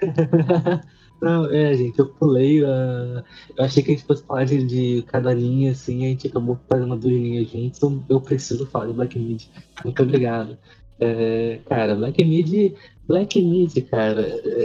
Não, 1.21 1.45
é, 1.51 1.73
gente, 1.73 1.99
eu 1.99 2.07
pulei. 2.07 2.63
Uh, 2.63 3.21
eu 3.57 3.65
achei 3.65 3.83
que 3.83 3.91
a 3.91 3.93
gente 3.93 4.05
fosse 4.05 4.23
falar 4.23 4.45
de, 4.45 4.63
de 4.63 5.03
cada 5.03 5.33
linha, 5.33 5.71
assim, 5.71 6.05
a 6.05 6.09
gente 6.09 6.27
acabou 6.27 6.57
fazendo 6.69 6.95
duas 6.95 7.13
linhas 7.13 7.49
juntas, 7.49 7.77
então 7.77 8.03
eu 8.07 8.21
preciso 8.21 8.65
falar 8.65 8.87
de 8.87 8.93
Black 8.93 9.19
Midi. 9.19 9.49
Muito 9.83 10.01
obrigado. 10.01 10.57
É, 10.99 11.59
cara, 11.67 11.95
Black 11.95 12.23
Midi, 12.23 12.75
Black 13.07 13.41
Midi, 13.41 13.81
cara, 13.81 14.21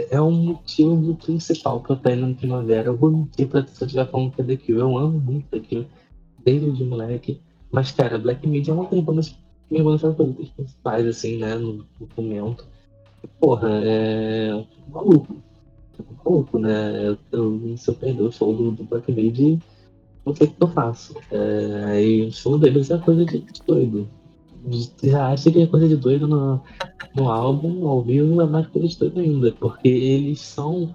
é 0.09 0.21
um 0.21 0.31
motivo 0.31 1.15
principal 1.15 1.81
pra 1.81 1.93
eu 1.93 1.97
estar 1.97 2.11
indo 2.13 2.27
no 2.27 2.35
Primavera. 2.35 2.89
Eu 2.89 2.97
vou 2.97 3.11
mentir 3.11 3.47
pra 3.47 3.65
se 3.65 3.81
eu 3.81 3.85
estiver 3.85 4.09
falando 4.09 4.31
que 4.31 4.41
é 4.41 4.43
The 4.43 4.57
Cure. 4.57 4.79
Eu 4.79 4.97
amo 4.97 5.19
muito 5.19 5.47
The 5.49 5.59
Cure, 5.59 5.87
desde 6.43 6.71
de 6.71 6.83
moleque. 6.83 7.41
Mas, 7.71 7.91
cara, 7.91 8.17
Black 8.17 8.47
Midi 8.47 8.69
é 8.69 8.73
uma 8.73 8.89
das 8.89 8.99
bandas, 9.01 9.35
minha 9.69 9.83
banda 9.83 9.99
favoritas 9.99 10.49
principais, 10.49 11.05
assim, 11.07 11.37
né, 11.37 11.55
no, 11.55 11.85
momento. 12.17 12.65
Porra, 13.39 13.69
é 13.83 14.65
maluco 14.87 15.43
pouco, 16.25 16.57
né? 16.57 17.15
Eu, 17.31 17.77
se 17.77 17.89
eu 17.89 17.93
perder 17.93 18.23
o 18.23 18.31
show 18.31 18.53
do, 18.53 18.71
do 18.71 18.83
Black 18.83 19.11
Midi, 19.11 19.59
não 20.25 20.35
sei 20.35 20.47
o 20.47 20.51
que 20.51 20.63
eu 20.63 20.67
faço. 20.67 21.15
É, 21.31 21.83
aí 21.85 22.27
o 22.27 22.31
show 22.31 22.57
deles 22.57 22.89
é 22.89 22.97
coisa 22.97 23.23
de 23.23 23.45
doido. 23.65 24.09
Já 25.03 25.27
acha 25.27 25.51
que 25.51 25.61
é 25.61 25.67
coisa 25.67 25.87
de 25.87 25.95
doido 25.95 26.27
no, 26.27 26.59
no 27.15 27.29
álbum, 27.29 27.87
ao 27.87 28.01
vivo 28.01 28.41
é 28.41 28.47
mais 28.47 28.65
coisa 28.67 28.87
de 28.87 28.97
doido 28.97 29.19
ainda, 29.19 29.51
porque 29.51 29.87
eles 29.87 30.41
são. 30.41 30.93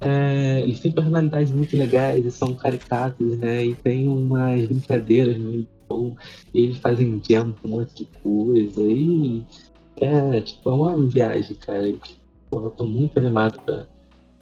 É, 0.00 0.60
eles 0.62 0.80
têm 0.80 0.92
personalidades 0.92 1.52
muito 1.52 1.76
legais, 1.76 2.18
eles 2.18 2.34
são 2.34 2.54
caricatos, 2.54 3.38
né? 3.38 3.64
E 3.64 3.74
tem 3.76 4.08
umas 4.08 4.66
brincadeiras 4.66 5.36
no 5.90 6.10
então, 6.10 6.16
eles 6.54 6.78
fazem 6.78 7.20
jam 7.28 7.54
um 7.64 7.68
monte 7.68 7.94
de 7.94 8.04
coisa. 8.22 8.82
E 8.82 9.44
é, 9.96 10.40
tipo, 10.40 10.70
é 10.70 10.72
uma 10.72 10.96
viagem, 11.06 11.56
cara. 11.56 11.88
Eu 12.52 12.70
tô 12.70 12.84
muito 12.84 13.18
animado 13.18 13.60
pra, 13.62 13.86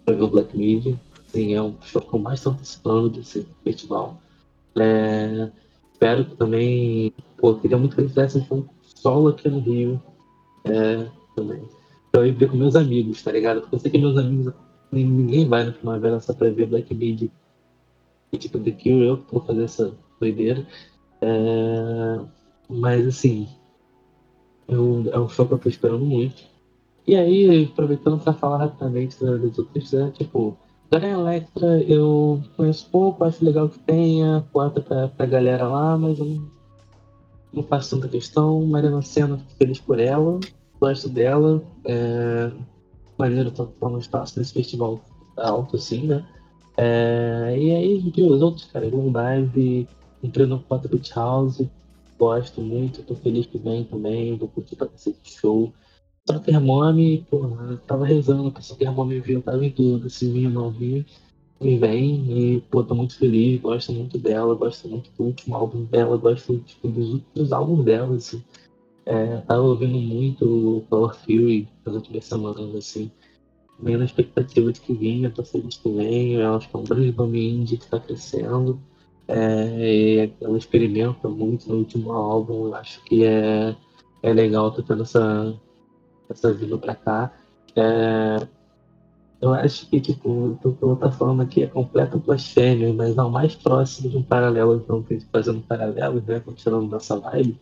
para 0.04 0.14
ver 0.14 0.22
o 0.22 0.28
Black 0.28 0.56
Midi. 0.56 0.98
Sim, 1.28 1.54
é 1.54 1.62
um 1.62 1.74
show 1.82 2.00
que 2.02 2.14
eu 2.14 2.18
mais 2.18 2.40
estou 2.40 2.52
participando 2.52 3.10
desse 3.10 3.46
festival. 3.64 4.20
É, 4.78 5.50
espero 5.92 6.24
que 6.24 6.36
também. 6.36 7.12
Pô, 7.36 7.54
queria 7.54 7.78
muito 7.78 7.94
que 7.94 8.02
ele 8.02 8.08
fizesse 8.08 8.38
um 8.50 8.64
solo 8.82 9.28
aqui 9.28 9.48
no 9.48 9.60
Rio. 9.60 10.00
É, 10.64 11.08
também. 11.34 11.62
Então 12.08 12.22
eu 12.22 12.28
ia 12.28 12.32
ver 12.32 12.50
com 12.50 12.56
meus 12.56 12.76
amigos, 12.76 13.22
tá 13.22 13.32
ligado? 13.32 13.60
Porque 13.60 13.74
eu 13.74 13.78
sei 13.78 13.90
que 13.90 13.98
meus 13.98 14.16
amigos. 14.16 14.52
Ninguém 14.92 15.48
vai 15.48 15.64
no 15.64 15.72
Primavera 15.72 16.20
só 16.20 16.32
pra 16.32 16.48
ver 16.48 16.66
Black 16.66 16.94
Midi 16.94 17.30
e 18.32 18.38
tipo 18.38 18.58
The 18.58 18.70
Cure, 18.70 19.06
eu 19.06 19.18
que 19.18 19.32
vou 19.32 19.42
fazer 19.42 19.64
essa 19.64 19.94
doideira. 20.20 20.66
É, 21.26 22.20
mas 22.68 23.04
assim, 23.04 23.48
eu, 24.68 25.04
é 25.12 25.18
um 25.18 25.28
show 25.28 25.44
que 25.44 25.54
eu 25.54 25.58
tô 25.58 25.68
esperando 25.68 26.04
muito. 26.04 26.44
E 27.04 27.16
aí, 27.16 27.64
aproveitando 27.64 28.22
para 28.22 28.32
falar 28.32 28.58
rapidamente 28.58 29.18
dos 29.18 29.58
outros, 29.58 29.92
né, 29.92 30.12
tipo, 30.16 30.56
Dora 30.88 31.08
Electra 31.08 31.82
eu 31.82 32.40
conheço 32.56 32.88
pouco, 32.90 33.24
acho 33.24 33.44
legal 33.44 33.68
que 33.68 33.78
tenha, 33.80 34.46
bota 34.52 34.80
pra, 34.80 35.08
pra 35.08 35.26
galera 35.26 35.66
lá, 35.66 35.98
mas 35.98 36.18
eu 36.18 36.26
não, 36.26 36.50
não 37.54 37.62
faço 37.64 37.96
tanta 37.96 38.08
questão. 38.08 38.64
Mariana 38.64 39.02
Senna, 39.02 39.40
feliz 39.58 39.80
por 39.80 39.98
ela, 39.98 40.38
gosto 40.80 41.08
dela. 41.08 41.60
É, 41.84 42.52
maneiro 43.18 43.50
tá, 43.50 43.66
tá 43.80 43.88
no 43.88 43.98
espaço 43.98 44.38
nesse 44.38 44.52
festival 44.52 45.00
alto, 45.36 45.76
assim, 45.76 46.06
né? 46.06 46.24
É, 46.76 47.56
e 47.58 47.74
aí, 47.74 48.12
os 48.24 48.42
outros, 48.42 48.66
cara, 48.66 48.86
Long 48.86 49.12
Dive, 49.12 49.88
entrei 50.22 50.46
no 50.46 50.58
Beach 50.90 51.12
House, 51.14 51.62
gosto 52.18 52.60
muito, 52.60 53.02
tô 53.02 53.14
feliz 53.14 53.46
que 53.46 53.58
vem 53.58 53.84
também, 53.84 54.36
vou 54.36 54.48
curtir 54.48 54.76
pra 54.76 54.88
esse 54.94 55.14
show. 55.22 55.72
Super 56.28 56.60
Mommy, 56.60 57.24
porra, 57.30 57.72
eu 57.72 57.78
tava 57.78 58.04
rezando 58.04 58.50
pra 58.50 58.60
Super 58.60 58.90
Mommy 58.90 59.20
vir, 59.20 59.42
tava 59.42 59.64
em 59.64 59.70
dúvida 59.70 60.08
se 60.08 60.30
vinha 60.30 60.48
ou 60.48 60.54
não 60.54 60.70
vinha. 60.70 61.04
E 61.60 61.78
vem, 61.78 62.56
e 62.56 62.60
pô, 62.62 62.84
tô 62.84 62.94
muito 62.94 63.16
feliz, 63.16 63.60
gosto 63.60 63.92
muito 63.92 64.18
dela, 64.18 64.54
gosto 64.54 64.88
muito 64.88 65.10
do 65.16 65.24
último 65.24 65.56
álbum 65.56 65.84
dela, 65.84 66.16
gosto 66.18 66.58
tipo, 66.58 66.88
dos 66.88 67.14
outros 67.14 67.52
álbuns 67.52 67.84
dela, 67.84 68.14
assim. 68.16 68.42
É, 69.06 69.38
tava 69.38 69.62
ouvindo 69.62 69.98
muito 69.98 70.78
o 70.78 70.80
Power 70.82 71.14
Fury 71.14 71.68
nas 71.84 71.94
últimas 71.94 72.24
semanas, 72.24 72.74
assim. 72.74 73.10
Meio 73.78 73.98
na 73.98 74.04
expectativa 74.04 74.72
de 74.72 74.80
que 74.80 74.92
vinha, 74.92 75.30
tô 75.30 75.42
feliz 75.44 75.76
que 75.76 75.90
vem, 75.90 76.32
eu 76.34 76.56
acho 76.56 76.68
que 76.68 76.76
é 76.76 76.78
um 76.78 76.84
grande 76.84 77.12
nome 77.12 77.48
indie 77.48 77.78
que 77.78 77.86
tá 77.86 78.00
crescendo. 78.00 78.78
É, 79.28 80.30
ela 80.40 80.56
experimenta 80.56 81.28
muito 81.28 81.68
no 81.68 81.78
último 81.78 82.12
álbum, 82.12 82.66
eu 82.66 82.74
acho 82.76 83.02
que 83.04 83.24
é, 83.24 83.74
é 84.22 84.32
legal 84.32 84.70
ter 84.70 84.84
tendo 84.84 85.02
essa, 85.02 85.54
essa 86.30 86.52
vindo 86.52 86.78
pra 86.78 86.94
cá. 86.94 87.32
É, 87.74 88.46
eu 89.40 89.52
acho 89.52 89.88
que, 89.88 90.00
tipo, 90.00 90.28
o 90.30 90.58
que 90.58 90.82
eu 90.82 90.96
tá 90.96 91.10
falando 91.10 91.42
aqui 91.42 91.62
é 91.62 91.66
completo 91.66 92.18
blasfêmia, 92.18 92.92
mas 92.92 93.18
ao 93.18 93.30
mais 93.30 93.54
próximo 93.54 94.08
de 94.10 94.16
um 94.16 94.22
paralelo, 94.22 94.76
então, 94.76 95.02
que 95.02 95.14
a 95.14 95.18
gente 95.18 95.28
fazendo 95.30 95.60
paralelo, 95.60 96.22
né, 96.26 96.40
continuando 96.40 96.86
nossa 96.86 97.18
vibe, 97.18 97.60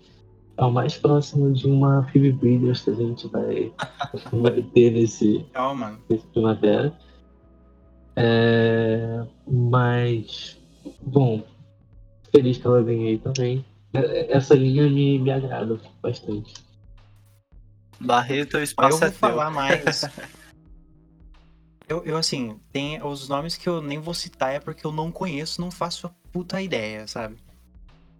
é 0.56 0.64
o 0.64 0.70
mais 0.70 0.96
próximo 0.96 1.52
de 1.52 1.66
uma 1.66 2.04
Phoebe 2.04 2.30
Bridgers 2.30 2.82
que 2.82 2.90
a 2.90 2.94
gente 2.94 3.26
vai, 3.28 3.72
vai 4.32 4.62
ter 4.62 4.92
nesse, 4.92 5.44
Calma. 5.52 5.98
nesse 6.08 6.26
primavera. 6.28 6.96
É, 8.14 9.26
mas, 9.46 10.56
bom, 11.02 11.42
feliz 12.34 12.58
que 12.58 12.66
ela 12.66 12.82
venha 12.82 13.08
aí 13.08 13.18
também. 13.18 13.64
É, 13.92 14.36
essa 14.36 14.54
linha 14.54 14.88
me, 14.88 15.18
me 15.18 15.30
agrada 15.30 15.78
bastante. 16.02 16.54
Barreto, 18.00 18.56
o 18.56 18.62
espaço 18.62 18.96
eu 18.96 18.98
vou 18.98 19.08
é 19.08 19.12
falar 19.12 19.50
mais. 19.50 20.02
eu, 21.88 22.04
eu, 22.04 22.16
assim, 22.16 22.58
tem 22.72 23.00
os 23.02 23.28
nomes 23.28 23.56
que 23.56 23.68
eu 23.68 23.80
nem 23.80 24.00
vou 24.00 24.14
citar 24.14 24.52
é 24.52 24.58
porque 24.58 24.84
eu 24.84 24.92
não 24.92 25.12
conheço, 25.12 25.60
não 25.60 25.70
faço 25.70 26.08
a 26.08 26.10
puta 26.32 26.60
ideia, 26.60 27.06
sabe? 27.06 27.36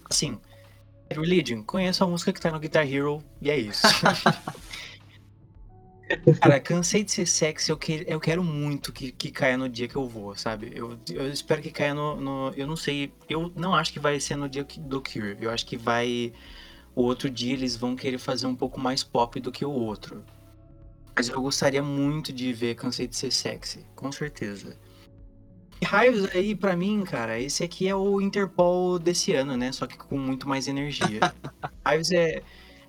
Assim, 0.09 0.39
Religion, 1.11 1.63
conheço 1.63 2.05
a 2.05 2.07
música 2.07 2.33
que 2.33 2.41
tá 2.41 2.51
no 2.51 2.61
Guitar 2.61 2.87
Hero 2.91 3.23
e 3.43 3.51
é 3.51 3.59
isso. 3.59 3.87
Cara, 6.41 6.61
cansei 6.61 7.03
de 7.03 7.11
ser 7.11 7.27
sexy, 7.27 7.71
eu, 7.71 7.79
que, 7.79 8.05
eu 8.07 8.21
quero 8.21 8.45
muito 8.45 8.93
que, 8.93 9.11
que 9.11 9.31
caia 9.31 9.57
no 9.57 9.69
dia 9.69 9.89
que 9.89 9.97
eu 9.97 10.07
vou, 10.07 10.37
sabe? 10.37 10.71
Eu, 10.75 10.99
eu 11.11 11.31
espero 11.31 11.63
que 11.63 11.71
caia 11.71 11.95
no, 11.95 12.21
no, 12.21 12.53
Eu 12.57 12.67
não 12.67 12.77
sei, 12.77 13.13
eu 13.29 13.51
não 13.57 13.75
acho 13.75 13.93
que 13.93 13.99
vai 13.99 14.21
ser 14.21 14.37
no 14.37 14.49
dia 14.49 14.67
do 14.81 15.01
Cure. 15.01 15.37
Eu 15.41 15.51
acho 15.51 15.65
que 15.65 15.77
vai 15.77 16.33
o 16.95 17.03
outro 17.03 17.29
dia 17.29 17.53
eles 17.53 17.77
vão 17.77 17.97
querer 17.97 18.19
fazer 18.19 18.47
um 18.47 18.55
pouco 18.55 18.79
mais 18.79 19.03
pop 19.03 19.41
do 19.41 19.51
que 19.51 19.65
o 19.65 19.71
outro. 19.71 20.25
Mas 21.17 21.29
eu 21.29 21.41
gostaria 21.41 21.83
muito 21.83 22.33
de 22.33 22.53
ver 22.53 22.75
Cansei 22.75 23.07
de 23.07 23.17
Ser 23.17 23.33
Sexy, 23.33 23.85
com 23.95 24.11
certeza. 24.11 24.77
E 25.81 25.85
Raios 25.85 26.25
aí, 26.35 26.55
para 26.55 26.77
mim, 26.77 27.05
cara, 27.05 27.39
esse 27.39 27.63
aqui 27.63 27.89
é 27.89 27.95
o 27.95 28.21
Interpol 28.21 28.99
desse 28.99 29.33
ano, 29.33 29.57
né? 29.57 29.71
Só 29.73 29.87
que 29.87 29.97
com 29.97 30.19
muito 30.19 30.49
mais 30.49 30.67
energia. 30.69 31.21
Raios 31.85 32.11
é, 32.11 32.43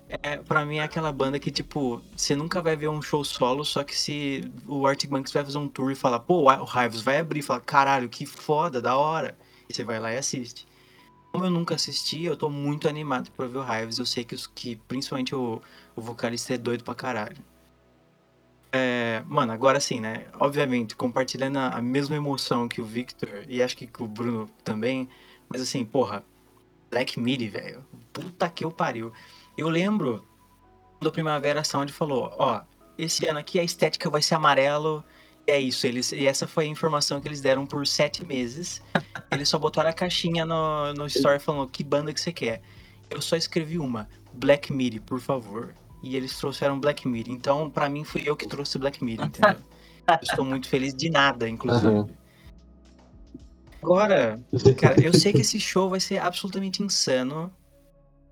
é, 0.08 0.36
pra 0.36 0.64
mim, 0.64 0.78
é 0.78 0.82
aquela 0.82 1.12
banda 1.12 1.38
que, 1.38 1.50
tipo, 1.50 2.00
você 2.16 2.36
nunca 2.36 2.62
vai 2.62 2.76
ver 2.76 2.88
um 2.88 3.02
show 3.02 3.24
solo, 3.24 3.64
só 3.64 3.82
que 3.82 3.96
se 3.96 4.50
o 4.66 4.86
Arctic 4.86 5.10
Monkeys 5.10 5.32
vai 5.32 5.44
fazer 5.44 5.58
um 5.58 5.68
tour 5.68 5.90
e 5.90 5.96
falar, 5.96 6.20
pô, 6.20 6.42
o 6.42 6.64
Raios 6.64 7.02
vai 7.02 7.18
abrir, 7.18 7.42
fala, 7.42 7.60
caralho, 7.60 8.08
que 8.08 8.24
foda, 8.24 8.80
da 8.80 8.96
hora. 8.96 9.36
E 9.68 9.74
você 9.74 9.82
vai 9.82 9.98
lá 9.98 10.12
e 10.12 10.18
assiste. 10.18 10.66
Como 11.32 11.44
eu 11.44 11.50
nunca 11.50 11.74
assisti, 11.74 12.24
eu 12.24 12.36
tô 12.36 12.48
muito 12.48 12.88
animado 12.88 13.30
pra 13.32 13.46
ver 13.46 13.58
o 13.58 13.64
Hives. 13.64 13.98
Eu 13.98 14.06
sei 14.06 14.24
que, 14.24 14.34
os, 14.34 14.46
que 14.46 14.76
principalmente 14.88 15.34
o, 15.34 15.60
o 15.94 16.00
vocalista 16.00 16.54
é 16.54 16.58
doido 16.58 16.84
pra 16.84 16.94
caralho. 16.94 17.36
É, 18.72 19.22
mano, 19.26 19.52
agora 19.52 19.80
sim, 19.80 20.00
né? 20.00 20.26
Obviamente, 20.38 20.94
compartilhando 20.94 21.58
a 21.58 21.80
mesma 21.82 22.16
emoção 22.16 22.68
que 22.68 22.80
o 22.80 22.84
Victor 22.84 23.44
e 23.48 23.62
acho 23.62 23.76
que 23.76 23.88
o 23.98 24.06
Bruno 24.06 24.48
também. 24.64 25.08
Mas 25.48 25.60
assim, 25.60 25.84
porra, 25.84 26.24
Black 26.90 27.18
Midi, 27.18 27.48
velho. 27.48 27.84
Puta 28.12 28.48
que 28.48 28.64
eu 28.64 28.70
pariu. 28.70 29.12
Eu 29.56 29.68
lembro 29.68 30.26
do 31.00 31.10
Primavera 31.10 31.64
Sound 31.64 31.92
falou: 31.92 32.34
ó, 32.38 32.62
esse 32.98 33.26
ano 33.26 33.38
aqui 33.38 33.58
a 33.58 33.64
estética 33.64 34.08
vai 34.08 34.22
ser 34.22 34.34
amarelo 34.34 35.04
É 35.46 35.60
isso, 35.60 35.86
eles, 35.86 36.12
e 36.12 36.26
essa 36.26 36.46
foi 36.46 36.64
a 36.64 36.68
informação 36.68 37.20
que 37.20 37.28
eles 37.28 37.40
deram 37.40 37.66
por 37.66 37.86
sete 37.86 38.24
meses. 38.24 38.82
Eles 39.30 39.48
só 39.48 39.58
botaram 39.58 39.90
a 39.90 39.92
caixinha 39.92 40.44
no, 40.44 40.92
no 40.94 41.06
store 41.06 41.38
falando 41.38 41.68
que 41.68 41.84
banda 41.84 42.12
que 42.12 42.20
você 42.20 42.32
quer. 42.32 42.62
Eu 43.08 43.20
só 43.20 43.36
escrevi 43.36 43.78
uma, 43.78 44.08
Black 44.32 44.72
Midi, 44.72 45.00
por 45.00 45.20
favor. 45.20 45.74
E 46.02 46.16
eles 46.16 46.36
trouxeram 46.36 46.78
Black 46.78 47.06
Midi. 47.06 47.32
Então, 47.32 47.70
para 47.70 47.88
mim, 47.88 48.04
fui 48.04 48.22
eu 48.24 48.36
que 48.36 48.46
trouxe 48.46 48.78
Black 48.78 49.02
Midi, 49.02 49.22
entendeu? 49.24 49.56
Eu 50.08 50.18
estou 50.22 50.44
muito 50.44 50.68
feliz 50.68 50.94
de 50.94 51.10
nada, 51.10 51.48
inclusive. 51.48 51.86
Uhum. 51.86 52.08
Agora, 53.82 54.40
cara, 54.78 55.00
eu 55.00 55.12
sei 55.12 55.32
que 55.32 55.40
esse 55.40 55.58
show 55.58 55.90
vai 55.90 56.00
ser 56.00 56.18
absolutamente 56.18 56.82
insano. 56.82 57.52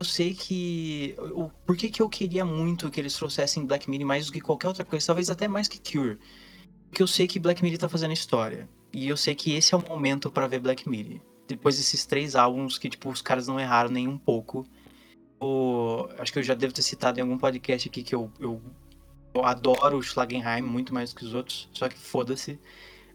Sei 0.04 0.34
que. 0.34 1.16
O, 1.32 1.48
por 1.66 1.76
que, 1.76 1.88
que 1.88 2.02
eu 2.02 2.08
queria 2.08 2.44
muito 2.44 2.90
que 2.90 3.00
eles 3.00 3.14
trouxessem 3.14 3.66
Black 3.66 3.88
Midi 3.88 4.04
mais 4.04 4.26
do 4.26 4.32
que 4.32 4.40
qualquer 4.40 4.68
outra 4.68 4.84
coisa? 4.84 5.06
Talvez 5.06 5.30
até 5.30 5.48
mais 5.48 5.66
que 5.68 5.78
Cure. 5.78 6.18
Porque 6.88 7.02
eu 7.02 7.06
sei 7.06 7.26
que 7.26 7.40
Black 7.40 7.62
Midi 7.62 7.78
tá 7.78 7.88
fazendo 7.88 8.12
história. 8.12 8.68
E 8.92 9.08
eu 9.08 9.16
sei 9.16 9.34
que 9.34 9.52
esse 9.54 9.74
é 9.74 9.76
o 9.76 9.88
momento 9.88 10.30
para 10.30 10.46
ver 10.46 10.60
Black 10.60 10.88
Midi. 10.88 11.20
Depois 11.48 11.76
desses 11.76 12.06
três 12.06 12.36
álbuns 12.36 12.78
que, 12.78 12.88
tipo, 12.88 13.10
os 13.10 13.20
caras 13.20 13.48
não 13.48 13.58
erraram 13.58 13.90
nem 13.90 14.06
um 14.06 14.16
pouco. 14.16 14.64
O, 15.40 16.08
acho 16.18 16.32
que 16.32 16.38
eu 16.38 16.42
já 16.42 16.54
devo 16.54 16.72
ter 16.72 16.82
citado 16.82 17.18
em 17.18 17.22
algum 17.22 17.36
podcast 17.36 17.88
aqui 17.88 18.02
que 18.02 18.14
eu, 18.14 18.30
eu, 18.38 18.62
eu 19.34 19.44
adoro 19.44 19.98
o 19.98 20.02
Schlagenheim 20.02 20.62
muito 20.62 20.94
mais 20.94 21.12
que 21.12 21.24
os 21.24 21.34
outros. 21.34 21.68
Só 21.72 21.88
que 21.88 21.98
foda-se. 21.98 22.58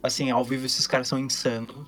Assim, 0.04 0.30
ao 0.30 0.44
vivo 0.44 0.66
esses 0.66 0.86
caras 0.86 1.08
são 1.08 1.18
insanos. 1.18 1.88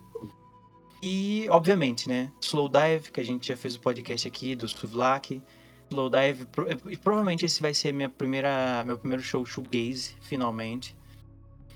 E, 1.02 1.47
obviamente, 1.49 2.08
né? 2.08 2.32
Slowdive, 2.41 3.12
que 3.12 3.20
a 3.20 3.26
gente 3.26 3.47
já 3.47 3.58
fez 3.58 3.76
o 3.76 3.80
podcast 3.80 4.28
aqui, 4.28 4.56
do 4.56 4.68
Suvlak. 4.68 5.41
Slowdive, 5.89 6.47
e 6.89 6.95
provavelmente 6.95 7.45
esse 7.45 7.62
vai 7.62 7.74
ser 7.74 7.91
minha 7.91 8.10
primeira, 8.10 8.84
meu 8.86 8.97
primeiro 8.97 9.22
show 9.22 9.45
shoegaze, 9.45 10.16
finalmente 10.22 10.95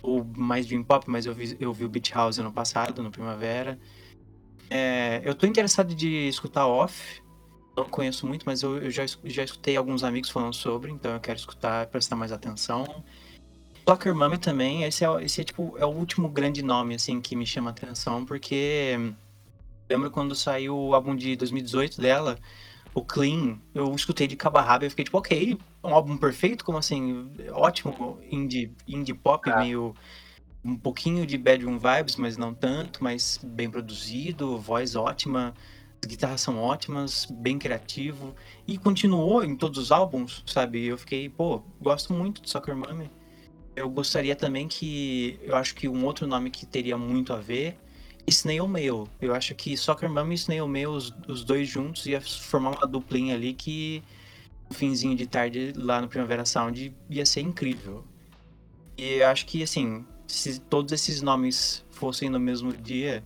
ou 0.05 0.23
mais 0.37 0.67
Dream 0.67 0.83
Pop, 0.83 1.09
mas 1.09 1.25
eu 1.25 1.33
vi, 1.33 1.57
eu 1.59 1.73
vi 1.73 1.83
o 1.83 1.89
Beach 1.89 2.13
House 2.13 2.37
no 2.37 2.51
passado, 2.51 3.01
no 3.01 3.09
Primavera. 3.09 3.79
É, 4.69 5.21
eu 5.25 5.33
tô 5.33 5.47
interessado 5.47 5.93
de 5.95 6.27
escutar 6.27 6.67
Off. 6.67 7.21
Não 7.75 7.85
conheço 7.85 8.25
muito, 8.25 8.43
mas 8.45 8.61
eu, 8.61 8.77
eu, 8.77 8.91
já, 8.91 9.03
já 9.23 9.43
escutei 9.43 9.75
alguns 9.75 10.03
amigos 10.03 10.29
falando 10.29 10.53
sobre, 10.53 10.91
então 10.91 11.11
eu 11.11 11.19
quero 11.19 11.37
escutar, 11.37 11.87
prestar 11.87 12.15
mais 12.15 12.31
atenção. 12.31 13.03
Soccer 13.87 14.15
Mummy 14.15 14.37
também, 14.37 14.83
esse 14.83 15.05
é, 15.05 15.23
esse 15.23 15.41
é 15.41 15.43
tipo 15.43 15.75
é 15.77 15.85
o 15.85 15.89
último 15.89 16.27
grande 16.27 16.63
nome 16.63 16.95
assim 16.95 17.21
que 17.21 17.35
me 17.35 17.45
chama 17.45 17.69
atenção, 17.69 18.25
porque 18.25 19.13
lembro 19.89 20.09
quando 20.09 20.33
saiu 20.35 20.75
o 20.75 20.95
álbum 20.95 21.15
de 21.15 21.35
2018 21.35 22.01
dela, 22.01 22.39
o 22.95 23.03
Clean, 23.03 23.59
eu 23.73 23.93
escutei 23.93 24.25
de 24.25 24.35
cabo 24.35 24.57
a 24.57 24.61
rabo 24.61 24.85
e 24.85 24.89
fiquei 24.89 25.05
tipo, 25.05 25.17
ok, 25.17 25.57
um 25.83 25.93
álbum 25.93 26.17
perfeito, 26.17 26.63
como 26.63 26.77
assim, 26.77 27.29
ótimo, 27.51 28.19
indie, 28.31 28.71
indie 28.87 29.13
pop, 29.13 29.49
ah. 29.51 29.59
meio 29.59 29.93
um 30.63 30.75
pouquinho 30.75 31.27
de 31.27 31.37
bedroom 31.37 31.77
vibes, 31.77 32.15
mas 32.15 32.37
não 32.37 32.53
tanto, 32.53 33.03
mas 33.03 33.39
bem 33.43 33.69
produzido, 33.69 34.57
voz 34.57 34.95
ótima, 34.95 35.53
as 36.01 36.07
guitarras 36.07 36.41
são 36.41 36.57
ótimas, 36.57 37.27
bem 37.29 37.59
criativo, 37.59 38.33
e 38.65 38.77
continuou 38.77 39.43
em 39.43 39.55
todos 39.55 39.77
os 39.77 39.91
álbuns, 39.91 40.43
sabe? 40.47 40.85
Eu 40.85 40.97
fiquei, 40.97 41.29
pô, 41.29 41.61
gosto 41.79 42.13
muito 42.13 42.41
de 42.41 42.49
Soccer 42.49 42.75
Mommy. 42.75 43.11
Eu 43.75 43.89
gostaria 43.89 44.35
também 44.35 44.67
que, 44.67 45.39
eu 45.43 45.55
acho 45.55 45.75
que 45.75 45.87
um 45.87 46.05
outro 46.05 46.25
nome 46.25 46.49
que 46.49 46.65
teria 46.65 46.97
muito 46.97 47.33
a 47.33 47.37
ver 47.37 47.77
Snail 48.27 48.67
Mail. 48.67 49.07
Eu 49.21 49.35
acho 49.35 49.53
que 49.55 49.77
Soccer 49.77 50.09
Mom 50.09 50.31
e 50.31 50.35
Snail 50.35 50.67
Mail, 50.67 50.91
os, 50.91 51.13
os, 51.27 51.43
dois 51.43 51.67
juntos, 51.67 52.05
ia 52.05 52.21
formar 52.21 52.71
uma 52.71 52.87
duplinha 52.87 53.35
ali 53.35 53.53
que 53.53 54.03
no 54.69 54.75
finzinho 54.75 55.15
de 55.15 55.27
tarde 55.27 55.73
lá 55.75 56.01
no 56.01 56.07
Primavera 56.07 56.45
Sound 56.45 56.95
ia 57.09 57.25
ser 57.25 57.41
incrível. 57.41 58.03
E 58.97 59.15
eu 59.15 59.27
acho 59.27 59.45
que, 59.45 59.61
assim, 59.61 60.05
se 60.27 60.59
todos 60.59 60.91
esses 60.91 61.21
nomes 61.21 61.85
fossem 61.91 62.29
no 62.29 62.39
mesmo 62.39 62.73
dia, 62.73 63.23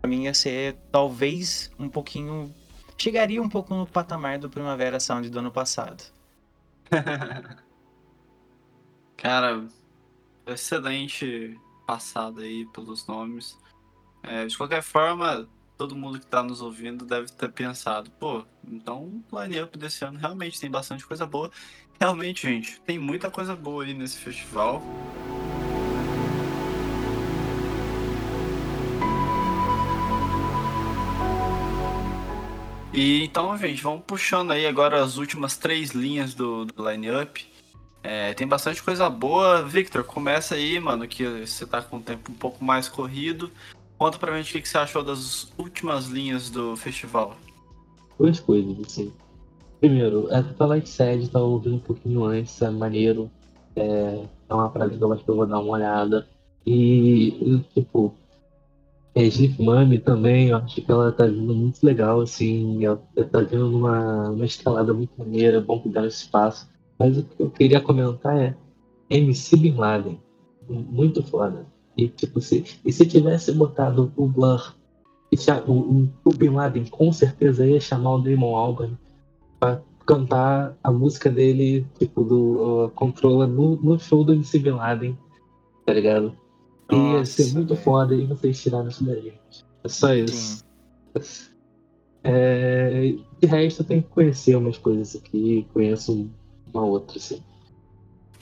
pra 0.00 0.10
mim 0.10 0.24
ia 0.24 0.34
ser 0.34 0.76
talvez 0.90 1.70
um 1.78 1.88
pouquinho. 1.88 2.52
Chegaria 2.98 3.42
um 3.42 3.48
pouco 3.48 3.74
no 3.74 3.86
patamar 3.86 4.38
do 4.38 4.50
Primavera 4.50 5.00
Sound 5.00 5.28
do 5.28 5.38
ano 5.38 5.50
passado. 5.50 6.04
Cara, 9.16 9.66
excelente 10.46 11.58
passada 11.86 12.42
aí 12.42 12.66
pelos 12.66 13.06
nomes. 13.06 13.58
É, 14.22 14.46
de 14.46 14.56
qualquer 14.56 14.82
forma, 14.82 15.48
todo 15.76 15.96
mundo 15.96 16.18
que 16.18 16.24
está 16.24 16.42
nos 16.42 16.62
ouvindo 16.62 17.04
deve 17.04 17.30
ter 17.32 17.50
pensado, 17.52 18.10
pô, 18.12 18.44
então 18.66 19.22
o 19.30 19.42
line-up 19.42 19.76
desse 19.78 20.04
ano 20.04 20.18
realmente 20.18 20.60
tem 20.60 20.70
bastante 20.70 21.06
coisa 21.06 21.26
boa. 21.26 21.50
Realmente, 22.00 22.42
gente, 22.42 22.80
tem 22.80 22.98
muita 22.98 23.30
coisa 23.30 23.54
boa 23.54 23.84
aí 23.84 23.94
nesse 23.94 24.18
festival. 24.18 24.82
E 32.92 33.24
então, 33.24 33.56
gente, 33.58 33.82
vamos 33.82 34.04
puxando 34.06 34.52
aí 34.52 34.66
agora 34.66 35.02
as 35.02 35.16
últimas 35.16 35.56
três 35.56 35.90
linhas 35.90 36.32
do, 36.32 36.64
do 36.64 36.88
line-up. 36.88 37.53
É, 38.04 38.34
tem 38.34 38.46
bastante 38.46 38.82
coisa 38.82 39.08
boa. 39.08 39.62
Victor, 39.62 40.04
começa 40.04 40.54
aí, 40.54 40.78
mano, 40.78 41.08
que 41.08 41.46
você 41.46 41.64
tá 41.64 41.80
com 41.80 41.96
o 41.96 42.00
tempo 42.00 42.30
um 42.30 42.34
pouco 42.34 42.62
mais 42.62 42.86
corrido. 42.86 43.50
Conta 43.96 44.18
pra 44.18 44.36
gente 44.36 44.58
o 44.58 44.60
que 44.60 44.68
você 44.68 44.76
achou 44.76 45.02
das 45.02 45.50
últimas 45.56 46.06
linhas 46.08 46.50
do 46.50 46.76
festival. 46.76 47.34
Duas 48.18 48.38
coisas, 48.38 48.76
assim. 48.86 49.10
Primeiro, 49.80 50.28
a 50.30 50.42
Twilight 50.42 50.86
Sad 50.86 51.30
tava 51.30 51.46
ouvindo 51.46 51.76
um 51.76 51.80
pouquinho 51.80 52.24
antes, 52.24 52.60
é 52.60 52.68
maneiro. 52.68 53.30
É, 53.74 54.22
é 54.50 54.54
uma 54.54 54.68
parada 54.68 54.94
que 54.94 55.02
eu 55.02 55.12
acho 55.12 55.24
que 55.24 55.30
eu 55.30 55.36
vou 55.36 55.46
dar 55.46 55.60
uma 55.60 55.72
olhada. 55.72 56.28
E, 56.66 57.62
tipo, 57.72 58.14
é, 59.14 59.24
Sleep 59.24 59.62
Mummy 59.62 59.98
também, 59.98 60.48
eu 60.48 60.58
acho 60.58 60.82
que 60.82 60.92
ela 60.92 61.10
tá 61.10 61.24
vindo 61.24 61.54
muito 61.54 61.82
legal, 61.82 62.20
assim. 62.20 62.84
Ela 62.84 63.02
tá 63.32 63.40
vindo 63.40 63.70
numa, 63.70 64.28
numa 64.28 64.44
escalada 64.44 64.92
muito 64.92 65.12
maneira, 65.16 65.58
bom 65.58 65.80
que 65.80 65.88
dá 65.88 66.02
um 66.02 66.06
espaço. 66.06 66.68
Mas 66.98 67.18
o 67.18 67.24
que 67.24 67.42
eu 67.42 67.50
queria 67.50 67.80
comentar 67.80 68.36
é 68.36 68.56
MC 69.10 69.56
Bin 69.56 69.74
Laden. 69.74 70.20
Muito 70.68 71.22
foda. 71.22 71.66
E, 71.96 72.08
tipo, 72.08 72.40
se, 72.40 72.64
e 72.84 72.92
se 72.92 73.06
tivesse 73.06 73.52
botado 73.52 74.12
o 74.16 74.26
Blur, 74.26 74.74
o, 75.66 75.72
o, 75.72 76.08
o 76.24 76.30
Bin 76.30 76.50
Laden 76.50 76.86
com 76.86 77.12
certeza 77.12 77.66
ia 77.66 77.80
chamar 77.80 78.14
o 78.16 78.18
Damon 78.22 78.56
Albarn 78.56 78.98
pra 79.60 79.80
cantar 80.06 80.76
a 80.82 80.90
música 80.90 81.30
dele, 81.30 81.86
tipo, 81.98 82.22
do 82.24 82.84
uh, 82.84 82.90
Controla 82.90 83.46
no, 83.46 83.76
no 83.76 83.98
show 83.98 84.24
do 84.24 84.32
MC 84.32 84.58
Bin 84.58 84.72
Laden, 84.72 85.16
tá 85.86 85.92
ligado? 85.92 86.32
E 86.90 86.96
ia 86.96 87.24
ser 87.24 87.52
muito 87.54 87.74
foda 87.76 88.14
e 88.14 88.26
vocês 88.26 88.60
tiraram 88.60 88.88
isso 88.88 89.04
da 89.04 89.14
gente. 89.14 89.64
É 89.82 89.88
só 89.88 90.14
isso. 90.14 90.64
É, 92.22 93.14
de 93.40 93.46
resto, 93.46 93.82
eu 93.82 93.86
tenho 93.86 94.02
que 94.02 94.08
conhecer 94.08 94.56
umas 94.56 94.78
coisas 94.78 95.16
aqui, 95.16 95.66
conheço 95.72 96.30
uma 96.74 96.84
outra, 96.84 97.16
assim. 97.16 97.42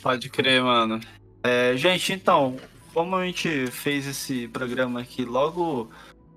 Pode 0.02 0.28
crer, 0.28 0.62
mano. 0.62 1.00
É, 1.42 1.76
gente, 1.76 2.12
então, 2.12 2.56
como 2.92 3.14
a 3.16 3.24
gente 3.24 3.66
fez 3.68 4.06
esse 4.06 4.48
programa 4.48 5.00
aqui 5.00 5.24
logo 5.24 5.90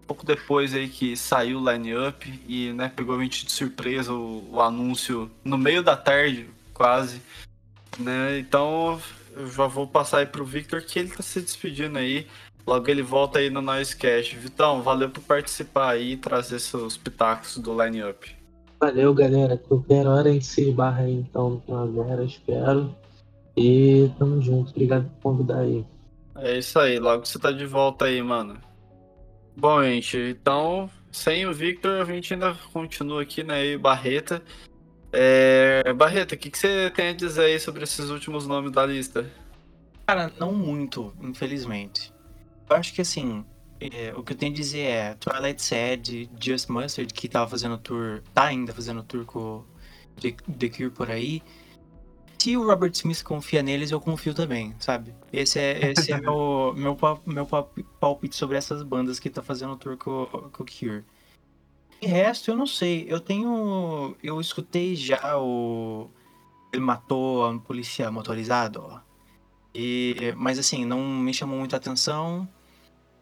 pouco 0.05 0.25
depois 0.25 0.73
aí 0.73 0.87
que 0.87 1.17
saiu 1.17 1.59
o 1.59 1.71
line-up 1.71 2.41
e 2.47 2.71
né, 2.73 2.91
pegou 2.95 3.17
a 3.17 3.23
gente 3.23 3.45
de 3.45 3.51
surpresa 3.51 4.13
o, 4.13 4.47
o, 4.51 4.61
anúncio 4.61 5.31
no 5.43 5.57
meio 5.57 5.81
da 5.81 5.97
tarde, 5.97 6.47
quase. 6.73 7.21
Né? 7.97 8.39
Então 8.39 9.01
eu 9.35 9.47
já 9.47 9.67
vou 9.67 9.87
passar 9.87 10.19
aí 10.19 10.25
pro 10.25 10.45
Victor 10.45 10.81
que 10.81 10.99
ele 10.99 11.09
tá 11.09 11.23
se 11.23 11.41
despedindo 11.41 11.97
aí. 11.97 12.27
Logo 12.65 12.89
ele 12.89 13.03
volta 13.03 13.39
aí 13.39 13.49
no 13.49 13.61
Noisecast. 13.61 14.35
Vitão, 14.37 14.81
valeu 14.81 15.09
por 15.09 15.21
participar 15.21 15.91
aí 15.91 16.13
e 16.13 16.17
trazer 16.17 16.59
seus 16.59 16.97
pitacos 16.97 17.57
do 17.57 17.83
line-up. 17.83 18.35
Valeu, 18.85 19.15
galera. 19.15 19.57
Qualquer 19.57 20.05
hora 20.05 20.29
em 20.29 20.39
si 20.39 20.71
barra 20.71 21.01
aí, 21.01 21.15
então 21.15 21.59
na 21.67 21.87
Primavera, 21.87 22.23
espero. 22.23 22.95
E 23.57 24.11
tamo 24.19 24.39
junto. 24.39 24.69
Obrigado 24.69 25.09
por 25.09 25.21
convidar 25.31 25.61
aí. 25.61 25.83
É 26.35 26.59
isso 26.59 26.77
aí, 26.77 26.99
logo 26.99 27.25
você 27.25 27.39
tá 27.39 27.51
de 27.51 27.65
volta 27.65 28.05
aí, 28.05 28.21
mano. 28.21 28.61
Bom, 29.57 29.81
gente, 29.81 30.15
então, 30.17 30.87
sem 31.11 31.47
o 31.47 31.53
Victor, 31.53 31.99
a 31.99 32.05
gente 32.05 32.31
ainda 32.31 32.55
continua 32.71 33.23
aqui, 33.23 33.41
né? 33.43 33.65
E 33.65 33.75
Barreta. 33.75 34.43
É... 35.11 35.91
Barreta, 35.93 36.35
o 36.35 36.37
que, 36.37 36.51
que 36.51 36.57
você 36.59 36.91
tem 36.91 37.07
a 37.07 37.13
dizer 37.13 37.45
aí 37.45 37.59
sobre 37.59 37.83
esses 37.83 38.11
últimos 38.11 38.45
nomes 38.45 38.71
da 38.71 38.85
lista? 38.85 39.25
Cara, 40.05 40.31
não 40.39 40.53
muito, 40.53 41.11
infelizmente. 41.23 42.13
Eu 42.69 42.75
acho 42.75 42.93
que 42.93 43.01
assim, 43.01 43.43
é, 43.79 44.13
o 44.15 44.23
que 44.23 44.33
eu 44.33 44.37
tenho 44.37 44.51
a 44.51 44.55
dizer 44.55 44.79
é 44.79 45.13
Twilight 45.15 45.61
Sad, 45.61 46.29
Just 46.39 46.69
Mustard, 46.69 47.13
que 47.13 47.27
tava 47.27 47.49
fazendo 47.49 47.77
tour, 47.77 48.21
tá 48.33 48.45
ainda 48.45 48.73
fazendo 48.73 49.03
tour 49.03 49.25
com 49.25 49.63
The, 50.19 50.35
The 50.57 50.69
Cure 50.69 50.89
por 50.89 51.11
aí 51.11 51.41
se 52.45 52.55
o 52.55 52.63
Robert 52.63 52.91
Smith 52.91 53.23
confia 53.23 53.63
neles, 53.63 53.89
eu 53.89 53.99
confio 53.99 54.31
também, 54.31 54.75
sabe? 54.77 55.15
Esse 55.33 55.57
é, 55.57 55.91
esse 55.91 56.11
é 56.11 56.17
meu, 56.21 56.75
meu, 56.77 56.95
meu 57.25 57.47
palpite 57.99 58.35
sobre 58.35 58.55
essas 58.55 58.83
bandas 58.83 59.19
que 59.19 59.31
tá 59.31 59.41
fazendo 59.41 59.75
tour 59.75 59.97
com, 59.97 60.27
com 60.27 60.63
o 60.63 60.65
Cure. 60.65 61.03
De 61.99 62.07
resto, 62.07 62.51
eu 62.51 62.55
não 62.55 62.67
sei. 62.67 63.07
Eu 63.09 63.19
tenho. 63.19 64.15
Eu 64.21 64.39
escutei 64.39 64.95
já 64.95 65.39
o. 65.39 66.07
Ele 66.71 66.83
matou 66.83 67.49
um 67.49 67.57
polícia 67.57 68.11
motorizado, 68.11 68.85
ó. 68.87 68.99
E, 69.73 70.31
mas 70.37 70.59
assim, 70.59 70.85
não 70.85 71.01
me 71.01 71.33
chamou 71.33 71.57
muito 71.57 71.73
a 71.73 71.77
atenção. 71.77 72.47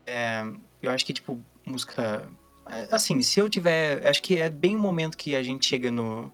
É, 0.06 0.44
eu 0.82 0.92
acho 0.92 1.06
que, 1.06 1.14
tipo, 1.14 1.40
música. 1.66 2.28
é, 2.68 2.88
Assim, 2.92 3.22
se 3.22 3.40
eu 3.40 3.50
tiver. 3.50 4.06
Acho 4.08 4.22
que 4.22 4.38
é 4.38 4.50
bem 4.50 4.76
o 4.76 4.80
momento 4.80 5.18
que 5.18 5.36
a 5.36 5.44
gente 5.44 5.66
chega 5.66 5.92
no 5.92 6.32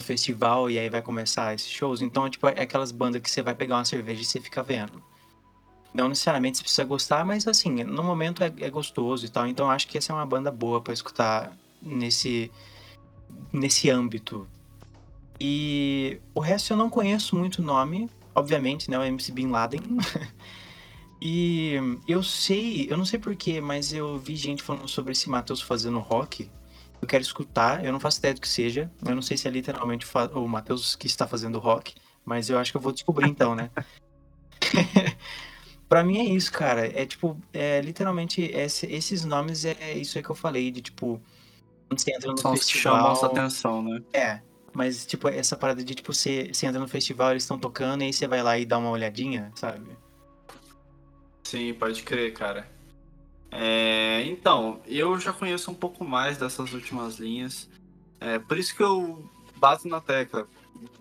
festival 0.00 0.68
e 0.70 0.78
aí 0.78 0.90
vai 0.90 1.02
começar 1.02 1.54
esses 1.54 1.70
shows. 1.70 2.02
Então, 2.02 2.28
tipo, 2.28 2.46
é 2.48 2.62
aquelas 2.62 2.92
bandas 2.92 3.20
que 3.22 3.30
você 3.30 3.42
vai 3.42 3.54
pegar 3.54 3.76
uma 3.76 3.84
cerveja 3.84 4.22
e 4.22 4.24
você 4.24 4.40
fica 4.40 4.62
vendo. 4.62 5.02
Não 5.94 6.08
necessariamente 6.08 6.58
você 6.58 6.62
precisa 6.62 6.84
gostar, 6.84 7.24
mas 7.24 7.46
assim, 7.46 7.84
no 7.84 8.02
momento 8.02 8.42
é, 8.42 8.52
é 8.60 8.70
gostoso 8.70 9.26
e 9.26 9.28
tal. 9.28 9.46
Então, 9.46 9.70
acho 9.70 9.86
que 9.86 9.98
essa 9.98 10.12
é 10.12 10.16
uma 10.16 10.26
banda 10.26 10.50
boa 10.50 10.80
pra 10.80 10.92
escutar 10.92 11.56
nesse, 11.80 12.50
nesse 13.52 13.90
âmbito. 13.90 14.48
E 15.38 16.20
o 16.34 16.40
resto 16.40 16.72
eu 16.72 16.76
não 16.76 16.88
conheço 16.88 17.36
muito 17.36 17.62
nome, 17.62 18.08
obviamente, 18.34 18.90
né? 18.90 18.98
O 18.98 19.02
MC 19.02 19.32
Bin 19.32 19.48
Laden. 19.48 19.80
e 21.24 21.74
eu 22.08 22.20
sei, 22.22 22.88
eu 22.90 22.96
não 22.96 23.04
sei 23.04 23.16
porquê, 23.18 23.60
mas 23.60 23.92
eu 23.92 24.18
vi 24.18 24.34
gente 24.34 24.60
falando 24.60 24.88
sobre 24.88 25.12
esse 25.12 25.30
Matheus 25.30 25.62
fazendo 25.62 26.00
rock. 26.00 26.50
Eu 27.00 27.06
quero 27.06 27.22
escutar, 27.22 27.84
eu 27.84 27.92
não 27.92 28.00
faço 28.00 28.18
ideia 28.18 28.34
do 28.34 28.40
que 28.40 28.48
seja. 28.48 28.90
Eu 29.06 29.14
não 29.14 29.22
sei 29.22 29.36
se 29.36 29.46
é 29.46 29.50
literalmente 29.50 30.04
o 30.34 30.48
Matheus 30.48 30.96
que 30.96 31.06
está 31.06 31.26
fazendo 31.26 31.58
rock, 31.60 31.94
mas 32.24 32.50
eu 32.50 32.58
acho 32.58 32.72
que 32.72 32.76
eu 32.76 32.80
vou 32.80 32.90
descobrir 32.92 33.28
então, 33.28 33.54
né? 33.54 33.70
Pra 35.88 36.02
mim 36.02 36.18
é 36.18 36.24
isso, 36.24 36.50
cara. 36.50 36.86
É 36.86 37.04
tipo, 37.04 37.38
é 37.52 37.80
literalmente 37.80 38.40
esse- 38.42 38.86
esses 38.86 39.24
nomes 39.24 39.64
é 39.64 39.92
isso 39.94 40.16
aí 40.18 40.24
que 40.24 40.30
eu 40.30 40.34
falei, 40.34 40.70
de 40.70 40.80
tipo, 40.80 41.20
quando 41.88 42.00
você 42.00 42.14
entra 42.14 42.32
no 42.32 42.38
São 42.38 42.52
que 42.52 42.64
chamam 42.64 42.98
a 42.98 43.10
festival. 43.14 43.24
atenção, 43.26 43.82
né? 43.82 44.02
É, 44.12 44.40
mas 44.72 45.04
tipo, 45.04 45.28
essa 45.28 45.56
parada 45.56 45.84
de 45.84 45.94
tipo, 45.94 46.12
você, 46.14 46.50
você 46.52 46.66
entra 46.66 46.80
no 46.80 46.88
festival, 46.88 47.30
eles 47.32 47.42
estão 47.42 47.58
tocando, 47.58 48.02
e 48.02 48.06
aí 48.06 48.12
você 48.12 48.26
vai 48.26 48.42
lá 48.42 48.58
e 48.58 48.64
dá 48.64 48.78
uma 48.78 48.90
olhadinha, 48.90 49.52
sabe? 49.54 49.90
Sim, 51.52 51.74
pode 51.74 52.02
crer, 52.02 52.32
cara. 52.32 52.66
É, 53.50 54.22
então, 54.24 54.80
eu 54.86 55.20
já 55.20 55.34
conheço 55.34 55.70
um 55.70 55.74
pouco 55.74 56.02
mais 56.02 56.38
dessas 56.38 56.72
últimas 56.72 57.18
linhas. 57.18 57.68
É, 58.18 58.38
por 58.38 58.56
isso 58.56 58.74
que 58.74 58.82
eu 58.82 59.30
bato 59.56 59.86
na 59.86 60.00
tecla. 60.00 60.48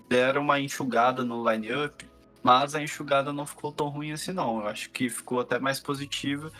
Deram 0.10 0.41
uma 0.41 0.60
enxugada 0.60 1.24
no 1.24 1.49
line-up, 1.49 2.06
mas 2.43 2.76
a 2.76 2.84
enxugada 2.84 3.32
não 3.32 3.45
ficou 3.45 3.72
tão 3.72 3.88
ruim 3.88 4.12
assim, 4.12 4.34
não. 4.34 4.60
Eu 4.60 4.68
acho 4.68 4.89
que 4.89 5.10
ficou 5.10 5.39
até 5.39 5.58
mais 5.58 5.80
positiva, 5.80 6.52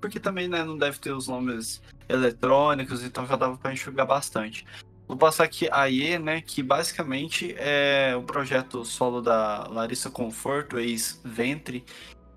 porque 0.00 0.18
também 0.18 0.48
né, 0.48 0.64
não 0.64 0.76
deve 0.76 0.98
ter 0.98 1.12
os 1.12 1.28
nomes 1.28 1.80
eletrônicos, 2.08 3.04
então 3.04 3.28
já 3.28 3.36
dava 3.36 3.56
pra 3.56 3.72
enxugar 3.72 4.08
bastante. 4.08 4.66
Vou 5.06 5.16
passar 5.16 5.44
aqui 5.44 5.68
a 5.70 5.88
E, 5.88 6.18
né, 6.18 6.40
que 6.40 6.64
basicamente 6.64 7.54
é 7.56 8.16
o 8.16 8.24
projeto 8.24 8.84
solo 8.84 9.22
da 9.22 9.68
Larissa 9.68 10.10
Conforto, 10.10 10.80
ex-Ventre. 10.80 11.84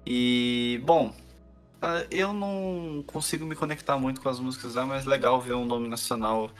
E, 0.05 0.81
bom, 0.83 1.13
ah, 1.81 2.05
Eu 2.11 2.33
não 2.33 3.03
consigo 3.07 3.45
me 3.45 3.55
conectar 3.55 3.97
muito 3.97 4.21
com 4.21 4.29
as 4.29 4.39
músicas 4.39 4.75
lá, 4.75 4.85
mas 4.85 5.05
legal 5.05 5.39
ver 5.39 5.53
um 5.53 5.65
nome 5.65 5.87
nacional 5.87 6.51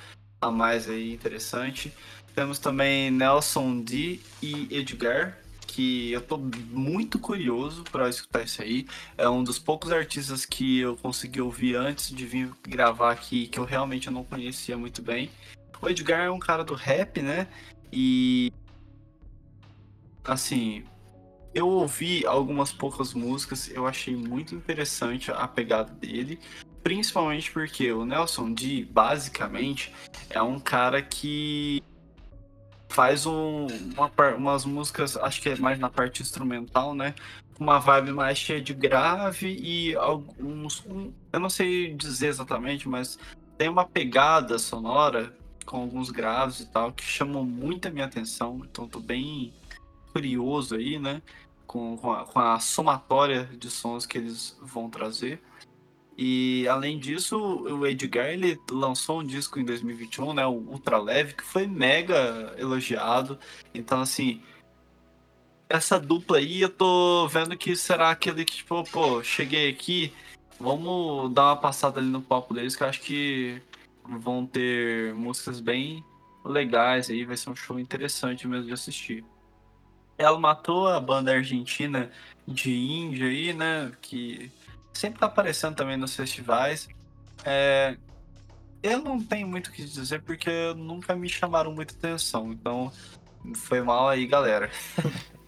a 0.42 0.50
mais 0.50 0.90
aí, 0.90 1.14
interessante. 1.14 1.94
Temos 2.34 2.58
também 2.60 3.12
Nelson 3.12 3.82
D 3.82 4.22
e 4.42 4.68
Edgar, 4.72 5.38
que 5.68 6.12
eu 6.12 6.22
tô 6.22 6.38
muito 6.38 7.20
curioso 7.20 7.84
para 7.92 8.08
escutar 8.08 8.44
isso 8.44 8.62
aí. 8.62 8.88
É 9.18 9.28
um 9.28 9.44
dos 9.44 9.60
poucos 9.60 9.92
artistas 9.92 10.46
que 10.46 10.80
eu 10.80 10.96
consegui 10.96 11.42
ouvir 11.42 11.76
antes 11.76 12.10
de 12.16 12.26
vir 12.26 12.52
gravar 12.64 13.12
aqui, 13.12 13.48
que 13.48 13.60
eu 13.60 13.66
realmente 13.66 14.10
não 14.10 14.24
conhecia 14.24 14.78
muito 14.78 15.02
bem. 15.02 15.30
O 15.82 15.90
Edgar 15.90 16.22
é 16.22 16.32
um 16.32 16.40
cara 16.40 16.64
do 16.64 16.74
rap, 16.74 17.22
né? 17.22 17.48
E 17.92 18.54
assim, 20.24 20.86
eu 21.54 21.68
ouvi 21.68 22.26
algumas 22.26 22.72
poucas 22.72 23.14
músicas, 23.14 23.70
eu 23.70 23.88
achei 23.88 24.16
muito 24.16 24.56
interessante 24.56 25.32
a 25.32 25.48
pegada 25.48 25.92
dele, 25.94 26.40
principalmente 26.84 27.52
porque 27.52 27.92
o 27.92 28.06
Nelson 28.06 28.54
D, 28.54 28.88
basicamente, 28.92 29.94
é 30.30 30.42
um 30.42 30.60
cara 30.60 31.02
que 31.02 31.82
faz 32.90 33.26
um, 33.26 33.68
uma 33.96 34.12
umas 34.36 34.66
músicas, 34.66 35.16
acho 35.18 35.42
que 35.42 35.50
é 35.50 35.56
mais 35.56 35.80
na 35.80 35.90
parte 35.90 36.22
instrumental, 36.22 36.94
né? 36.94 37.14
Uma 37.60 37.78
vibe 37.78 38.12
mais 38.12 38.38
cheia 38.38 38.62
de 38.62 38.74
grave 38.74 39.48
e 39.62 39.96
alguns. 39.96 40.84
um- 40.86 41.12
eu 41.32 41.40
não 41.40 41.50
sei 41.50 41.94
dizer 41.94 42.28
exatamente, 42.28 42.88
mas 42.88 43.20
tem 43.58 43.68
uma 43.70 43.86
pegada 43.86 44.58
sonora 44.58 45.34
com 45.66 45.82
alguns 45.82 46.10
graves 46.10 46.62
e 46.62 46.66
tal 46.66 46.92
que 46.92 47.04
chamam 47.04 47.44
muito 47.44 47.88
a 47.88 47.92
minha 47.92 48.06
atenção, 48.06 48.62
então 48.64 48.88
tô 48.88 49.00
bem 49.00 49.54
curioso 50.12 50.76
aí, 50.76 51.00
né? 51.00 51.22
Com, 51.66 51.98
com, 51.98 52.12
a, 52.12 52.26
com 52.26 52.40
a 52.40 52.60
somatória 52.60 53.46
de 53.46 53.70
sons 53.70 54.06
que 54.06 54.18
eles 54.18 54.58
vão 54.62 54.90
trazer. 54.90 55.42
E 56.18 56.68
além 56.68 57.00
disso, 57.00 57.38
o 57.38 57.88
Edgar 57.88 58.28
ele 58.28 58.60
lançou 58.70 59.22
um 59.22 59.24
disco 59.24 59.60
em 59.60 59.64
2021, 59.64 60.34
né? 60.34 60.46
O 60.46 60.52
Ultra 60.52 60.98
Leve, 60.98 61.34
que 61.34 61.44
foi 61.44 61.66
mega 61.66 62.54
elogiado. 62.58 63.40
Então, 63.74 64.02
assim, 64.02 64.42
essa 65.70 66.00
dupla 66.00 66.40
aí 66.40 66.62
eu 66.62 66.70
tô 66.70 67.28
vendo 67.30 67.56
que 67.56 67.76
será 67.76 68.10
aquele 68.10 68.44
que, 68.44 68.58
tipo, 68.58 68.84
pô, 68.92 69.24
cheguei 69.24 69.70
aqui, 69.70 70.12
vamos 70.60 71.32
dar 71.34 71.44
uma 71.44 71.56
passada 71.56 72.00
ali 72.00 72.10
no 72.10 72.22
palco 72.22 72.54
deles, 72.54 72.76
que 72.76 72.84
eu 72.84 72.88
acho 72.88 73.02
que 73.02 73.62
vão 74.04 74.46
ter 74.46 75.14
músicas 75.14 75.60
bem 75.62 76.04
legais 76.44 77.10
aí, 77.10 77.24
vai 77.24 77.38
ser 77.38 77.50
um 77.50 77.56
show 77.56 77.80
interessante 77.80 78.48
mesmo 78.48 78.66
de 78.66 78.74
assistir. 78.74 79.24
Ela 80.20 80.38
matou 80.38 80.88
a 80.88 81.00
banda 81.00 81.32
argentina 81.32 82.12
de 82.46 82.72
Índia 82.76 83.28
aí, 83.28 83.54
né? 83.54 83.92
Que 84.02 84.52
sempre 84.94 85.20
tá 85.20 85.26
aparecendo 85.28 85.76
também 85.76 85.96
nos 85.96 86.16
festivais. 86.16 86.90
É, 87.46 87.96
eu 88.84 89.00
não 89.00 89.24
tenho 89.24 89.48
muito 89.48 89.68
o 89.68 89.72
que 89.72 89.84
dizer 89.84 90.22
porque 90.22 90.74
nunca 90.76 91.16
me 91.16 91.30
chamaram 91.30 91.74
muita 91.74 91.94
atenção. 91.94 92.52
Então, 92.52 92.92
foi 93.56 93.82
mal 93.82 94.10
aí, 94.10 94.28
galera. 94.28 94.70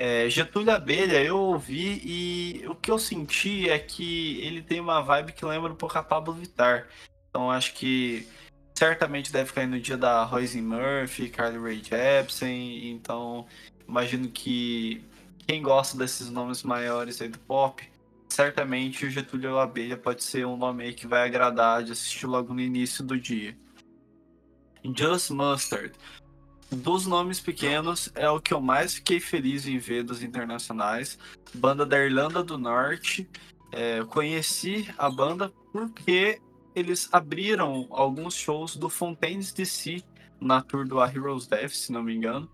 É, 0.00 0.30
Getúlio 0.30 0.72
Abelha, 0.72 1.20
eu 1.20 1.36
ouvi 1.36 2.00
e 2.04 2.64
o 2.68 2.74
que 2.76 2.88
eu 2.88 3.00
senti 3.00 3.68
é 3.68 3.80
que 3.80 4.40
ele 4.42 4.62
tem 4.62 4.78
uma 4.78 5.00
vibe 5.00 5.32
que 5.32 5.44
lembra 5.44 5.72
um 5.72 5.74
pouco 5.74 5.98
a 5.98 6.02
Pablo 6.04 6.32
Vittar. 6.32 6.86
Então, 7.28 7.50
acho 7.50 7.74
que 7.74 8.24
certamente 8.78 9.32
deve 9.32 9.52
cair 9.52 9.66
no 9.66 9.80
dia 9.80 9.96
da 9.96 10.22
Roisin 10.22 10.62
Murphy, 10.62 11.28
Carly 11.28 11.58
Rae 11.58 11.82
Jepsen. 11.82 12.88
Então, 12.92 13.44
imagino 13.88 14.28
que 14.28 15.02
quem 15.48 15.60
gosta 15.60 15.98
desses 15.98 16.30
nomes 16.30 16.62
maiores 16.62 17.20
aí 17.20 17.28
do 17.28 17.40
pop, 17.40 17.82
certamente 18.28 19.04
o 19.04 19.10
Getúlio 19.10 19.58
Abelha 19.58 19.96
pode 19.96 20.22
ser 20.22 20.46
um 20.46 20.56
nome 20.56 20.84
aí 20.84 20.94
que 20.94 21.08
vai 21.08 21.26
agradar 21.26 21.82
de 21.82 21.90
assistir 21.90 22.26
logo 22.26 22.54
no 22.54 22.60
início 22.60 23.02
do 23.02 23.18
dia. 23.18 23.56
Just 24.96 25.30
Mustard. 25.30 25.92
Dos 26.70 27.04
nomes 27.04 27.40
pequenos, 27.40 28.12
é 28.14 28.30
o 28.30 28.40
que 28.40 28.54
eu 28.54 28.60
mais 28.60 28.94
fiquei 28.94 29.18
feliz 29.18 29.66
em 29.66 29.78
ver 29.78 30.04
dos 30.04 30.22
internacionais. 30.22 31.18
Banda 31.52 31.84
da 31.84 31.98
Irlanda 31.98 32.44
do 32.44 32.56
Norte. 32.56 33.28
É, 33.72 34.04
conheci 34.04 34.88
a 34.96 35.10
banda 35.10 35.52
porque 35.72 36.40
eles 36.78 37.08
abriram 37.12 37.86
alguns 37.90 38.34
shows 38.34 38.76
do 38.76 38.88
Fontaines 38.88 39.52
DC 39.52 40.02
na 40.40 40.62
tour 40.62 40.86
do 40.86 41.00
A 41.00 41.08
Hero's 41.08 41.46
Death, 41.46 41.72
se 41.72 41.92
não 41.92 42.02
me 42.02 42.14
engano, 42.14 42.48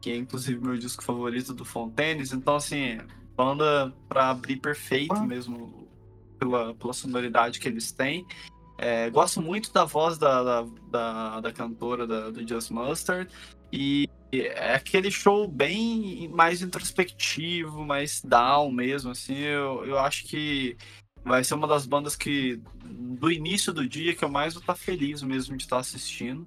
que 0.00 0.10
é 0.10 0.16
inclusive 0.16 0.60
meu 0.60 0.76
disco 0.76 1.02
favorito 1.02 1.54
do 1.54 1.64
Fontaines. 1.64 2.32
Então, 2.32 2.56
assim, 2.56 2.98
banda 3.36 3.92
para 4.08 4.30
abrir 4.30 4.56
perfeito 4.56 5.14
Ah. 5.14 5.26
mesmo 5.26 5.88
pela, 6.38 6.74
pela 6.74 6.92
sonoridade 6.92 7.60
que 7.60 7.68
eles 7.68 7.92
têm. 7.92 8.26
É, 8.78 9.10
gosto 9.10 9.42
muito 9.42 9.72
da 9.72 9.84
voz 9.84 10.16
da, 10.16 10.42
da, 10.42 10.66
da, 10.90 11.40
da 11.40 11.52
cantora 11.52 12.06
da, 12.06 12.30
do 12.30 12.46
Just 12.46 12.70
Mustard. 12.70 13.30
E 13.72 14.08
é 14.32 14.74
aquele 14.74 15.10
show 15.10 15.46
bem 15.46 16.28
mais 16.28 16.62
introspectivo, 16.62 17.84
mais 17.84 18.22
down 18.22 18.72
mesmo, 18.72 19.10
assim. 19.10 19.36
Eu, 19.36 19.84
eu 19.84 19.98
acho 19.98 20.24
que 20.24 20.76
vai 21.24 21.44
ser 21.44 21.54
uma 21.54 21.66
das 21.66 21.86
bandas 21.86 22.16
que, 22.16 22.60
do 22.84 23.30
início 23.30 23.72
do 23.72 23.86
dia, 23.86 24.14
que 24.14 24.24
eu 24.24 24.28
mais 24.28 24.54
vou 24.54 24.60
estar 24.60 24.74
feliz 24.74 25.22
mesmo 25.22 25.56
de 25.56 25.64
estar 25.64 25.78
assistindo. 25.78 26.46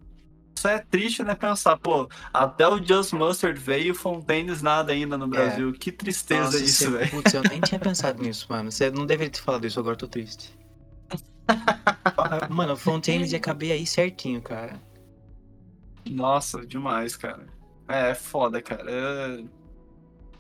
Só 0.58 0.70
é 0.70 0.80
triste, 0.80 1.24
né, 1.24 1.36
pensar, 1.36 1.78
pô, 1.78 2.08
até 2.34 2.68
o 2.68 2.82
Just 2.82 3.12
Mustard 3.14 3.60
veio 3.60 3.88
e 3.88 3.92
o 3.92 3.96
Fontaines 3.96 4.62
nada 4.62 4.94
ainda 4.94 5.18
no 5.18 5.28
Brasil. 5.28 5.74
Que 5.74 5.92
tristeza 5.92 6.44
Nossa, 6.44 6.64
isso, 6.64 6.92
velho. 6.92 7.10
Putz, 7.10 7.34
eu 7.34 7.44
nem 7.44 7.60
tinha 7.60 7.80
pensado 7.80 8.22
nisso, 8.22 8.46
mano. 8.50 8.72
Você 8.72 8.90
não 8.90 9.06
deveria 9.06 9.32
ter 9.32 9.42
falado 9.42 9.66
isso, 9.66 9.80
agora 9.80 9.96
eu 9.96 10.00
tô 10.00 10.08
triste. 10.08 10.54
Mano, 12.50 12.78
Fontaines 12.78 13.34
ia 13.34 13.40
caber 13.40 13.74
aí 13.74 13.86
certinho, 13.86 14.42
cara. 14.42 14.82
Nossa, 16.10 16.66
demais, 16.66 17.16
cara. 17.16 17.46
É, 17.88 18.12
é 18.12 18.16
foda, 18.16 18.62
cara. 18.62 18.90
É- 18.90 19.44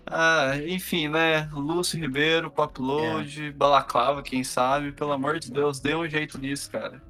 Ah, 0.05 0.57
enfim, 0.67 1.07
né? 1.07 1.49
Lúcio 1.53 1.99
Ribeiro, 1.99 2.51
Popload, 2.51 3.51
Balaclava, 3.51 4.21
quem 4.21 4.43
sabe. 4.43 4.91
Pelo 4.91 5.11
amor 5.13 5.39
de 5.39 5.51
Deus, 5.51 5.79
dê 5.79 5.95
um 5.95 6.07
jeito 6.07 6.37
nisso, 6.37 6.69
cara. 6.69 7.01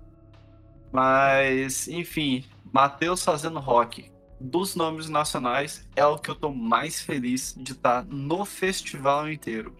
Mas, 0.91 1.87
enfim, 1.87 2.45
Matheus 2.71 3.23
fazendo 3.23 3.59
rock. 3.59 4.11
dos 4.39 4.75
nomes 4.75 5.07
nacionais, 5.09 5.87
é 5.95 6.05
o 6.05 6.17
que 6.17 6.29
eu 6.29 6.35
tô 6.35 6.51
mais 6.51 7.01
feliz 7.01 7.55
de 7.57 7.71
estar 7.71 8.03
no 8.05 8.43
festival 8.45 9.31
inteiro. 9.31 9.75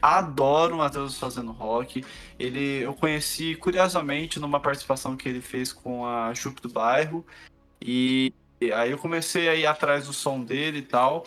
Adoro 0.00 0.74
o 0.74 0.78
Matheus 0.78 1.18
fazendo 1.18 1.52
rock. 1.52 2.04
Ele, 2.38 2.82
eu 2.82 2.94
conheci 2.94 3.54
curiosamente 3.54 4.38
numa 4.38 4.60
participação 4.60 5.16
que 5.16 5.28
ele 5.28 5.40
fez 5.40 5.72
com 5.72 6.06
a 6.06 6.32
Jupe 6.34 6.60
do 6.60 6.68
Bairro. 6.68 7.24
E, 7.80 8.32
e 8.60 8.70
aí 8.72 8.90
eu 8.90 8.98
comecei 8.98 9.48
a 9.48 9.54
ir 9.54 9.66
atrás 9.66 10.06
do 10.06 10.12
som 10.12 10.42
dele 10.44 10.78
e 10.78 10.82
tal. 10.82 11.26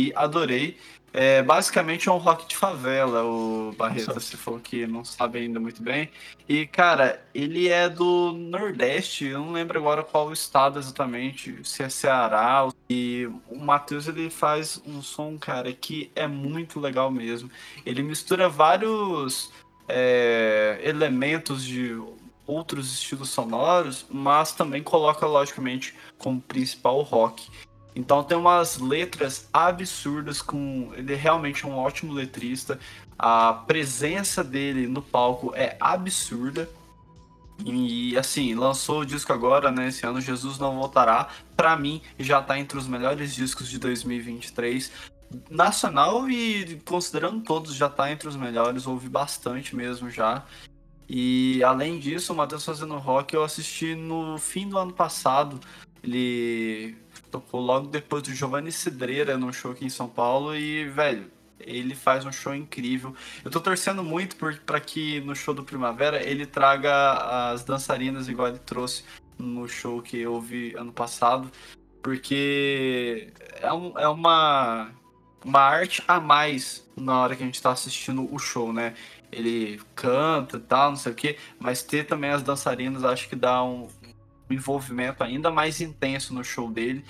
E 0.00 0.12
adorei. 0.16 0.78
É, 1.12 1.42
basicamente 1.42 2.08
é 2.08 2.12
um 2.12 2.18
rock 2.18 2.46
de 2.46 2.56
favela, 2.56 3.24
o 3.24 3.74
Barreto, 3.76 4.18
se 4.20 4.36
for 4.36 4.60
que 4.60 4.86
não 4.86 5.04
sabe 5.04 5.40
ainda 5.40 5.58
muito 5.58 5.82
bem. 5.82 6.08
E, 6.48 6.66
cara, 6.66 7.20
ele 7.34 7.68
é 7.68 7.88
do 7.88 8.32
Nordeste, 8.32 9.26
eu 9.26 9.40
não 9.40 9.52
lembro 9.52 9.78
agora 9.78 10.04
qual 10.04 10.32
estado 10.32 10.78
exatamente, 10.78 11.58
se 11.64 11.82
é 11.82 11.88
Ceará. 11.88 12.68
E 12.88 13.28
o 13.48 13.58
Matheus, 13.58 14.06
ele 14.06 14.30
faz 14.30 14.80
um 14.86 15.02
som, 15.02 15.36
cara, 15.36 15.72
que 15.72 16.12
é 16.14 16.28
muito 16.28 16.78
legal 16.78 17.10
mesmo. 17.10 17.50
Ele 17.84 18.04
mistura 18.04 18.48
vários 18.48 19.52
é, 19.88 20.80
elementos 20.84 21.64
de 21.64 22.00
outros 22.46 22.92
estilos 22.92 23.30
sonoros, 23.30 24.06
mas 24.08 24.52
também 24.52 24.82
coloca, 24.82 25.26
logicamente, 25.26 25.92
como 26.18 26.40
principal 26.40 27.02
rock. 27.02 27.48
Então 27.94 28.22
tem 28.22 28.36
umas 28.36 28.78
letras 28.78 29.48
absurdas 29.52 30.40
com 30.40 30.92
ele 30.94 31.12
é 31.12 31.16
realmente 31.16 31.66
um 31.66 31.76
ótimo 31.76 32.12
letrista. 32.12 32.78
A 33.18 33.52
presença 33.52 34.42
dele 34.42 34.86
no 34.86 35.02
palco 35.02 35.52
é 35.54 35.76
absurda. 35.80 36.68
E 37.64 38.16
assim, 38.16 38.54
lançou 38.54 39.00
o 39.00 39.06
disco 39.06 39.32
agora, 39.32 39.70
né? 39.70 39.88
Esse 39.88 40.06
ano 40.06 40.20
Jesus 40.20 40.58
não 40.58 40.76
voltará. 40.76 41.28
Para 41.56 41.76
mim, 41.76 42.00
já 42.18 42.40
tá 42.40 42.58
entre 42.58 42.78
os 42.78 42.86
melhores 42.86 43.34
discos 43.34 43.68
de 43.68 43.78
2023. 43.78 44.90
Nacional 45.50 46.28
e 46.30 46.80
considerando 46.84 47.42
todos, 47.42 47.74
já 47.74 47.88
tá 47.88 48.10
entre 48.10 48.28
os 48.28 48.36
melhores. 48.36 48.86
Ouvi 48.86 49.08
bastante 49.08 49.76
mesmo 49.76 50.08
já. 50.08 50.44
E 51.08 51.62
além 51.64 51.98
disso, 51.98 52.32
o 52.32 52.36
Matheus 52.36 52.64
fazendo 52.64 52.96
rock 52.96 53.34
eu 53.34 53.42
assisti 53.42 53.94
no 53.94 54.38
fim 54.38 54.68
do 54.68 54.78
ano 54.78 54.92
passado. 54.92 55.60
Ele 56.02 56.96
tocou 57.30 57.60
logo 57.60 57.86
depois 57.86 58.22
do 58.22 58.34
Giovanni 58.34 58.72
Cidreira 58.72 59.38
no 59.38 59.52
show 59.52 59.72
aqui 59.72 59.84
em 59.84 59.90
São 59.90 60.08
Paulo 60.08 60.54
e, 60.54 60.84
velho, 60.88 61.30
ele 61.60 61.94
faz 61.94 62.24
um 62.24 62.32
show 62.32 62.54
incrível. 62.54 63.14
Eu 63.44 63.50
tô 63.50 63.60
torcendo 63.60 64.02
muito 64.02 64.36
para 64.64 64.80
que 64.80 65.20
no 65.20 65.34
show 65.34 65.54
do 65.54 65.62
Primavera 65.62 66.22
ele 66.22 66.46
traga 66.46 67.52
as 67.52 67.64
dançarinas 67.64 68.28
igual 68.28 68.48
ele 68.48 68.58
trouxe 68.58 69.04
no 69.38 69.68
show 69.68 70.02
que 70.02 70.18
eu 70.18 70.40
vi 70.40 70.74
ano 70.76 70.92
passado, 70.92 71.50
porque 72.02 73.32
é, 73.60 73.72
um, 73.72 73.98
é 73.98 74.08
uma, 74.08 74.90
uma 75.44 75.60
arte 75.60 76.02
a 76.06 76.20
mais 76.20 76.86
na 76.96 77.20
hora 77.20 77.36
que 77.36 77.42
a 77.42 77.46
gente 77.46 77.60
tá 77.60 77.70
assistindo 77.70 78.32
o 78.32 78.38
show, 78.38 78.72
né? 78.72 78.94
Ele 79.32 79.80
canta 79.94 80.56
e 80.56 80.60
tal, 80.60 80.90
não 80.90 80.96
sei 80.96 81.12
o 81.12 81.14
que, 81.14 81.36
mas 81.58 81.82
ter 81.82 82.04
também 82.04 82.30
as 82.30 82.42
dançarinas 82.42 83.04
acho 83.04 83.28
que 83.28 83.36
dá 83.36 83.62
um 83.62 83.88
envolvimento 84.54 85.22
ainda 85.22 85.50
mais 85.50 85.80
intenso 85.80 86.34
no 86.34 86.44
show 86.44 86.70
dele. 86.70 87.04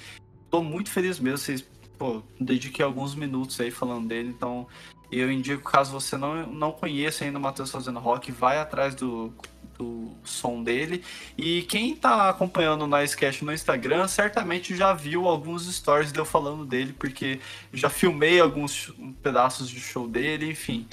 Tô 0.50 0.62
muito 0.62 0.90
feliz 0.90 1.18
mesmo, 1.18 1.38
vocês, 1.38 1.64
pô, 1.98 2.22
dediquei 2.40 2.84
alguns 2.84 3.14
minutos 3.14 3.60
aí 3.60 3.70
falando 3.70 4.08
dele, 4.08 4.28
então 4.30 4.66
eu 5.10 5.30
indico, 5.30 5.70
caso 5.70 5.92
você 5.92 6.16
não, 6.16 6.46
não 6.46 6.72
conheça 6.72 7.24
ainda 7.24 7.38
o 7.38 7.42
Matheus 7.42 7.70
fazendo 7.70 7.98
rock, 7.98 8.30
vai 8.30 8.58
atrás 8.58 8.94
do, 8.94 9.32
do 9.76 10.12
som 10.22 10.62
dele. 10.62 11.02
E 11.36 11.62
quem 11.62 11.96
tá 11.96 12.28
acompanhando 12.28 12.84
o 12.84 12.86
Nicecast 12.86 13.44
no 13.44 13.52
Instagram, 13.52 14.06
certamente 14.06 14.76
já 14.76 14.92
viu 14.92 15.26
alguns 15.26 15.66
stories 15.74 16.12
de 16.12 16.18
eu 16.18 16.24
falando 16.24 16.64
dele, 16.64 16.92
porque 16.92 17.40
já 17.72 17.90
filmei 17.90 18.40
alguns 18.40 18.92
pedaços 19.22 19.68
de 19.68 19.80
show 19.80 20.06
dele, 20.06 20.50
enfim. 20.50 20.86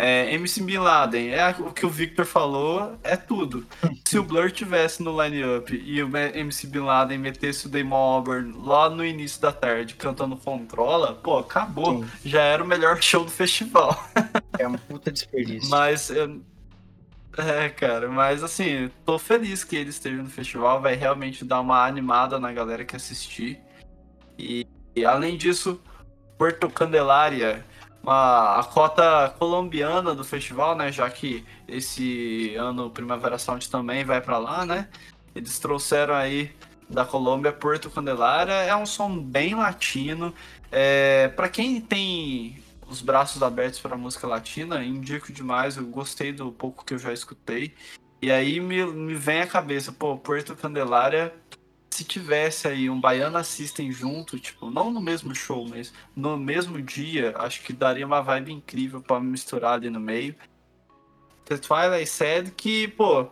É, 0.00 0.32
MC 0.32 0.62
Bin 0.62 0.78
Laden, 0.78 1.30
é 1.30 1.50
o 1.58 1.72
que 1.72 1.84
o 1.84 1.90
Victor 1.90 2.24
falou, 2.24 2.96
é 3.02 3.16
tudo. 3.16 3.66
Se 4.04 4.16
o 4.16 4.22
Blur 4.22 4.48
tivesse 4.48 5.02
no 5.02 5.20
line-up 5.20 5.74
e 5.74 6.00
o 6.00 6.16
MC 6.16 6.68
Bin 6.68 6.84
Laden 6.84 7.18
metesse 7.18 7.66
o 7.66 7.68
Damon 7.68 7.96
Albarn 7.96 8.54
lá 8.64 8.88
no 8.88 9.04
início 9.04 9.40
da 9.42 9.50
tarde 9.50 9.94
cantando 9.94 10.36
Controla, 10.36 11.14
pô, 11.14 11.38
acabou. 11.38 12.04
Sim. 12.04 12.10
Já 12.24 12.42
era 12.42 12.62
o 12.62 12.66
melhor 12.66 13.02
show 13.02 13.24
do 13.24 13.30
festival. 13.30 14.08
É 14.56 14.68
uma 14.68 14.78
puta 14.78 15.10
desperdício. 15.10 15.68
Mas. 15.68 16.12
É, 17.36 17.68
cara, 17.68 18.08
mas 18.08 18.44
assim, 18.44 18.90
tô 19.04 19.18
feliz 19.18 19.64
que 19.64 19.76
ele 19.76 19.90
esteja 19.90 20.22
no 20.22 20.30
festival, 20.30 20.80
vai 20.80 20.94
realmente 20.94 21.44
dar 21.44 21.60
uma 21.60 21.84
animada 21.84 22.38
na 22.38 22.52
galera 22.52 22.84
que 22.84 22.94
assistir. 22.94 23.60
E, 24.38 24.64
e 24.94 25.04
além 25.04 25.36
disso, 25.36 25.80
Porto 26.36 26.70
Candelária 26.70 27.64
uma, 28.02 28.60
a 28.60 28.64
cota 28.64 29.34
colombiana 29.38 30.14
do 30.14 30.24
festival, 30.24 30.76
né? 30.76 30.90
Já 30.90 31.08
que 31.10 31.44
esse 31.66 32.54
ano 32.56 32.90
Primavera 32.90 33.38
Sound 33.38 33.68
também 33.68 34.04
vai 34.04 34.20
para 34.20 34.38
lá, 34.38 34.64
né? 34.64 34.88
Eles 35.34 35.58
trouxeram 35.58 36.14
aí 36.14 36.52
da 36.88 37.04
Colômbia 37.04 37.52
Porto 37.52 37.90
Candelária. 37.90 38.52
É 38.52 38.74
um 38.74 38.86
som 38.86 39.18
bem 39.18 39.54
latino. 39.54 40.34
É, 40.70 41.28
para 41.28 41.48
quem 41.48 41.80
tem 41.80 42.62
os 42.88 43.02
braços 43.02 43.42
abertos 43.42 43.80
para 43.80 43.96
música 43.96 44.26
latina, 44.26 44.82
indico 44.82 45.32
demais. 45.32 45.76
Eu 45.76 45.84
gostei 45.86 46.32
do 46.32 46.50
pouco 46.50 46.84
que 46.84 46.94
eu 46.94 46.98
já 46.98 47.12
escutei. 47.12 47.74
E 48.20 48.32
aí 48.32 48.58
me, 48.58 48.84
me 48.84 49.14
vem 49.14 49.42
à 49.42 49.46
cabeça, 49.46 49.92
pô, 49.92 50.16
Porto 50.16 50.56
Candelária 50.56 51.32
se 51.90 52.04
tivesse 52.04 52.68
aí 52.68 52.88
um 52.88 53.00
Baiana 53.00 53.42
System 53.42 53.90
junto, 53.90 54.38
tipo, 54.38 54.70
não 54.70 54.90
no 54.90 55.00
mesmo 55.00 55.34
show, 55.34 55.66
mas 55.68 55.92
no 56.14 56.36
mesmo 56.36 56.80
dia, 56.80 57.34
acho 57.38 57.62
que 57.62 57.72
daria 57.72 58.06
uma 58.06 58.20
vibe 58.20 58.52
incrível 58.52 59.00
para 59.00 59.20
misturar 59.20 59.74
ali 59.74 59.90
no 59.90 60.00
meio. 60.00 60.34
The 61.46 61.58
Twilight 61.58 62.06
Said 62.06 62.50
que, 62.50 62.88
pô, 62.88 63.28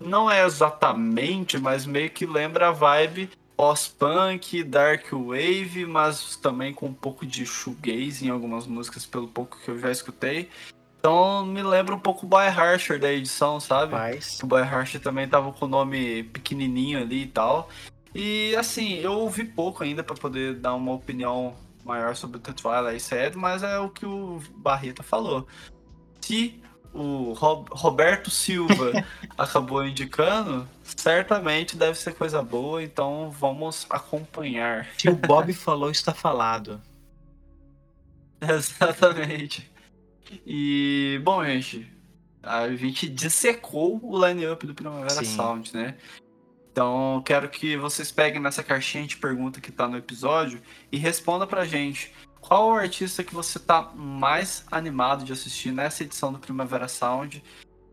não 0.00 0.30
é 0.30 0.44
exatamente, 0.44 1.58
mas 1.58 1.84
meio 1.86 2.10
que 2.10 2.24
lembra 2.24 2.68
a 2.68 2.72
vibe 2.72 3.30
pós-punk, 3.56 4.62
dark 4.62 5.10
wave, 5.10 5.84
mas 5.84 6.36
também 6.36 6.72
com 6.72 6.86
um 6.86 6.94
pouco 6.94 7.26
de 7.26 7.44
shoegaze 7.44 8.24
em 8.24 8.30
algumas 8.30 8.68
músicas, 8.68 9.04
pelo 9.04 9.26
pouco 9.26 9.58
que 9.58 9.68
eu 9.68 9.78
já 9.80 9.90
escutei. 9.90 10.48
Então 10.98 11.46
me 11.46 11.62
lembra 11.62 11.94
um 11.94 11.98
pouco 11.98 12.26
o 12.26 12.28
Boy 12.28 12.48
Harsher 12.48 12.98
da 12.98 13.12
edição, 13.12 13.60
sabe? 13.60 13.92
Mas... 13.92 14.40
O 14.42 14.46
Boy 14.46 14.62
Harsher 14.62 15.00
também 15.00 15.28
tava 15.28 15.52
com 15.52 15.64
o 15.64 15.68
nome 15.68 16.24
pequenininho 16.24 17.00
ali 17.00 17.22
e 17.22 17.26
tal. 17.26 17.68
E 18.14 18.54
assim, 18.56 18.94
eu 18.94 19.12
ouvi 19.12 19.44
pouco 19.44 19.84
ainda 19.84 20.02
para 20.02 20.16
poder 20.16 20.54
dar 20.56 20.74
uma 20.74 20.92
opinião 20.92 21.54
maior 21.84 22.16
sobre 22.16 22.38
o 22.38 22.40
The 22.40 22.52
Twilight 22.52 23.00
Sad, 23.00 23.36
mas 23.36 23.62
é 23.62 23.78
o 23.78 23.88
que 23.88 24.04
o 24.04 24.42
Barreta 24.56 25.02
falou. 25.02 25.46
Se 26.20 26.60
o 26.92 27.32
Roberto 27.32 28.30
Silva 28.30 29.04
acabou 29.38 29.86
indicando, 29.86 30.68
certamente 30.82 31.76
deve 31.76 31.98
ser 31.98 32.14
coisa 32.14 32.42
boa, 32.42 32.82
então 32.82 33.30
vamos 33.30 33.86
acompanhar. 33.88 34.88
Se 34.98 35.08
o 35.08 35.14
Bob 35.14 35.52
falou, 35.52 35.90
está 35.90 36.12
falado. 36.12 36.80
Exatamente. 38.40 39.70
E, 40.46 41.20
bom, 41.24 41.44
gente, 41.44 41.90
a 42.42 42.68
gente 42.74 43.08
dissecou 43.08 44.00
o 44.02 44.26
line-up 44.26 44.66
do 44.66 44.74
Primavera 44.74 45.10
Sim. 45.10 45.36
Sound, 45.36 45.74
né? 45.74 45.96
Então, 46.70 47.22
quero 47.24 47.48
que 47.48 47.76
vocês 47.76 48.12
peguem 48.12 48.40
nessa 48.40 48.62
caixinha 48.62 49.06
de 49.06 49.16
pergunta 49.16 49.60
que 49.60 49.72
tá 49.72 49.88
no 49.88 49.96
episódio 49.96 50.60
e 50.92 50.96
responda 50.96 51.46
pra 51.46 51.64
gente 51.64 52.12
qual 52.40 52.68
o 52.68 52.74
artista 52.74 53.24
que 53.24 53.34
você 53.34 53.58
tá 53.58 53.90
mais 53.94 54.64
animado 54.70 55.24
de 55.24 55.32
assistir 55.32 55.72
nessa 55.72 56.04
edição 56.04 56.32
do 56.32 56.38
Primavera 56.38 56.86
Sound. 56.86 57.42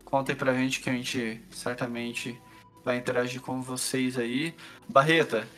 Conta 0.04 0.32
aí 0.32 0.36
pra 0.36 0.54
gente 0.54 0.80
que 0.80 0.88
a 0.88 0.92
gente 0.92 1.42
certamente 1.50 2.40
vai 2.84 2.96
interagir 2.96 3.40
com 3.40 3.60
vocês 3.60 4.16
aí. 4.16 4.54
Barreta, 4.88 5.48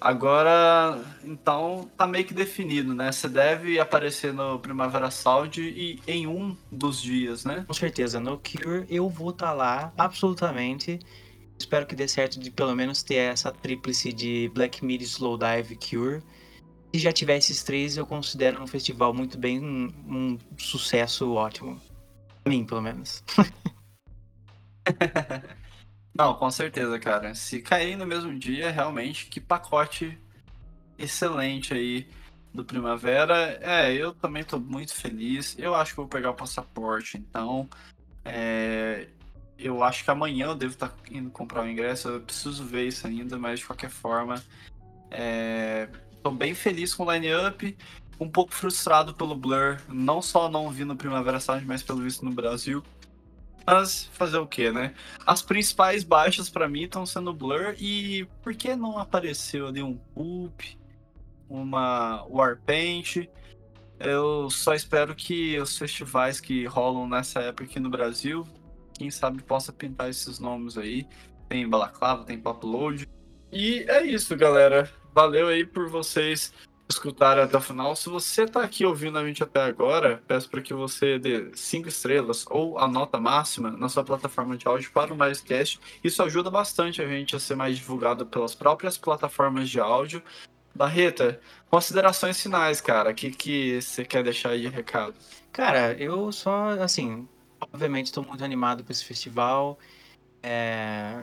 Agora, 0.00 0.98
então, 1.22 1.90
tá 1.94 2.06
meio 2.06 2.24
que 2.24 2.32
definido, 2.32 2.94
né? 2.94 3.12
Você 3.12 3.28
deve 3.28 3.78
aparecer 3.78 4.32
no 4.32 4.58
Primavera 4.58 5.10
Sound 5.10 5.60
e 5.60 6.00
em 6.06 6.26
um 6.26 6.56
dos 6.72 7.02
dias, 7.02 7.44
né? 7.44 7.64
Com 7.66 7.74
certeza. 7.74 8.18
No 8.18 8.38
Cure 8.38 8.86
eu 8.88 9.10
vou 9.10 9.28
estar 9.28 9.48
tá 9.48 9.52
lá, 9.52 9.92
absolutamente. 9.98 10.98
Espero 11.58 11.86
que 11.86 11.94
dê 11.94 12.08
certo 12.08 12.40
de 12.40 12.50
pelo 12.50 12.74
menos 12.74 13.02
ter 13.02 13.16
essa 13.16 13.52
tríplice 13.52 14.10
de 14.10 14.50
Black 14.54 14.82
Midi, 14.82 15.04
Slow 15.04 15.36
Dive 15.36 15.76
Cure. 15.76 16.22
Se 16.94 16.98
já 16.98 17.12
tiver 17.12 17.36
esses 17.36 17.62
três, 17.62 17.98
eu 17.98 18.06
considero 18.06 18.62
um 18.62 18.66
festival 18.66 19.12
muito 19.12 19.36
bem 19.36 19.62
um, 19.62 19.92
um 20.08 20.38
sucesso 20.56 21.34
ótimo. 21.34 21.78
Pra 22.42 22.50
mim, 22.50 22.64
pelo 22.64 22.80
menos. 22.80 23.22
Não, 26.14 26.34
com 26.34 26.50
certeza, 26.50 26.98
cara. 26.98 27.34
Se 27.34 27.60
cair 27.62 27.96
no 27.96 28.06
mesmo 28.06 28.36
dia, 28.38 28.70
realmente, 28.70 29.26
que 29.26 29.40
pacote 29.40 30.18
excelente 30.98 31.72
aí 31.72 32.06
do 32.52 32.64
Primavera. 32.64 33.58
É, 33.62 33.92
eu 33.92 34.12
também 34.12 34.44
tô 34.44 34.58
muito 34.58 34.94
feliz. 34.94 35.56
Eu 35.58 35.74
acho 35.74 35.92
que 35.92 35.96
vou 35.96 36.08
pegar 36.08 36.30
o 36.30 36.34
passaporte, 36.34 37.16
então. 37.16 37.68
É, 38.24 39.06
eu 39.58 39.82
acho 39.84 40.04
que 40.04 40.10
amanhã 40.10 40.46
eu 40.46 40.54
devo 40.54 40.72
estar 40.72 40.88
tá 40.88 40.96
indo 41.10 41.30
comprar 41.30 41.64
o 41.64 41.68
ingresso. 41.68 42.08
Eu 42.08 42.20
preciso 42.20 42.64
ver 42.64 42.88
isso 42.88 43.06
ainda, 43.06 43.38
mas 43.38 43.60
de 43.60 43.66
qualquer 43.66 43.90
forma. 43.90 44.42
É... 45.10 45.88
Tô 46.22 46.30
bem 46.30 46.54
feliz 46.54 46.94
com 46.94 47.04
o 47.04 47.12
line-up. 47.12 47.76
Um 48.18 48.28
pouco 48.28 48.54
frustrado 48.54 49.14
pelo 49.14 49.34
Blur. 49.34 49.78
Não 49.88 50.20
só 50.20 50.48
não 50.48 50.70
vi 50.70 50.84
no 50.84 50.96
Primavera 50.96 51.40
Sound, 51.40 51.64
mas 51.66 51.82
pelo 51.82 52.00
visto 52.00 52.24
no 52.24 52.32
Brasil. 52.32 52.82
Mas 53.70 54.06
fazer 54.12 54.38
o 54.38 54.46
que, 54.46 54.70
né? 54.70 54.94
As 55.26 55.42
principais 55.42 56.04
baixas 56.04 56.48
para 56.48 56.68
mim 56.68 56.84
estão 56.84 57.06
sendo 57.06 57.32
Blur. 57.32 57.74
E 57.78 58.26
por 58.42 58.54
que 58.54 58.74
não 58.74 58.98
apareceu 58.98 59.68
ali 59.68 59.82
um 59.82 59.96
Pulp? 59.96 60.60
Uma 61.48 62.24
Warpaint? 62.28 63.28
Eu 63.98 64.48
só 64.50 64.74
espero 64.74 65.14
que 65.14 65.58
os 65.58 65.76
festivais 65.76 66.40
que 66.40 66.64
rolam 66.64 67.08
nessa 67.08 67.40
época 67.40 67.64
aqui 67.64 67.78
no 67.78 67.90
Brasil 67.90 68.46
quem 69.00 69.10
sabe 69.10 69.42
possa 69.42 69.72
pintar 69.72 70.10
esses 70.10 70.38
nomes 70.38 70.76
aí. 70.76 71.06
Tem 71.48 71.66
Balaclava, 71.66 72.22
tem 72.22 72.38
Popload. 72.38 73.08
E 73.50 73.86
é 73.88 74.04
isso, 74.04 74.36
galera. 74.36 74.92
Valeu 75.14 75.48
aí 75.48 75.64
por 75.64 75.88
vocês 75.88 76.52
escutarem 76.90 77.42
até 77.42 77.56
o 77.56 77.60
final. 77.60 77.94
Se 77.96 78.08
você 78.08 78.46
tá 78.46 78.62
aqui 78.62 78.84
ouvindo 78.84 79.18
a 79.18 79.26
gente 79.26 79.42
até 79.42 79.62
agora, 79.62 80.22
peço 80.26 80.48
para 80.48 80.60
que 80.60 80.74
você 80.74 81.18
dê 81.18 81.50
cinco 81.54 81.88
estrelas 81.88 82.44
ou 82.48 82.78
a 82.78 82.86
nota 82.86 83.18
máxima 83.18 83.70
na 83.70 83.88
sua 83.88 84.04
plataforma 84.04 84.56
de 84.56 84.66
áudio 84.66 84.90
para 84.92 85.12
o 85.12 85.16
MaisCast. 85.16 85.80
Isso 86.02 86.22
ajuda 86.22 86.50
bastante 86.50 87.00
a 87.00 87.08
gente 87.08 87.34
a 87.34 87.40
ser 87.40 87.54
mais 87.54 87.76
divulgado 87.76 88.26
pelas 88.26 88.54
próprias 88.54 88.98
plataformas 88.98 89.68
de 89.68 89.80
áudio. 89.80 90.22
Barreta, 90.74 91.40
considerações 91.68 92.40
finais, 92.40 92.80
cara. 92.80 93.10
O 93.10 93.14
que, 93.14 93.30
que 93.30 93.80
você 93.80 94.04
quer 94.04 94.22
deixar 94.22 94.50
aí 94.50 94.62
de 94.62 94.68
recado? 94.68 95.14
Cara, 95.52 95.94
eu 95.94 96.30
só, 96.30 96.70
assim, 96.80 97.26
Obviamente 97.60 98.06
estou 98.06 98.24
muito 98.24 98.42
animado 98.42 98.82
para 98.82 98.92
esse 98.92 99.04
festival. 99.04 99.78
É, 100.42 101.22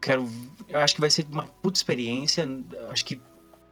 quero, 0.00 0.28
eu 0.68 0.78
acho 0.78 0.94
que 0.94 1.00
vai 1.00 1.10
ser 1.10 1.26
uma 1.30 1.44
puta 1.44 1.78
experiência. 1.78 2.46
Acho 2.90 3.04
que 3.04 3.20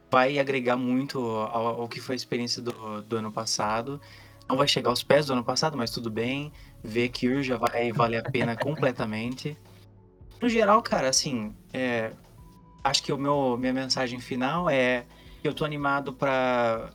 vai 0.09 0.39
agregar 0.39 0.75
muito 0.75 1.19
ao, 1.19 1.81
ao, 1.81 1.87
que 1.87 1.99
foi 1.99 2.15
a 2.15 2.17
experiência 2.17 2.61
do, 2.61 3.01
do 3.01 3.17
ano 3.17 3.31
passado. 3.31 3.99
Não 4.47 4.57
vai 4.57 4.67
chegar 4.67 4.89
aos 4.89 5.03
pés 5.03 5.27
do 5.27 5.33
ano 5.33 5.43
passado, 5.43 5.77
mas 5.77 5.91
tudo 5.91 6.09
bem. 6.09 6.51
Ver 6.83 7.09
que 7.09 7.43
já 7.43 7.57
vai 7.57 7.91
valer 7.91 8.25
a 8.25 8.29
pena 8.29 8.55
completamente. 8.57 9.57
No 10.41 10.49
geral, 10.49 10.81
cara, 10.81 11.09
assim, 11.09 11.53
é, 11.73 12.11
acho 12.83 13.03
que 13.03 13.11
o 13.11 13.17
meu 13.17 13.57
minha 13.57 13.73
mensagem 13.73 14.19
final 14.19 14.69
é 14.69 15.05
eu 15.43 15.53
tô 15.53 15.65
animado 15.65 16.13
para 16.13 16.89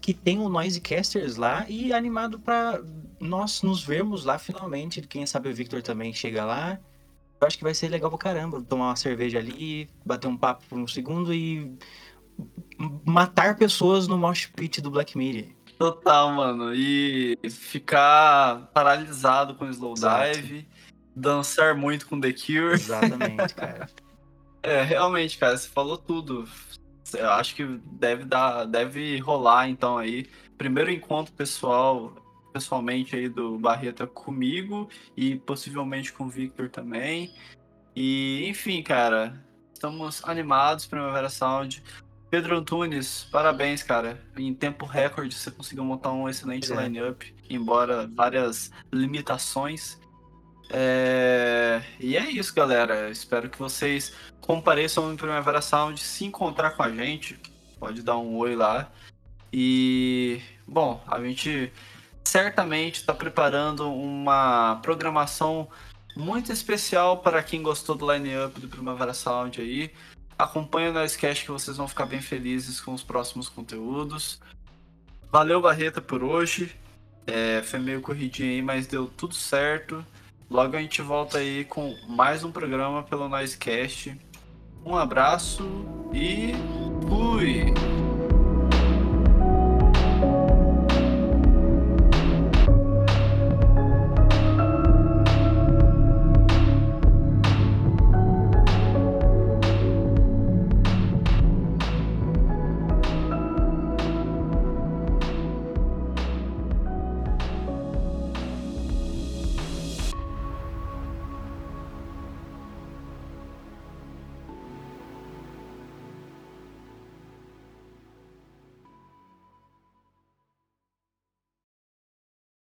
que 0.00 0.12
tem 0.12 0.38
o 0.38 0.48
Noisecasters 0.48 1.36
lá 1.36 1.64
e 1.68 1.92
animado 1.92 2.38
para 2.38 2.82
nós 3.18 3.62
nos 3.62 3.82
vermos 3.82 4.24
lá 4.24 4.38
finalmente. 4.38 5.00
Quem 5.02 5.24
sabe 5.24 5.48
o 5.48 5.54
Victor 5.54 5.82
também 5.82 6.12
chega 6.12 6.44
lá. 6.44 6.78
Eu 7.40 7.46
acho 7.46 7.56
que 7.56 7.64
vai 7.64 7.74
ser 7.74 7.88
legal 7.88 8.10
pra 8.10 8.18
caramba. 8.18 8.60
Tomar 8.62 8.86
uma 8.86 8.96
cerveja 8.96 9.38
ali, 9.38 9.88
bater 10.04 10.26
um 10.26 10.36
papo 10.36 10.64
por 10.68 10.78
um 10.78 10.86
segundo 10.86 11.32
e 11.32 11.76
matar 13.04 13.56
pessoas 13.56 14.08
no 14.08 14.18
mosh 14.18 14.46
pit 14.46 14.80
do 14.80 14.90
Black 14.90 15.16
Mirror. 15.16 15.50
Total, 15.78 16.32
mano. 16.32 16.74
E 16.74 17.38
ficar 17.50 18.68
paralisado 18.74 19.54
com 19.54 19.66
o 19.66 19.70
Slowdive, 19.70 20.68
dançar 21.14 21.76
muito 21.76 22.06
com 22.06 22.20
The 22.20 22.32
Cure. 22.32 22.74
Exatamente, 22.74 23.54
cara. 23.54 23.88
é, 24.62 24.82
realmente, 24.82 25.38
cara, 25.38 25.56
você 25.56 25.68
falou 25.68 25.96
tudo. 25.96 26.48
Eu 27.14 27.30
acho 27.30 27.54
que 27.54 27.64
deve 27.92 28.24
dar, 28.24 28.64
deve 28.64 29.18
rolar 29.18 29.68
então 29.68 29.96
aí. 29.96 30.28
Primeiro 30.58 30.90
encontro 30.90 31.32
pessoal, 31.32 32.12
pessoalmente 32.52 33.14
aí 33.14 33.28
do 33.28 33.58
Barreta 33.58 34.06
comigo 34.06 34.88
e 35.16 35.36
possivelmente 35.36 36.12
com 36.12 36.24
o 36.24 36.28
Victor 36.28 36.68
também. 36.68 37.32
E 37.94 38.46
enfim, 38.48 38.82
cara, 38.82 39.44
estamos 39.72 40.22
animados 40.24 40.86
Primavera 40.86 41.28
Sound. 41.28 41.82
Pedro 42.30 42.58
Antunes, 42.58 43.26
parabéns, 43.32 43.82
cara. 43.82 44.22
Em 44.36 44.52
tempo 44.52 44.84
recorde 44.84 45.34
você 45.34 45.50
conseguiu 45.50 45.84
montar 45.84 46.12
um 46.12 46.28
excelente 46.28 46.70
é. 46.72 46.76
line-up, 46.76 47.34
embora 47.48 48.06
várias 48.06 48.70
limitações. 48.92 49.98
É... 50.70 51.82
E 51.98 52.16
é 52.16 52.30
isso, 52.30 52.54
galera. 52.54 53.10
Espero 53.10 53.48
que 53.48 53.58
vocês 53.58 54.14
compareçam 54.40 55.08
no 55.08 55.16
Primavera 55.16 55.62
Sound, 55.62 55.98
se 56.00 56.24
encontrar 56.26 56.72
com 56.72 56.82
a 56.82 56.90
gente. 56.90 57.38
Pode 57.78 58.02
dar 58.02 58.18
um 58.18 58.36
oi 58.36 58.54
lá. 58.54 58.92
E, 59.50 60.42
bom, 60.66 61.02
a 61.06 61.20
gente 61.22 61.72
certamente 62.28 62.96
está 62.96 63.14
preparando 63.14 63.90
uma 63.90 64.78
programação 64.82 65.66
muito 66.14 66.52
especial 66.52 67.18
para 67.18 67.42
quem 67.42 67.62
gostou 67.62 67.94
do 67.94 68.10
line-up 68.12 68.60
do 68.60 68.68
Primavera 68.68 69.14
Sound 69.14 69.60
aí. 69.60 69.90
Acompanhe 70.38 70.90
o 70.90 70.92
Noisecast 70.92 71.44
que 71.44 71.50
vocês 71.50 71.76
vão 71.76 71.88
ficar 71.88 72.06
bem 72.06 72.20
felizes 72.20 72.80
com 72.80 72.92
os 72.92 73.02
próximos 73.02 73.48
conteúdos. 73.48 74.40
Valeu, 75.32 75.60
Barreta, 75.60 76.00
por 76.00 76.22
hoje. 76.22 76.74
É, 77.26 77.62
foi 77.62 77.78
meio 77.78 78.00
corridinho 78.00 78.50
aí, 78.50 78.62
mas 78.62 78.86
deu 78.86 79.06
tudo 79.06 79.34
certo. 79.34 80.04
Logo 80.50 80.76
a 80.76 80.80
gente 80.80 81.00
volta 81.00 81.38
aí 81.38 81.64
com 81.64 81.96
mais 82.08 82.44
um 82.44 82.52
programa 82.52 83.02
pelo 83.02 83.28
Noisecast. 83.28 84.16
Um 84.84 84.96
abraço 84.96 85.62
e 86.12 86.52
fui! 87.08 88.07